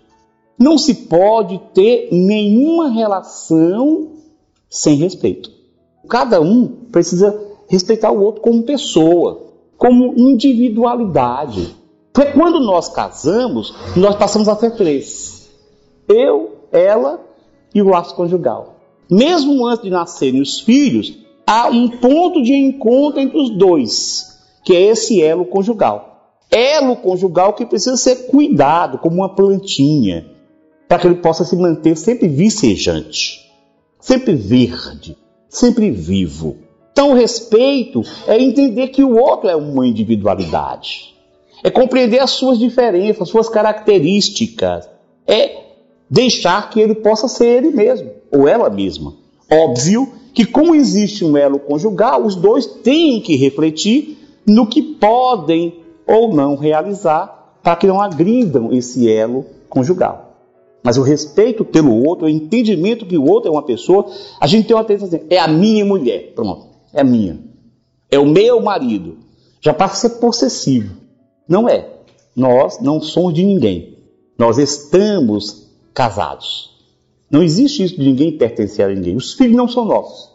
Não 0.58 0.78
se 0.78 0.94
pode 0.94 1.60
ter 1.74 2.08
nenhuma 2.10 2.88
relação 2.88 4.12
sem 4.70 4.96
respeito. 4.96 5.50
Cada 6.08 6.40
um 6.40 6.66
precisa 6.90 7.38
respeitar 7.68 8.10
o 8.10 8.22
outro 8.22 8.40
como 8.40 8.62
pessoa, 8.62 9.52
como 9.76 10.14
individualidade. 10.16 11.76
Porque 12.12 12.32
quando 12.32 12.60
nós 12.60 12.88
casamos, 12.88 13.74
nós 13.94 14.16
passamos 14.16 14.48
a 14.48 14.56
ser 14.56 14.70
três: 14.76 15.50
eu, 16.08 16.56
ela 16.72 17.20
e 17.74 17.82
o 17.82 17.88
laço 17.88 18.14
conjugal. 18.14 18.76
Mesmo 19.10 19.66
antes 19.66 19.84
de 19.84 19.90
nascerem 19.90 20.40
os 20.40 20.60
filhos, 20.60 21.25
há 21.46 21.68
um 21.68 21.88
ponto 21.88 22.42
de 22.42 22.54
encontro 22.54 23.20
entre 23.20 23.38
os 23.38 23.50
dois, 23.50 24.38
que 24.64 24.74
é 24.74 24.80
esse 24.80 25.22
elo 25.22 25.44
conjugal. 25.44 26.34
Elo 26.50 26.96
conjugal 26.96 27.52
que 27.52 27.66
precisa 27.66 27.96
ser 27.96 28.26
cuidado 28.26 28.98
como 28.98 29.16
uma 29.16 29.34
plantinha, 29.34 30.26
para 30.88 30.98
que 30.98 31.06
ele 31.06 31.16
possa 31.16 31.44
se 31.44 31.56
manter 31.56 31.96
sempre 31.96 32.28
vicejante 32.28 33.46
sempre 34.06 34.34
verde, 34.34 35.16
sempre 35.48 35.90
vivo. 35.90 36.58
Então, 36.92 37.10
o 37.10 37.14
respeito 37.14 38.02
é 38.28 38.40
entender 38.40 38.88
que 38.88 39.02
o 39.02 39.18
outro 39.18 39.50
é 39.50 39.56
uma 39.56 39.84
individualidade, 39.84 41.12
é 41.64 41.70
compreender 41.70 42.20
as 42.20 42.30
suas 42.30 42.56
diferenças, 42.56 43.22
as 43.22 43.28
suas 43.28 43.48
características, 43.48 44.88
é 45.26 45.56
deixar 46.08 46.70
que 46.70 46.78
ele 46.80 46.94
possa 46.94 47.26
ser 47.26 47.46
ele 47.46 47.70
mesmo 47.70 48.12
ou 48.30 48.46
ela 48.46 48.70
mesma. 48.70 49.12
Óbvio 49.50 50.08
que, 50.36 50.44
como 50.44 50.74
existe 50.74 51.24
um 51.24 51.34
elo 51.34 51.58
conjugal, 51.58 52.22
os 52.22 52.36
dois 52.36 52.66
têm 52.66 53.22
que 53.22 53.36
refletir 53.36 54.18
no 54.46 54.66
que 54.66 54.82
podem 54.82 55.80
ou 56.06 56.34
não 56.34 56.56
realizar 56.56 57.58
para 57.62 57.74
que 57.74 57.86
não 57.86 58.02
agridam 58.02 58.70
esse 58.70 59.10
elo 59.10 59.46
conjugal. 59.66 60.36
Mas 60.82 60.98
o 60.98 61.02
respeito 61.02 61.64
pelo 61.64 62.04
outro, 62.04 62.26
o 62.26 62.28
entendimento 62.28 63.06
que 63.06 63.16
o 63.16 63.26
outro 63.26 63.48
é 63.48 63.50
uma 63.50 63.62
pessoa, 63.62 64.12
a 64.38 64.46
gente 64.46 64.66
tem 64.68 64.76
uma 64.76 64.84
tendência 64.84 65.16
assim, 65.16 65.26
é 65.30 65.38
a 65.38 65.48
minha 65.48 65.86
mulher, 65.86 66.34
pronto, 66.34 66.66
é 66.92 67.00
a 67.00 67.04
minha. 67.04 67.40
É 68.10 68.18
o 68.18 68.26
meu 68.26 68.60
marido. 68.60 69.16
Já 69.62 69.72
passa 69.72 70.06
a 70.06 70.10
ser 70.10 70.20
possessivo. 70.20 70.96
Não 71.48 71.66
é. 71.66 71.94
Nós 72.36 72.78
não 72.78 73.00
somos 73.00 73.32
de 73.32 73.42
ninguém. 73.42 73.96
Nós 74.38 74.58
estamos 74.58 75.66
casados. 75.94 76.75
Não 77.30 77.42
existe 77.42 77.82
isso 77.82 77.96
de 77.96 78.04
ninguém 78.04 78.36
pertencer 78.38 78.84
a 78.84 78.94
ninguém. 78.94 79.16
Os 79.16 79.34
filhos 79.34 79.56
não 79.56 79.68
são 79.68 79.84
nossos. 79.84 80.30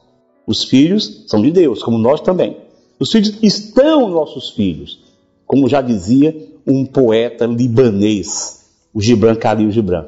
Os 0.45 0.63
filhos 0.63 1.25
são 1.27 1.41
de 1.41 1.51
Deus, 1.51 1.81
como 1.81 1.97
nós 1.97 2.21
também. 2.21 2.57
Os 2.99 3.11
filhos 3.11 3.37
estão 3.41 4.09
nossos 4.09 4.51
filhos, 4.51 4.99
como 5.45 5.67
já 5.67 5.81
dizia 5.81 6.35
um 6.67 6.85
poeta 6.85 7.45
libanês, 7.45 8.69
o 8.93 9.01
Gibran 9.01 9.35
Khalil 9.35 9.71
Gibran. 9.71 10.05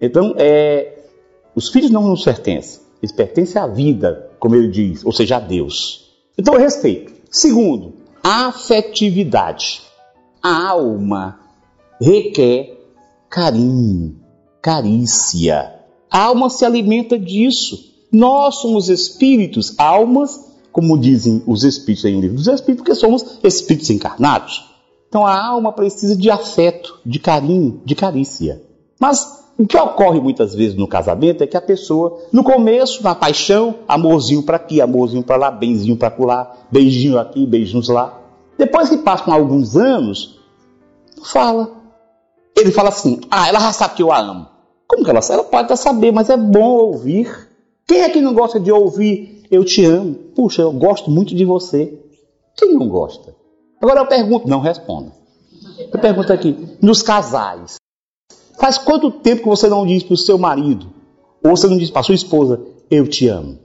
Então, 0.00 0.34
é, 0.38 0.98
os 1.54 1.68
filhos 1.68 1.90
não 1.90 2.08
nos 2.08 2.24
pertencem, 2.24 2.80
eles 3.02 3.12
pertencem 3.12 3.60
à 3.60 3.66
vida, 3.66 4.30
como 4.38 4.54
ele 4.54 4.68
diz, 4.68 5.04
ou 5.04 5.12
seja, 5.12 5.36
a 5.36 5.40
Deus. 5.40 6.10
Então, 6.38 6.54
é 6.54 6.58
respeito. 6.58 7.12
Segundo, 7.30 7.94
afetividade. 8.22 9.82
A 10.42 10.70
alma 10.70 11.38
requer 12.00 12.78
carinho, 13.28 14.16
carícia. 14.62 15.75
A 16.10 16.22
alma 16.24 16.50
se 16.50 16.64
alimenta 16.64 17.18
disso. 17.18 17.94
Nós 18.12 18.56
somos 18.56 18.88
espíritos, 18.88 19.74
almas, 19.78 20.46
como 20.72 20.98
dizem 20.98 21.42
os 21.46 21.64
espíritos 21.64 22.04
em 22.04 22.16
um 22.16 22.20
livro 22.20 22.36
dos 22.36 22.46
espíritos, 22.46 22.84
porque 22.84 22.94
somos 22.94 23.38
espíritos 23.42 23.90
encarnados. 23.90 24.64
Então 25.08 25.26
a 25.26 25.42
alma 25.42 25.72
precisa 25.72 26.16
de 26.16 26.30
afeto, 26.30 26.98
de 27.04 27.18
carinho, 27.18 27.80
de 27.84 27.94
carícia. 27.94 28.62
Mas 29.00 29.44
o 29.58 29.66
que 29.66 29.76
ocorre 29.76 30.20
muitas 30.20 30.54
vezes 30.54 30.76
no 30.76 30.86
casamento 30.86 31.42
é 31.42 31.46
que 31.46 31.56
a 31.56 31.62
pessoa, 31.62 32.18
no 32.30 32.44
começo, 32.44 33.02
na 33.02 33.14
paixão, 33.14 33.76
amorzinho 33.88 34.42
para 34.42 34.56
aqui, 34.56 34.80
amorzinho 34.80 35.22
para 35.22 35.36
lá, 35.36 35.50
benzinho 35.50 35.96
para 35.96 36.14
lá, 36.18 36.54
beijinho 36.70 37.18
aqui, 37.18 37.46
beijinhos 37.46 37.88
lá. 37.88 38.20
Depois 38.58 38.90
que 38.90 38.98
passam 38.98 39.32
alguns 39.32 39.76
anos, 39.76 40.38
fala. 41.22 41.70
Ele 42.54 42.70
fala 42.70 42.90
assim: 42.90 43.20
Ah, 43.30 43.48
ela 43.48 43.60
já 43.60 43.72
sabe 43.72 43.94
que 43.94 44.02
eu 44.02 44.12
a 44.12 44.18
amo. 44.18 44.55
Como 44.86 45.04
que 45.04 45.10
ela 45.10 45.22
sabe? 45.22 45.40
Ela 45.40 45.48
pode 45.48 45.64
até 45.64 45.76
saber, 45.76 46.12
mas 46.12 46.30
é 46.30 46.36
bom 46.36 46.76
ouvir. 46.78 47.48
Quem 47.86 48.02
é 48.02 48.08
que 48.08 48.20
não 48.20 48.34
gosta 48.34 48.58
de 48.58 48.70
ouvir 48.70 49.44
eu 49.50 49.64
te 49.64 49.84
amo? 49.84 50.14
Puxa, 50.34 50.62
eu 50.62 50.72
gosto 50.72 51.10
muito 51.10 51.34
de 51.34 51.44
você. 51.44 51.98
Quem 52.56 52.74
não 52.74 52.88
gosta? 52.88 53.34
Agora 53.80 54.00
eu 54.00 54.06
pergunto, 54.06 54.48
não 54.48 54.60
responda. 54.60 55.12
Eu 55.78 55.98
pergunto 56.00 56.32
aqui, 56.32 56.56
nos 56.80 57.02
casais, 57.02 57.76
faz 58.58 58.78
quanto 58.78 59.10
tempo 59.10 59.42
que 59.42 59.48
você 59.48 59.68
não 59.68 59.86
diz 59.86 60.02
para 60.02 60.14
o 60.14 60.16
seu 60.16 60.38
marido, 60.38 60.86
ou 61.44 61.56
você 61.56 61.66
não 61.66 61.76
diz 61.76 61.90
para 61.90 62.02
sua 62.02 62.14
esposa, 62.14 62.60
eu 62.90 63.06
te 63.06 63.28
amo? 63.28 63.58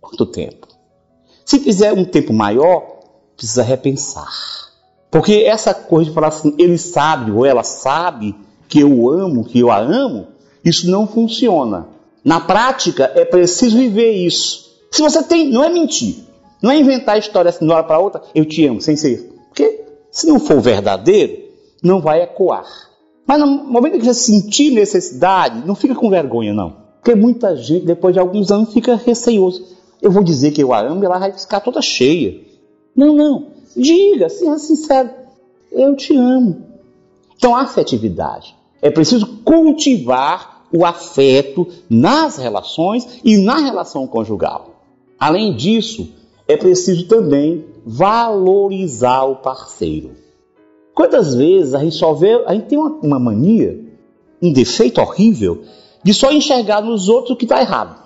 Quanto 0.00 0.26
tempo? 0.26 0.66
Se 1.44 1.60
fizer 1.60 1.92
um 1.92 2.04
tempo 2.04 2.32
maior, 2.32 3.00
precisa 3.36 3.62
repensar. 3.62 4.28
Porque 5.10 5.44
essa 5.46 5.72
coisa 5.72 6.10
de 6.10 6.14
falar 6.14 6.28
assim, 6.28 6.54
ele 6.58 6.76
sabe 6.76 7.30
ou 7.30 7.46
ela 7.46 7.62
sabe 7.62 8.34
que 8.68 8.80
eu 8.80 9.08
amo, 9.08 9.44
que 9.44 9.60
eu 9.60 9.70
a 9.70 9.78
amo, 9.78 10.26
isso 10.64 10.90
não 10.90 11.06
funciona. 11.06 11.88
Na 12.24 12.40
prática, 12.40 13.12
é 13.14 13.24
preciso 13.24 13.76
viver 13.76 14.12
isso. 14.12 14.64
Se 14.90 15.02
você 15.02 15.22
tem, 15.22 15.50
não 15.50 15.62
é 15.62 15.68
mentir, 15.68 16.16
não 16.62 16.70
é 16.70 16.78
inventar 16.78 17.18
história 17.18 17.50
assim 17.50 17.58
de 17.60 17.64
uma 17.64 17.74
hora 17.74 17.84
para 17.84 17.98
outra, 17.98 18.22
eu 18.34 18.44
te 18.44 18.66
amo, 18.66 18.80
sem 18.80 18.96
ser. 18.96 19.30
Porque 19.48 19.84
se 20.10 20.26
não 20.26 20.40
for 20.40 20.60
verdadeiro, 20.60 21.36
não 21.82 22.00
vai 22.00 22.22
ecoar. 22.22 22.64
Mas 23.26 23.40
no 23.40 23.46
momento 23.46 23.98
que 23.98 24.04
você 24.04 24.14
sentir 24.14 24.70
necessidade, 24.70 25.66
não 25.66 25.74
fica 25.74 25.94
com 25.94 26.08
vergonha, 26.08 26.54
não. 26.54 26.76
Porque 27.02 27.14
muita 27.14 27.54
gente, 27.56 27.84
depois 27.84 28.14
de 28.14 28.20
alguns 28.20 28.50
anos, 28.50 28.72
fica 28.72 28.96
receioso. 28.96 29.74
Eu 30.00 30.10
vou 30.10 30.22
dizer 30.22 30.52
que 30.52 30.62
eu 30.62 30.72
a 30.72 30.80
amo 30.80 31.02
e 31.02 31.06
ela 31.06 31.18
vai 31.18 31.32
ficar 31.32 31.60
toda 31.60 31.82
cheia. 31.82 32.40
Não, 32.96 33.14
não. 33.14 33.46
Diga, 33.76 34.28
seja 34.28 34.58
sincero. 34.58 35.10
Eu 35.72 35.96
te 35.96 36.16
amo. 36.16 36.62
Então, 37.36 37.54
afetividade. 37.54 38.54
É 38.80 38.90
preciso 38.90 39.26
cultivar 39.44 40.53
o 40.74 40.84
afeto 40.84 41.68
nas 41.88 42.36
relações 42.36 43.20
e 43.24 43.36
na 43.36 43.58
relação 43.58 44.08
conjugal. 44.08 44.82
Além 45.18 45.54
disso, 45.54 46.08
é 46.48 46.56
preciso 46.56 47.06
também 47.06 47.64
valorizar 47.86 49.22
o 49.22 49.36
parceiro. 49.36 50.10
Quantas 50.92 51.34
vezes 51.34 51.74
a 51.74 51.78
gente 51.78 51.94
só 51.94 52.12
vê, 52.12 52.42
a 52.44 52.54
gente 52.54 52.66
tem 52.66 52.76
uma, 52.76 52.90
uma 53.02 53.18
mania, 53.20 53.80
um 54.42 54.52
defeito 54.52 55.00
horrível, 55.00 55.62
de 56.02 56.12
só 56.12 56.32
enxergar 56.32 56.82
nos 56.82 57.08
outros 57.08 57.30
o 57.30 57.36
que 57.36 57.44
está 57.44 57.60
errado. 57.60 58.02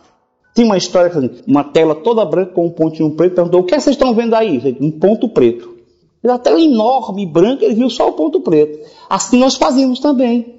Tem 0.54 0.64
uma 0.64 0.76
história, 0.76 1.10
uma 1.46 1.64
tela 1.64 1.94
toda 1.94 2.24
branca 2.24 2.52
com 2.52 2.66
um 2.66 2.70
pontinho 2.70 3.10
preto, 3.12 3.34
perguntou, 3.34 3.60
o 3.60 3.64
que, 3.64 3.74
é 3.74 3.80
vocês 3.80 3.96
estão 3.96 4.14
vendo 4.14 4.34
aí? 4.34 4.76
Um 4.80 4.90
ponto 4.90 5.28
preto. 5.28 5.76
A 6.26 6.38
tela 6.38 6.60
enorme, 6.60 7.24
branca, 7.24 7.64
ele 7.64 7.76
viu 7.76 7.88
só 7.88 8.08
o 8.08 8.12
ponto 8.12 8.40
preto. 8.40 8.78
Assim 9.08 9.38
nós 9.38 9.54
fazemos 9.54 10.00
também. 10.00 10.57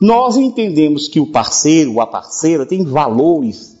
Nós 0.00 0.36
entendemos 0.36 1.08
que 1.08 1.20
o 1.20 1.26
parceiro 1.26 1.94
ou 1.94 2.00
a 2.00 2.06
parceira 2.06 2.66
tem 2.66 2.84
valores 2.84 3.76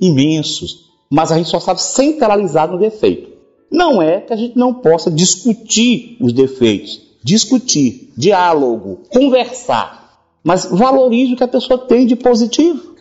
imensos, 0.00 0.90
mas 1.08 1.30
a 1.30 1.36
gente 1.36 1.48
só 1.48 1.60
sabe 1.60 1.80
centralizar 1.80 2.70
no 2.70 2.78
defeito. 2.78 3.32
Não 3.70 4.02
é 4.02 4.20
que 4.20 4.32
a 4.32 4.36
gente 4.36 4.56
não 4.58 4.74
possa 4.74 5.10
discutir 5.10 6.16
os 6.20 6.32
defeitos, 6.32 7.00
discutir, 7.22 8.12
diálogo, 8.16 9.00
conversar, 9.10 10.04
mas 10.42 10.66
valorize 10.66 11.32
o 11.32 11.36
que 11.36 11.44
a 11.44 11.48
pessoa 11.48 11.78
tem 11.78 12.06
de 12.06 12.16
positivo. 12.16 12.94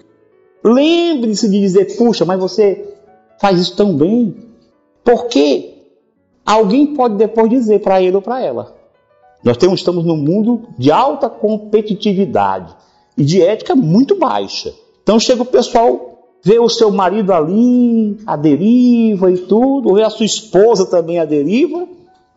Lembre-se 0.63 1.49
de 1.49 1.59
dizer, 1.59 1.97
puxa, 1.97 2.23
mas 2.23 2.39
você 2.39 2.87
faz 3.39 3.59
isso 3.59 3.75
tão 3.75 3.95
bem. 3.97 4.35
Porque 5.03 5.73
alguém 6.45 6.93
pode 6.93 7.15
depois 7.15 7.49
dizer 7.49 7.81
para 7.81 8.01
ele 8.01 8.15
ou 8.15 8.21
para 8.21 8.41
ela. 8.41 8.82
Nós 9.43 9.57
temos, 9.57 9.79
estamos 9.79 10.05
num 10.05 10.15
mundo 10.15 10.63
de 10.77 10.91
alta 10.91 11.29
competitividade 11.29 12.73
e 13.17 13.23
de 13.23 13.41
ética 13.41 13.75
muito 13.75 14.15
baixa. 14.15 14.73
Então 15.03 15.19
chega 15.19 15.41
o 15.41 15.45
pessoal, 15.45 16.37
vê 16.41 16.59
o 16.59 16.69
seu 16.69 16.91
marido 16.91 17.33
ali, 17.33 18.17
a 18.25 18.35
deriva 18.35 19.31
e 19.31 19.37
tudo, 19.37 19.93
vê 19.93 20.03
a 20.03 20.09
sua 20.09 20.25
esposa 20.25 20.85
também 20.85 21.19
a 21.19 21.25
deriva, 21.25 21.87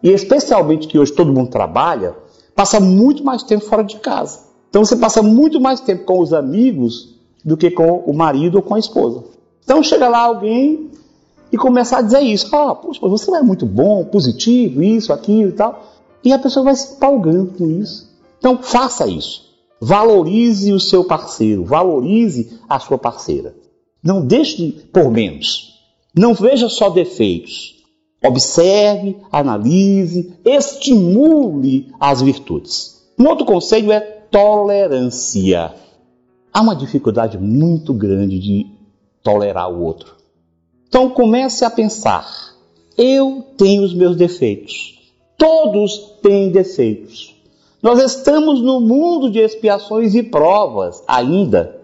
e 0.02 0.10
especialmente 0.10 0.88
que 0.88 0.98
hoje 0.98 1.12
todo 1.12 1.32
mundo 1.32 1.50
trabalha, 1.50 2.14
passa 2.54 2.80
muito 2.80 3.24
mais 3.24 3.42
tempo 3.42 3.64
fora 3.64 3.84
de 3.84 3.96
casa. 3.96 4.40
Então 4.68 4.84
você 4.84 4.96
passa 4.96 5.22
muito 5.22 5.60
mais 5.60 5.80
tempo 5.80 6.04
com 6.04 6.20
os 6.20 6.32
amigos 6.32 7.14
do 7.44 7.56
que 7.56 7.70
com 7.70 8.00
o 8.06 8.12
marido 8.12 8.56
ou 8.56 8.62
com 8.62 8.74
a 8.74 8.78
esposa. 8.78 9.24
Então 9.64 9.82
chega 9.82 10.08
lá 10.08 10.18
alguém 10.18 10.90
e 11.52 11.56
começa 11.56 11.98
a 11.98 12.02
dizer 12.02 12.20
isso. 12.20 12.54
Ah, 12.54 12.74
poxa, 12.74 13.00
você 13.00 13.30
é 13.34 13.42
muito 13.42 13.64
bom, 13.64 14.04
positivo, 14.04 14.82
isso, 14.82 15.12
aquilo 15.12 15.50
e 15.50 15.52
tal. 15.52 15.82
E 16.24 16.32
a 16.32 16.38
pessoa 16.38 16.64
vai 16.64 16.76
se 16.76 16.94
empolgando 16.94 17.52
com 17.52 17.70
isso. 17.70 18.08
Então 18.38 18.62
faça 18.62 19.06
isso. 19.06 19.46
Valorize 19.80 20.72
o 20.72 20.80
seu 20.80 21.04
parceiro, 21.04 21.64
valorize 21.64 22.58
a 22.68 22.78
sua 22.78 22.98
parceira. 22.98 23.54
Não 24.02 24.24
deixe 24.24 24.70
por 24.92 25.10
menos. 25.10 25.74
Não 26.16 26.32
veja 26.32 26.68
só 26.68 26.88
defeitos. 26.88 27.76
Observe, 28.24 29.16
analise, 29.30 30.34
estimule 30.44 31.92
as 32.00 32.22
virtudes. 32.22 33.06
Um 33.18 33.26
outro 33.28 33.44
conselho 33.44 33.92
é 33.92 34.00
tolerância. 34.00 35.74
Há 36.52 36.60
uma 36.60 36.74
dificuldade 36.74 37.38
muito 37.38 37.92
grande 37.92 38.38
de 38.38 38.66
tolerar 39.22 39.70
o 39.70 39.82
outro. 39.82 40.16
Então 40.88 41.10
comece 41.10 41.64
a 41.64 41.70
pensar: 41.70 42.26
eu 42.96 43.44
tenho 43.56 43.82
os 43.82 43.92
meus 43.94 44.16
defeitos. 44.16 44.95
Todos 45.36 46.18
têm 46.22 46.50
defeitos. 46.50 47.36
Nós 47.82 48.02
estamos 48.02 48.60
no 48.60 48.80
mundo 48.80 49.30
de 49.30 49.38
expiações 49.38 50.14
e 50.14 50.22
provas 50.22 51.02
ainda. 51.06 51.80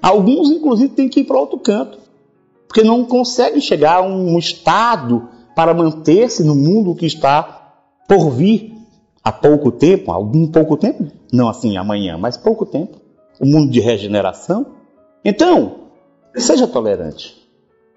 Alguns, 0.00 0.50
inclusive, 0.50 0.94
têm 0.94 1.08
que 1.08 1.20
ir 1.20 1.24
para 1.24 1.38
outro 1.38 1.58
canto, 1.58 1.98
porque 2.68 2.82
não 2.82 3.04
conseguem 3.04 3.60
chegar 3.60 3.96
a 3.96 4.02
um 4.02 4.38
estado 4.38 5.28
para 5.56 5.74
manter-se 5.74 6.44
no 6.44 6.54
mundo 6.54 6.94
que 6.94 7.06
está 7.06 7.74
por 8.06 8.30
vir 8.30 8.74
há 9.22 9.32
pouco 9.32 9.70
tempo, 9.70 10.12
algum 10.12 10.46
pouco 10.46 10.76
tempo, 10.76 11.06
não 11.32 11.48
assim 11.48 11.76
amanhã, 11.76 12.16
mas 12.16 12.36
pouco 12.36 12.64
tempo, 12.64 12.98
o 13.40 13.46
mundo 13.46 13.70
de 13.70 13.80
regeneração. 13.80 14.66
Então, 15.24 15.76
seja 16.34 16.66
tolerante. 16.66 17.36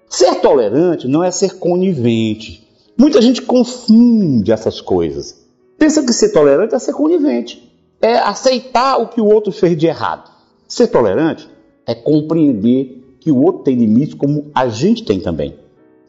Ser 0.08 0.40
tolerante 0.40 1.08
não 1.08 1.24
é 1.24 1.30
ser 1.30 1.58
conivente. 1.58 2.63
Muita 2.96 3.20
gente 3.20 3.42
confunde 3.42 4.52
essas 4.52 4.80
coisas. 4.80 5.44
Pensa 5.78 6.02
que 6.02 6.12
ser 6.12 6.30
tolerante 6.30 6.74
é 6.74 6.78
ser 6.78 6.92
conivente, 6.92 7.72
é 8.00 8.16
aceitar 8.18 8.98
o 8.98 9.08
que 9.08 9.20
o 9.20 9.26
outro 9.26 9.52
fez 9.52 9.76
de 9.76 9.86
errado. 9.86 10.30
Ser 10.68 10.88
tolerante 10.88 11.48
é 11.86 11.94
compreender 11.94 13.16
que 13.20 13.30
o 13.30 13.42
outro 13.42 13.64
tem 13.64 13.74
limites 13.74 14.14
como 14.14 14.50
a 14.54 14.68
gente 14.68 15.04
tem 15.04 15.18
também. 15.20 15.58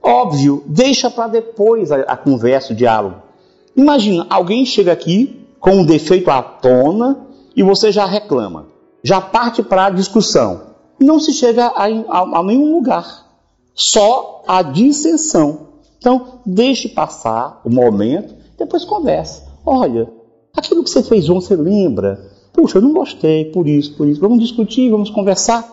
Óbvio, 0.01 0.63
deixa 0.67 1.09
para 1.09 1.27
depois 1.27 1.91
a, 1.91 2.01
a, 2.01 2.15
conversa, 2.15 2.73
o 2.73 2.75
diálogo. 2.75 3.23
Imagina, 3.75 4.27
alguém 4.29 4.65
chega 4.65 4.91
aqui 4.91 5.47
com 5.59 5.77
um 5.77 5.85
defeito 5.85 6.29
à 6.29 6.43
tona 6.43 7.25
e 7.55 7.63
você 7.63 7.91
já 7.91 8.05
reclama, 8.05 8.67
já 9.01 9.19
parte 9.19 9.63
para 9.63 9.87
a 9.87 9.89
discussão. 9.89 10.75
Não 10.99 11.19
se 11.19 11.33
chega 11.33 11.65
a, 11.65 11.85
a, 11.85 12.39
a 12.39 12.43
nenhum 12.43 12.71
lugar, 12.75 13.25
só 13.73 14.43
a 14.47 14.61
dissensão. 14.61 15.74
Então, 15.97 16.39
deixe 16.45 16.89
passar 16.89 17.61
o 17.65 17.69
momento, 17.69 18.35
depois 18.57 18.85
conversa. 18.85 19.43
Olha, 19.65 20.09
aquilo 20.55 20.83
que 20.83 20.89
você 20.89 21.01
fez 21.01 21.29
ontem, 21.29 21.47
você 21.47 21.55
lembra? 21.55 22.31
Puxa, 22.53 22.77
eu 22.77 22.81
não 22.81 22.93
gostei 22.93 23.45
por 23.45 23.67
isso, 23.67 23.95
por 23.95 24.07
isso. 24.07 24.21
Vamos 24.21 24.39
discutir, 24.39 24.89
vamos 24.89 25.09
conversar. 25.09 25.67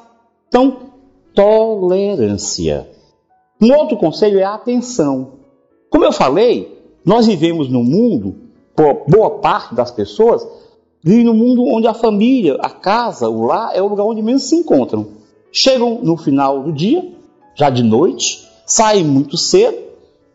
Então, 0.49 0.91
tolerância. 1.35 2.89
Um 3.61 3.73
outro 3.75 3.97
conselho 3.97 4.39
é 4.39 4.43
a 4.43 4.55
atenção. 4.55 5.35
Como 5.89 6.05
eu 6.05 6.13
falei, 6.13 6.83
nós 7.05 7.27
vivemos 7.27 7.69
num 7.69 7.85
mundo, 7.85 8.35
boa 9.07 9.39
parte 9.39 9.75
das 9.75 9.91
pessoas, 9.91 10.47
vivem 11.03 11.25
num 11.25 11.35
mundo 11.35 11.65
onde 11.65 11.87
a 11.87 11.95
família, 11.95 12.57
a 12.61 12.71
casa, 12.71 13.29
o 13.29 13.45
lar 13.45 13.71
é 13.75 13.83
o 13.83 13.89
lugar 13.89 14.05
onde 14.05 14.23
menos 14.23 14.45
se 14.45 14.57
encontram. 14.57 15.07
Chegam 15.53 16.01
no 16.03 16.17
final 16.17 16.63
do 16.63 16.73
dia, 16.73 17.13
já 17.55 17.69
de 17.69 17.83
noite, 17.83 18.49
saem 18.67 19.05
muito 19.05 19.37
cedo, 19.37 19.77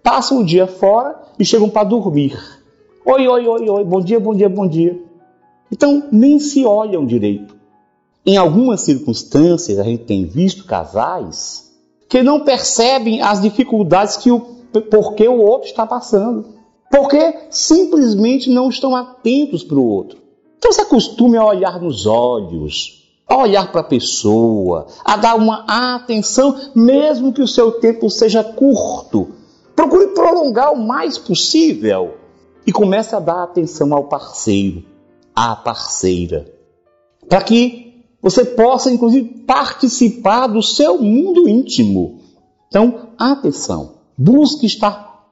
passam 0.07 0.39
o 0.39 0.45
dia 0.45 0.65
fora 0.65 1.21
e 1.37 1.43
chegam 1.43 1.69
para 1.69 1.83
dormir. 1.83 2.41
Oi, 3.05 3.27
oi, 3.27 3.45
oi, 3.45 3.69
oi, 3.69 3.83
bom 3.83 3.99
dia, 3.99 4.17
bom 4.17 4.33
dia, 4.33 4.47
bom 4.47 4.65
dia. 4.65 4.97
Então, 5.69 6.01
nem 6.09 6.39
se 6.39 6.63
olham 6.63 7.05
direito. 7.05 7.53
Em 8.25 8.37
algumas 8.37 8.79
circunstâncias, 8.79 9.77
a 9.77 9.83
gente 9.83 10.05
tem 10.05 10.23
visto 10.23 10.63
casais 10.63 11.73
que 12.07 12.23
não 12.23 12.39
percebem 12.39 13.21
as 13.21 13.41
dificuldades 13.41 14.15
que 14.15 14.31
o 14.31 14.55
porque 14.89 15.27
o 15.27 15.41
outro 15.41 15.67
está 15.67 15.85
passando. 15.85 16.55
Porque 16.89 17.39
simplesmente 17.49 18.49
não 18.49 18.69
estão 18.69 18.95
atentos 18.95 19.61
para 19.61 19.77
o 19.77 19.85
outro. 19.85 20.19
Então 20.57 20.71
se 20.71 20.79
acostume 20.79 21.35
a 21.35 21.43
olhar 21.43 21.81
nos 21.81 22.05
olhos, 22.05 23.03
a 23.27 23.35
olhar 23.35 23.73
para 23.73 23.81
a 23.81 23.83
pessoa, 23.83 24.87
a 25.03 25.17
dar 25.17 25.35
uma 25.35 25.65
atenção, 25.95 26.55
mesmo 26.73 27.33
que 27.33 27.41
o 27.41 27.47
seu 27.47 27.73
tempo 27.73 28.09
seja 28.09 28.41
curto. 28.41 29.35
Procure 29.77 30.07
prolongar 30.07 30.73
o 30.73 30.75
mais 30.75 31.19
possível 31.19 32.15
e 32.65 32.71
comece 32.71 33.15
a 33.15 33.19
dar 33.19 33.43
atenção 33.43 33.93
ao 33.93 34.05
parceiro, 34.05 34.83
à 35.35 35.55
parceira, 35.55 36.51
para 37.29 37.43
que 37.43 38.03
você 38.21 38.43
possa, 38.43 38.91
inclusive, 38.91 39.45
participar 39.45 40.47
do 40.47 40.63
seu 40.63 40.97
mundo 40.97 41.47
íntimo. 41.47 42.19
Então, 42.67 43.09
atenção, 43.17 43.99
busque 44.17 44.65
estar 44.65 45.23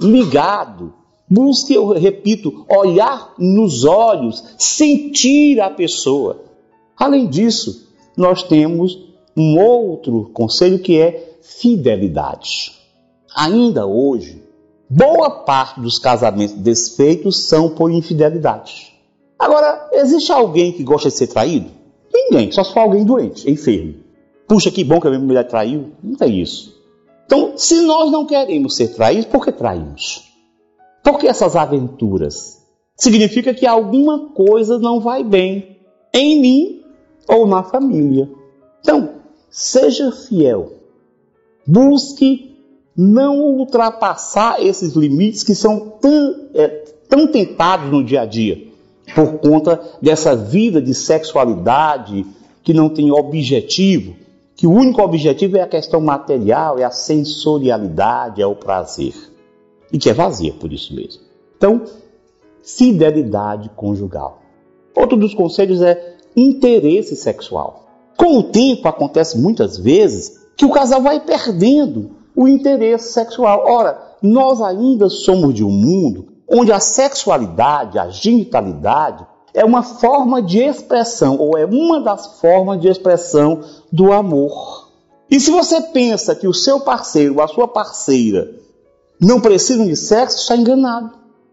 ligado, 0.00 0.94
Busque, 1.32 1.74
eu 1.74 1.86
repito, 1.92 2.66
olhar 2.68 3.34
nos 3.38 3.84
olhos, 3.84 4.42
sentir 4.58 5.60
a 5.60 5.70
pessoa. 5.70 6.42
Além 6.96 7.28
disso, 7.28 7.88
nós 8.16 8.42
temos 8.42 8.98
um 9.36 9.56
outro 9.56 10.28
conselho 10.34 10.80
que 10.80 10.98
é 10.98 11.38
fidelidade. 11.40 12.79
Ainda 13.40 13.86
hoje, 13.86 14.44
boa 14.86 15.30
parte 15.30 15.80
dos 15.80 15.98
casamentos 15.98 16.56
desfeitos 16.56 17.48
são 17.48 17.70
por 17.70 17.90
infidelidade. 17.90 18.94
Agora, 19.38 19.88
existe 19.94 20.30
alguém 20.30 20.72
que 20.72 20.84
gosta 20.84 21.08
de 21.08 21.14
ser 21.14 21.28
traído? 21.28 21.70
Ninguém, 22.12 22.52
só 22.52 22.62
se 22.62 22.74
for 22.74 22.80
alguém 22.80 23.02
doente, 23.02 23.50
enfermo. 23.50 23.94
Puxa, 24.46 24.70
que 24.70 24.84
bom 24.84 25.00
que 25.00 25.06
a 25.06 25.10
minha 25.10 25.22
mulher 25.22 25.48
traiu. 25.48 25.92
Não 26.02 26.16
tem 26.16 26.38
isso. 26.38 26.78
Então, 27.24 27.56
se 27.56 27.80
nós 27.80 28.10
não 28.10 28.26
queremos 28.26 28.76
ser 28.76 28.88
traídos, 28.88 29.24
por 29.24 29.42
que 29.42 29.52
traímos? 29.52 30.22
Por 31.02 31.18
que 31.18 31.26
essas 31.26 31.56
aventuras? 31.56 32.60
Significa 32.94 33.54
que 33.54 33.66
alguma 33.66 34.34
coisa 34.34 34.78
não 34.78 35.00
vai 35.00 35.24
bem 35.24 35.78
em 36.12 36.42
mim 36.42 36.82
ou 37.26 37.46
na 37.46 37.62
família. 37.62 38.28
Então, 38.80 39.14
seja 39.48 40.12
fiel. 40.12 40.74
Busque 41.66 42.49
não 43.00 43.40
ultrapassar 43.40 44.62
esses 44.62 44.92
limites 44.92 45.42
que 45.42 45.54
são 45.54 45.94
tão, 45.98 46.48
é, 46.52 46.68
tão 47.08 47.26
tentados 47.26 47.90
no 47.90 48.04
dia 48.04 48.20
a 48.20 48.26
dia, 48.26 48.68
por 49.14 49.38
conta 49.38 49.80
dessa 50.02 50.36
vida 50.36 50.82
de 50.82 50.94
sexualidade 50.94 52.26
que 52.62 52.74
não 52.74 52.90
tem 52.90 53.10
objetivo, 53.10 54.14
que 54.54 54.66
o 54.66 54.72
único 54.72 55.00
objetivo 55.00 55.56
é 55.56 55.62
a 55.62 55.66
questão 55.66 55.98
material, 55.98 56.78
é 56.78 56.84
a 56.84 56.90
sensorialidade, 56.90 58.42
é 58.42 58.46
o 58.46 58.54
prazer. 58.54 59.14
E 59.90 59.96
que 59.96 60.10
é 60.10 60.12
vazia 60.12 60.52
por 60.52 60.70
isso 60.70 60.94
mesmo. 60.94 61.22
Então, 61.56 61.82
fidelidade 62.62 63.70
conjugal. 63.74 64.42
Outro 64.94 65.16
dos 65.16 65.32
conselhos 65.32 65.80
é 65.80 66.16
interesse 66.36 67.16
sexual. 67.16 67.86
Com 68.14 68.40
o 68.40 68.42
tempo, 68.42 68.86
acontece 68.86 69.38
muitas 69.38 69.78
vezes 69.78 70.38
que 70.54 70.66
o 70.66 70.70
casal 70.70 71.00
vai 71.00 71.18
perdendo 71.20 72.19
o 72.40 72.48
interesse 72.48 73.12
sexual. 73.12 73.64
Ora, 73.66 74.00
nós 74.22 74.62
ainda 74.62 75.10
somos 75.10 75.52
de 75.52 75.62
um 75.62 75.70
mundo 75.70 76.28
onde 76.48 76.72
a 76.72 76.80
sexualidade, 76.80 77.98
a 77.98 78.08
genitalidade, 78.08 79.26
é 79.52 79.62
uma 79.62 79.82
forma 79.82 80.40
de 80.40 80.58
expressão, 80.58 81.36
ou 81.36 81.58
é 81.58 81.66
uma 81.66 82.00
das 82.00 82.40
formas 82.40 82.80
de 82.80 82.88
expressão 82.88 83.60
do 83.92 84.10
amor. 84.10 84.88
E 85.30 85.38
se 85.38 85.50
você 85.50 85.82
pensa 85.82 86.34
que 86.34 86.48
o 86.48 86.54
seu 86.54 86.80
parceiro 86.80 87.42
a 87.42 87.48
sua 87.48 87.68
parceira 87.68 88.50
não 89.20 89.38
precisam 89.38 89.86
de 89.86 89.94
sexo, 89.94 90.38
está 90.38 90.56
enganado. 90.56 91.10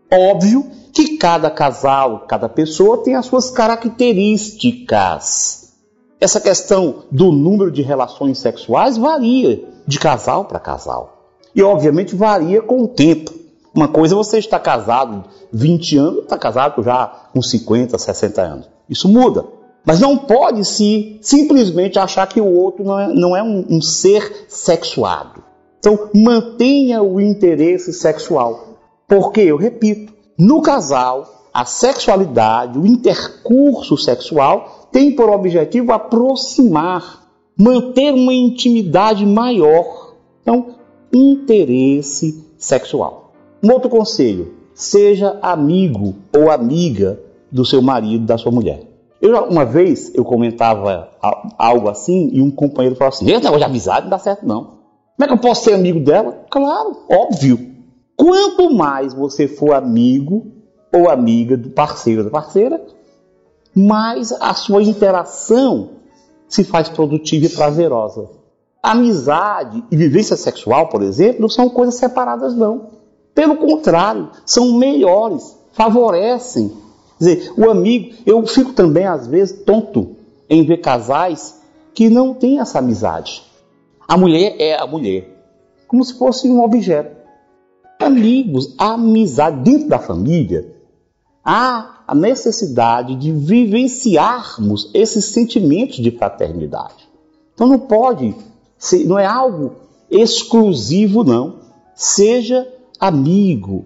Óbvio 0.09 0.71
que 0.93 1.17
cada 1.17 1.51
casal, 1.51 2.23
cada 2.29 2.47
pessoa 2.47 3.03
tem 3.03 3.13
as 3.13 3.25
suas 3.25 3.51
características. 3.51 5.66
Essa 6.19 6.41
questão 6.41 7.03
do 7.11 7.31
número 7.31 7.71
de 7.71 7.83
relações 7.83 8.39
sexuais 8.39 8.97
varia 8.97 9.63
de 9.85 9.99
casal 9.99 10.45
para 10.45 10.59
casal. 10.59 11.17
E 11.53 11.61
obviamente 11.61 12.15
varia 12.15 12.61
com 12.61 12.83
o 12.83 12.87
tempo. 12.87 13.31
Uma 13.73 13.87
coisa 13.87 14.15
é 14.15 14.17
você 14.17 14.39
estar 14.39 14.59
casado 14.59 15.25
20 15.53 15.97
anos, 15.97 16.23
está 16.23 16.37
casado 16.37 16.81
já 16.81 17.05
com 17.31 17.41
50, 17.41 17.97
60 17.97 18.41
anos. 18.41 18.69
Isso 18.89 19.07
muda. 19.07 19.45
Mas 19.85 19.99
não 19.99 20.17
pode 20.17 20.65
se 20.65 21.19
simplesmente 21.21 21.99
achar 21.99 22.27
que 22.27 22.41
o 22.41 22.51
outro 22.51 22.83
não 22.83 22.99
é, 22.99 23.07
não 23.13 23.37
é 23.37 23.43
um, 23.43 23.65
um 23.69 23.81
ser 23.81 24.47
sexuado. 24.49 25.43
Então, 25.79 26.09
mantenha 26.13 27.01
o 27.01 27.21
interesse 27.21 27.93
sexual. 27.93 28.79
Porque, 29.07 29.41
eu 29.41 29.55
repito, 29.55 30.11
no 30.37 30.61
casal, 30.61 31.49
a 31.53 31.63
sexualidade, 31.63 32.77
o 32.77 32.85
intercurso 32.85 33.95
sexual 33.97 34.76
tem 34.91 35.15
por 35.15 35.29
objetivo 35.29 35.91
aproximar, 35.91 37.27
manter 37.57 38.13
uma 38.13 38.33
intimidade 38.33 39.25
maior. 39.25 40.15
Então, 40.41 40.75
interesse 41.13 42.45
sexual. 42.57 43.33
Um 43.63 43.71
outro 43.71 43.89
conselho: 43.89 44.53
seja 44.73 45.39
amigo 45.41 46.15
ou 46.35 46.51
amiga 46.51 47.19
do 47.51 47.65
seu 47.65 47.81
marido, 47.81 48.25
da 48.25 48.37
sua 48.37 48.51
mulher. 48.51 48.81
Eu 49.19 49.35
uma 49.45 49.65
vez 49.65 50.13
eu 50.13 50.23
comentava 50.23 51.09
algo 51.57 51.89
assim 51.89 52.29
e 52.31 52.41
um 52.41 52.51
companheiro 52.51 52.95
falou 52.95 53.09
assim: 53.09 53.25
"Esse 53.25 53.43
negócio 53.43 53.59
de 53.59 53.65
amizade 53.65 54.01
não 54.03 54.11
dá 54.11 54.19
certo 54.19 54.45
não. 54.45 54.77
Como 55.15 55.23
é 55.23 55.27
que 55.27 55.33
eu 55.33 55.37
posso 55.37 55.63
ser 55.63 55.73
amigo 55.73 55.99
dela?" 55.99 56.45
Claro, 56.49 56.97
óbvio. 57.09 57.75
Quanto 58.15 58.73
mais 58.73 59.13
você 59.13 59.47
for 59.47 59.73
amigo 59.73 60.47
ou 60.93 61.09
amiga 61.09 61.57
do 61.57 61.69
parceiro 61.69 62.21
ou 62.21 62.25
da 62.25 62.31
parceira, 62.31 62.83
mais 63.77 64.31
a 64.31 64.55
sua 64.55 64.81
interação 64.81 65.91
se 66.47 66.63
faz 66.63 66.89
produtiva 66.89 67.45
e 67.45 67.49
prazerosa. 67.49 68.27
Amizade 68.81 69.83
e 69.91 69.95
vivência 69.95 70.35
sexual, 70.35 70.87
por 70.87 71.03
exemplo, 71.03 71.41
não 71.41 71.49
são 71.49 71.69
coisas 71.69 71.95
separadas 71.95 72.55
não. 72.55 72.89
Pelo 73.35 73.57
contrário, 73.57 74.29
são 74.45 74.73
melhores, 74.77 75.55
favorecem. 75.73 76.69
Quer 77.19 77.35
dizer, 77.35 77.53
o 77.55 77.69
amigo, 77.69 78.15
eu 78.25 78.45
fico 78.47 78.73
também 78.73 79.05
às 79.05 79.27
vezes 79.27 79.63
tonto 79.63 80.15
em 80.49 80.65
ver 80.65 80.77
casais 80.77 81.61
que 81.93 82.09
não 82.09 82.33
têm 82.33 82.59
essa 82.59 82.79
amizade. 82.79 83.43
A 84.07 84.17
mulher 84.17 84.55
é 84.59 84.75
a 84.79 84.87
mulher, 84.87 85.29
como 85.87 86.03
se 86.03 86.17
fosse 86.17 86.49
um 86.49 86.63
objeto. 86.63 87.15
Amigos, 87.99 88.73
amizade 88.77 89.61
dentro 89.61 89.89
da 89.89 89.99
família, 89.99 90.73
há 91.43 91.96
a 92.07 92.15
necessidade 92.15 93.15
de 93.15 93.31
vivenciarmos 93.33 94.89
esses 94.93 95.25
sentimentos 95.25 95.97
de 95.97 96.09
fraternidade. 96.11 97.07
Então 97.53 97.67
não 97.67 97.79
pode 97.79 98.33
ser, 98.77 99.05
não 99.05 99.19
é 99.19 99.25
algo 99.25 99.73
exclusivo, 100.09 101.23
não. 101.23 101.55
Seja 101.93 102.67
amigo. 102.99 103.85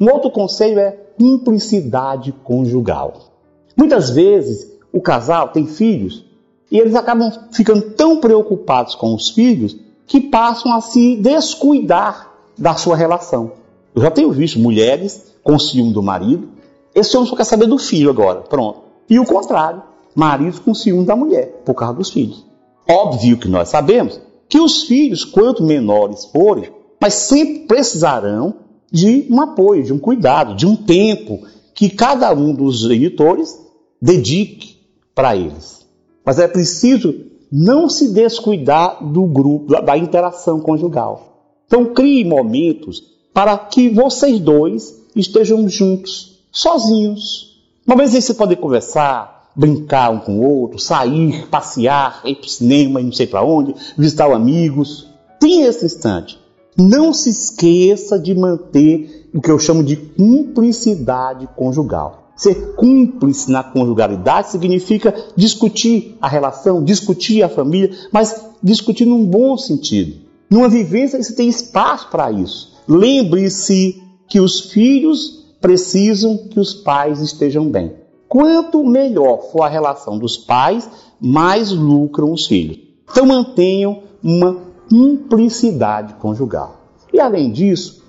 Um 0.00 0.10
outro 0.10 0.30
conselho 0.30 0.78
é 0.78 0.92
cumplicidade 1.18 2.32
conjugal. 2.32 3.30
Muitas 3.76 4.08
vezes 4.08 4.70
o 4.92 5.00
casal 5.00 5.48
tem 5.48 5.66
filhos 5.66 6.24
e 6.70 6.78
eles 6.78 6.94
acabam 6.94 7.30
ficando 7.52 7.90
tão 7.90 8.20
preocupados 8.20 8.94
com 8.94 9.14
os 9.14 9.28
filhos 9.28 9.76
que 10.06 10.20
passam 10.20 10.72
a 10.72 10.80
se 10.80 11.16
descuidar 11.16 12.32
da 12.56 12.74
sua 12.76 12.96
relação. 12.96 13.52
Eu 13.94 14.02
já 14.02 14.10
tenho 14.10 14.30
visto 14.32 14.58
mulheres 14.58 15.34
com 15.42 15.58
ciúme 15.58 15.92
do 15.92 16.02
marido, 16.02 16.48
esse 16.94 17.16
homem 17.16 17.28
só 17.28 17.36
quer 17.36 17.44
saber 17.44 17.66
do 17.66 17.78
filho 17.78 18.10
agora, 18.10 18.40
pronto. 18.40 18.82
E 19.08 19.18
o 19.18 19.24
contrário, 19.24 19.82
maridos 20.14 20.58
com 20.58 20.74
ciúme 20.74 21.04
da 21.04 21.16
mulher, 21.16 21.62
por 21.64 21.74
causa 21.74 21.94
dos 21.94 22.10
filhos. 22.10 22.44
Óbvio 22.88 23.38
que 23.38 23.48
nós 23.48 23.68
sabemos 23.68 24.20
que 24.48 24.58
os 24.58 24.82
filhos, 24.84 25.24
quanto 25.24 25.62
menores 25.62 26.24
forem, 26.26 26.70
mas 27.00 27.14
sempre 27.14 27.60
precisarão 27.60 28.54
de 28.90 29.26
um 29.30 29.40
apoio, 29.40 29.84
de 29.84 29.92
um 29.92 29.98
cuidado, 29.98 30.54
de 30.54 30.66
um 30.66 30.74
tempo 30.74 31.40
que 31.74 31.88
cada 31.88 32.32
um 32.34 32.52
dos 32.52 32.84
editores 32.90 33.58
dedique 34.02 34.76
para 35.14 35.36
eles. 35.36 35.86
Mas 36.24 36.38
é 36.38 36.48
preciso 36.48 37.14
não 37.50 37.88
se 37.88 38.12
descuidar 38.12 39.04
do 39.12 39.22
grupo, 39.24 39.80
da, 39.80 39.96
interação 39.96 40.60
conjugal. 40.60 41.62
Então 41.66 41.86
crie 41.94 42.24
momentos 42.24 43.02
para 43.32 43.56
que 43.56 43.88
vocês 43.88 44.38
dois 44.38 44.94
estejam 45.14 45.68
juntos, 45.68 46.29
sozinhos. 46.50 47.60
Uma 47.86 47.96
vez 47.96 48.12
você 48.12 48.34
pode 48.34 48.56
conversar, 48.56 49.50
brincar 49.54 50.10
um 50.10 50.20
com 50.20 50.38
o 50.38 50.42
outro, 50.42 50.78
sair, 50.78 51.46
passear, 51.48 52.20
ir 52.24 52.36
para 52.36 52.46
o 52.46 52.50
cinema, 52.50 53.00
não 53.00 53.12
sei 53.12 53.26
para 53.26 53.44
onde, 53.44 53.74
visitar 53.96 54.30
amigos. 54.32 55.06
Tem 55.38 55.62
esse 55.62 55.86
instante. 55.86 56.38
Não 56.76 57.12
se 57.12 57.30
esqueça 57.30 58.18
de 58.18 58.34
manter 58.34 59.28
o 59.34 59.40
que 59.40 59.50
eu 59.50 59.58
chamo 59.58 59.82
de 59.82 59.96
cumplicidade 59.96 61.48
conjugal. 61.56 62.32
Ser 62.36 62.74
cúmplice 62.74 63.50
na 63.50 63.62
conjugalidade 63.62 64.50
significa 64.50 65.14
discutir 65.36 66.16
a 66.22 66.28
relação, 66.28 66.82
discutir 66.82 67.42
a 67.42 67.48
família, 67.48 67.90
mas 68.10 68.46
discutir 68.62 69.04
num 69.04 69.26
bom 69.26 69.58
sentido. 69.58 70.20
Numa 70.48 70.68
vivência 70.68 71.22
você 71.22 71.34
tem 71.34 71.48
espaço 71.48 72.08
para 72.10 72.32
isso. 72.32 72.72
Lembre-se 72.88 74.02
que 74.26 74.40
os 74.40 74.60
filhos 74.60 75.39
precisam 75.60 76.36
que 76.48 76.58
os 76.58 76.74
pais 76.74 77.20
estejam 77.20 77.68
bem. 77.68 77.94
Quanto 78.28 78.84
melhor 78.84 79.50
for 79.50 79.62
a 79.62 79.68
relação 79.68 80.18
dos 80.18 80.36
pais, 80.36 80.88
mais 81.20 81.72
lucram 81.72 82.32
os 82.32 82.46
filhos. 82.46 82.78
Então 83.10 83.26
mantenham 83.26 84.02
uma 84.22 84.56
cumplicidade 84.88 86.14
conjugal. 86.14 86.76
E 87.12 87.20
além 87.20 87.50
disso, 87.50 88.04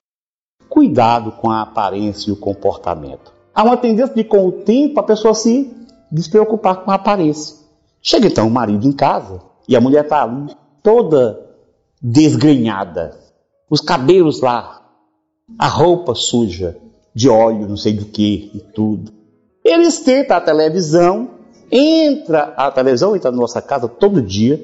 cuidado 0.70 1.32
com 1.34 1.50
a 1.50 1.62
aparência 1.62 2.30
e 2.30 2.34
o 2.34 2.38
comportamento. 2.38 3.34
Há 3.54 3.64
uma 3.64 3.78
tendência 3.78 4.16
de, 4.16 4.24
com 4.24 4.48
o 4.48 4.52
tempo, 4.52 5.00
a 5.00 5.04
pessoa 5.04 5.34
se 5.34 5.70
despreocupar 6.12 6.84
com 6.84 6.92
a 6.92 6.96
aparência. 6.96 7.58
Chega 8.02 8.28
então 8.28 8.48
o 8.48 8.52
marido 8.52 8.88
em 8.88 8.92
casa 8.92 9.42
e 9.68 9.76
a 9.76 9.82
mulher 9.82 10.04
está 10.04 10.24
ali 10.24 10.56
toda 10.82 11.40
desgrenhada, 12.02 13.18
os 13.70 13.82
cabelos 13.82 14.42
lá, 14.42 14.82
a 15.58 15.68
roupa 15.68 16.16
suja. 16.16 16.78
De 17.14 17.30
óleo, 17.30 17.68
não 17.68 17.78
sei 17.78 17.94
do 17.94 18.06
que 18.06 18.52
e 18.54 18.60
tudo. 18.60 19.12
Eles 19.64 20.00
tentam 20.00 20.38
a 20.38 20.42
televisão, 20.42 21.30
entra 21.72 22.54
a 22.58 22.72
televisão, 22.72 23.16
entra 23.16 23.32
na 23.32 23.38
nossa 23.38 23.62
casa 23.62 23.88
todo 23.88 24.22
dia, 24.22 24.60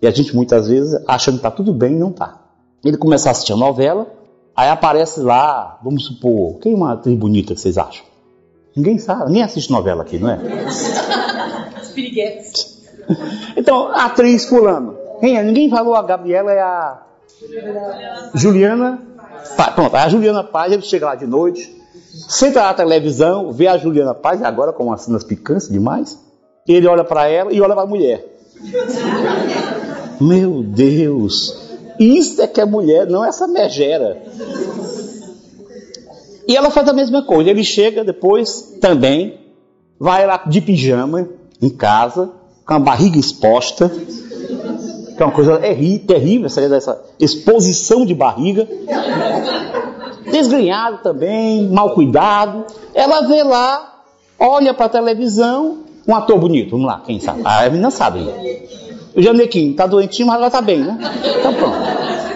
e 0.00 0.06
a 0.06 0.10
gente 0.10 0.34
muitas 0.34 0.68
vezes 0.68 1.00
achando 1.06 1.34
que 1.34 1.40
está 1.40 1.50
tudo 1.50 1.72
bem 1.72 1.92
e 1.92 1.98
não 1.98 2.10
está. 2.10 2.40
Ele 2.84 2.96
começa 2.96 3.28
a 3.28 3.32
assistir 3.32 3.52
a 3.52 3.56
novela, 3.56 4.06
aí 4.54 4.68
aparece 4.68 5.20
lá, 5.20 5.78
vamos 5.82 6.04
supor, 6.04 6.58
quem 6.58 6.72
é 6.72 6.76
uma 6.76 6.92
atriz 6.92 7.16
bonita 7.18 7.54
que 7.54 7.60
vocês 7.60 7.78
acham? 7.78 8.04
Ninguém 8.76 8.98
sabe, 8.98 9.32
nem 9.32 9.42
assiste 9.42 9.70
novela 9.70 10.02
aqui, 10.02 10.18
não 10.18 10.30
é? 10.30 10.38
Então, 13.56 13.88
atriz 13.88 14.44
fulano. 14.46 14.98
Quem 15.20 15.38
é? 15.38 15.42
Ninguém 15.42 15.70
falou, 15.70 15.94
a 15.94 16.02
Gabriela 16.02 16.52
é 16.52 16.60
a 16.60 17.02
Juliana. 18.34 19.00
Pronto, 19.74 19.94
a 19.94 20.08
Juliana 20.08 20.44
Paz, 20.44 20.72
ele 20.72 20.82
chega 20.82 21.06
lá 21.06 21.14
de 21.14 21.26
noite, 21.26 21.74
senta 22.28 22.62
na 22.62 22.74
televisão, 22.74 23.52
vê 23.52 23.66
a 23.66 23.78
Juliana 23.78 24.14
Paz, 24.14 24.42
agora 24.42 24.72
com 24.72 24.92
as 24.92 25.02
cenas 25.02 25.24
picantes 25.24 25.68
demais, 25.68 26.18
ele 26.66 26.86
olha 26.86 27.04
para 27.04 27.28
ela 27.28 27.52
e 27.52 27.60
olha 27.60 27.74
para 27.74 27.84
a 27.84 27.86
mulher. 27.86 28.24
Meu 30.20 30.62
Deus, 30.62 31.54
isso 31.98 32.40
é 32.42 32.46
que 32.46 32.60
é 32.60 32.64
mulher, 32.64 33.06
não 33.06 33.24
essa 33.24 33.46
megera. 33.46 34.22
E 36.46 36.56
ela 36.56 36.70
faz 36.70 36.88
a 36.88 36.92
mesma 36.92 37.22
coisa. 37.22 37.50
Ele 37.50 37.64
chega 37.64 38.04
depois 38.04 38.76
também, 38.80 39.40
vai 39.98 40.26
lá 40.26 40.42
de 40.46 40.60
pijama 40.60 41.28
em 41.60 41.68
casa, 41.68 42.30
com 42.64 42.74
a 42.74 42.78
barriga 42.78 43.18
exposta, 43.18 43.90
que 45.16 45.22
é 45.22 45.26
uma 45.26 45.32
coisa 45.32 45.54
é 45.54 45.74
terrível, 45.98 46.46
essa, 46.46 46.60
essa 46.60 47.02
exposição 47.18 48.04
de 48.04 48.14
barriga. 48.14 48.68
Desgrenhado 50.30 50.98
também, 50.98 51.68
mal 51.68 51.94
cuidado. 51.94 52.64
Ela 52.94 53.22
vê 53.22 53.42
lá, 53.42 54.02
olha 54.38 54.74
para 54.74 54.86
a 54.86 54.90
televisão, 54.90 55.78
um 56.06 56.14
ator 56.14 56.38
bonito, 56.38 56.72
vamos 56.72 56.86
lá, 56.86 57.00
quem 57.04 57.18
sabe? 57.18 57.40
A 57.44 57.62
menina 57.70 57.90
sabe. 57.90 58.20
O 59.14 59.22
Janequim 59.22 59.70
está 59.70 59.86
doentinho, 59.86 60.28
mas 60.28 60.36
ela 60.36 60.48
está 60.48 60.60
bem, 60.60 60.80
né? 60.80 60.98
Então 61.38 61.54
pronto. 61.54 61.76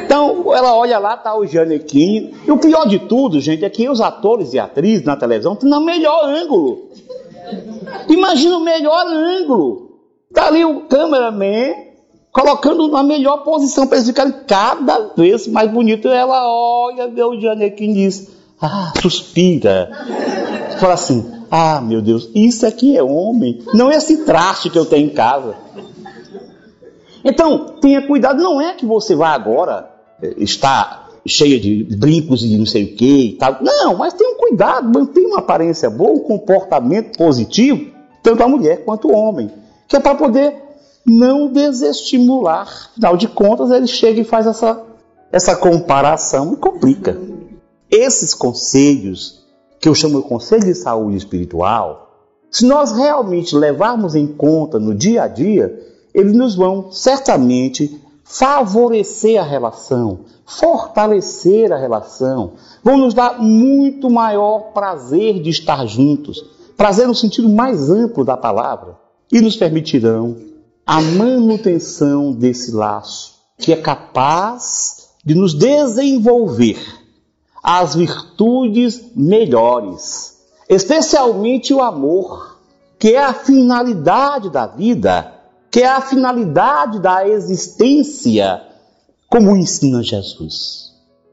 Então 0.02 0.54
ela 0.54 0.74
olha 0.74 0.98
lá, 0.98 1.16
tá 1.16 1.36
o 1.36 1.46
Janequim. 1.46 2.32
E 2.46 2.50
o 2.50 2.56
pior 2.56 2.88
de 2.88 3.00
tudo, 3.00 3.38
gente, 3.40 3.64
é 3.64 3.68
que 3.68 3.88
os 3.88 4.00
atores 4.00 4.54
e 4.54 4.58
atrizes 4.58 5.04
na 5.04 5.16
televisão 5.16 5.52
estão 5.52 5.68
no 5.68 5.80
melhor 5.82 6.24
ângulo. 6.24 6.88
Imagina 8.08 8.56
o 8.56 8.64
melhor 8.64 9.06
ângulo. 9.06 9.90
Tá 10.32 10.46
ali 10.46 10.64
o 10.64 10.82
cameraman 10.82 11.89
colocando 12.32 12.88
na 12.88 13.02
melhor 13.02 13.38
posição 13.38 13.86
para 13.86 13.96
eles 13.96 14.08
ficarem 14.08 14.34
cada 14.46 15.12
vez 15.16 15.46
mais 15.46 15.70
bonitos. 15.70 16.10
Ela 16.10 16.46
olha, 16.46 17.08
o 17.26 17.40
Janequim 17.40 17.90
e 17.90 17.94
diz, 17.94 18.28
ah, 18.60 18.92
suspira. 19.00 19.90
Fala 20.78 20.94
assim, 20.94 21.30
ah, 21.50 21.80
meu 21.80 22.00
Deus, 22.00 22.30
isso 22.34 22.66
aqui 22.66 22.96
é 22.96 23.02
homem, 23.02 23.62
não 23.74 23.90
é 23.90 23.96
esse 23.96 24.18
traste 24.24 24.70
que 24.70 24.78
eu 24.78 24.86
tenho 24.86 25.06
em 25.06 25.14
casa. 25.14 25.56
Então, 27.24 27.76
tenha 27.80 28.06
cuidado, 28.06 28.42
não 28.42 28.60
é 28.60 28.74
que 28.74 28.86
você 28.86 29.14
vai 29.14 29.34
agora 29.34 29.90
eh, 30.22 30.34
estar 30.38 31.10
cheia 31.26 31.60
de 31.60 31.84
brincos 31.96 32.42
e 32.42 32.56
não 32.56 32.64
sei 32.64 32.84
o 32.84 32.96
que 32.96 33.26
e 33.26 33.32
tal. 33.32 33.58
Não, 33.60 33.96
mas 33.96 34.14
tenha 34.14 34.34
cuidado, 34.36 34.90
mantenha 34.90 35.28
uma 35.28 35.40
aparência 35.40 35.90
boa, 35.90 36.12
um 36.12 36.20
comportamento 36.20 37.18
positivo, 37.18 37.90
tanto 38.22 38.42
a 38.42 38.48
mulher 38.48 38.84
quanto 38.84 39.08
o 39.08 39.12
homem, 39.12 39.50
que 39.86 39.96
é 39.96 40.00
para 40.00 40.14
poder 40.14 40.69
não 41.10 41.52
desestimular. 41.52 42.90
Afinal 42.92 43.16
de 43.16 43.28
contas, 43.28 43.70
ele 43.70 43.86
chega 43.86 44.20
e 44.20 44.24
faz 44.24 44.46
essa, 44.46 44.82
essa 45.32 45.56
comparação 45.56 46.52
e 46.52 46.56
complica. 46.56 47.18
Esses 47.90 48.34
conselhos, 48.34 49.44
que 49.80 49.88
eu 49.88 49.94
chamo 49.94 50.22
de 50.22 50.28
conselho 50.28 50.64
de 50.64 50.74
saúde 50.74 51.16
espiritual, 51.16 52.10
se 52.50 52.66
nós 52.66 52.92
realmente 52.92 53.54
levarmos 53.56 54.14
em 54.14 54.26
conta 54.26 54.78
no 54.78 54.94
dia 54.94 55.22
a 55.22 55.28
dia, 55.28 55.86
eles 56.12 56.32
nos 56.32 56.54
vão 56.54 56.90
certamente 56.90 58.00
favorecer 58.24 59.40
a 59.40 59.44
relação, 59.44 60.20
fortalecer 60.46 61.72
a 61.72 61.76
relação, 61.76 62.52
vão 62.82 62.96
nos 62.96 63.14
dar 63.14 63.40
muito 63.40 64.08
maior 64.08 64.72
prazer 64.72 65.40
de 65.40 65.50
estar 65.50 65.86
juntos, 65.86 66.44
prazer 66.76 67.06
no 67.06 67.14
sentido 67.14 67.48
mais 67.48 67.90
amplo 67.90 68.24
da 68.24 68.36
palavra, 68.36 68.96
e 69.32 69.40
nos 69.40 69.56
permitirão 69.56 70.36
a 70.86 71.00
manutenção 71.00 72.32
desse 72.32 72.72
laço, 72.72 73.34
que 73.58 73.72
é 73.72 73.76
capaz 73.76 75.10
de 75.24 75.34
nos 75.34 75.54
desenvolver 75.54 76.78
as 77.62 77.94
virtudes 77.94 79.12
melhores, 79.14 80.38
especialmente 80.68 81.74
o 81.74 81.82
amor, 81.82 82.58
que 82.98 83.14
é 83.14 83.22
a 83.22 83.34
finalidade 83.34 84.50
da 84.50 84.66
vida, 84.66 85.34
que 85.70 85.80
é 85.80 85.86
a 85.86 86.00
finalidade 86.00 86.98
da 86.98 87.28
existência, 87.28 88.62
como 89.28 89.56
ensina 89.56 90.02
Jesus, 90.02 90.92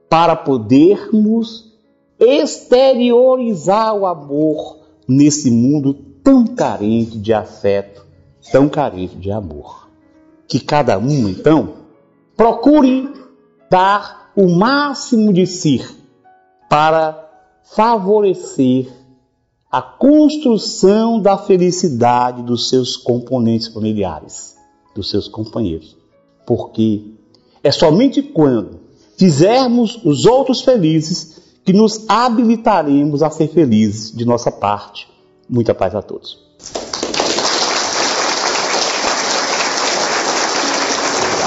para 0.10 0.36
podermos 0.36 1.72
exteriorizar 2.20 3.95
o 3.95 4.06
amor 4.06 4.80
nesse 5.08 5.50
mundo 5.50 5.93
tão 6.24 6.45
carente 6.45 7.18
de 7.18 7.34
afeto 7.34 8.07
tão 8.52 8.70
carente 8.70 9.16
de 9.16 9.32
amor. 9.32 9.88
Que 10.48 10.60
cada 10.60 10.98
um, 10.98 11.28
então, 11.28 11.74
procure 12.36 13.12
dar 13.70 14.32
o 14.36 14.48
máximo 14.48 15.34
de 15.34 15.46
si 15.46 15.84
para 16.70 17.28
favorecer 17.64 18.88
a 19.70 19.82
construção 19.82 21.20
da 21.20 21.38
felicidade 21.38 22.42
dos 22.42 22.70
seus 22.70 22.96
componentes 22.96 23.68
familiares, 23.68 24.56
dos 24.96 25.10
seus 25.10 25.28
companheiros. 25.28 25.98
Porque 26.46 27.14
é 27.62 27.72
somente 27.72 28.22
quando 28.22 28.80
fizermos 29.18 30.00
os 30.06 30.26
outros 30.26 30.62
felizes 30.62 31.42
que 31.66 31.74
nos 31.74 32.06
habilitaremos 32.08 33.22
a 33.22 33.30
ser 33.30 33.50
felizes 33.50 34.16
de 34.16 34.24
nossa 34.24 34.52
parte. 34.52 35.10
Muita 35.50 35.76
paz 35.76 35.94
a 35.94 36.02
todos. 36.02 36.40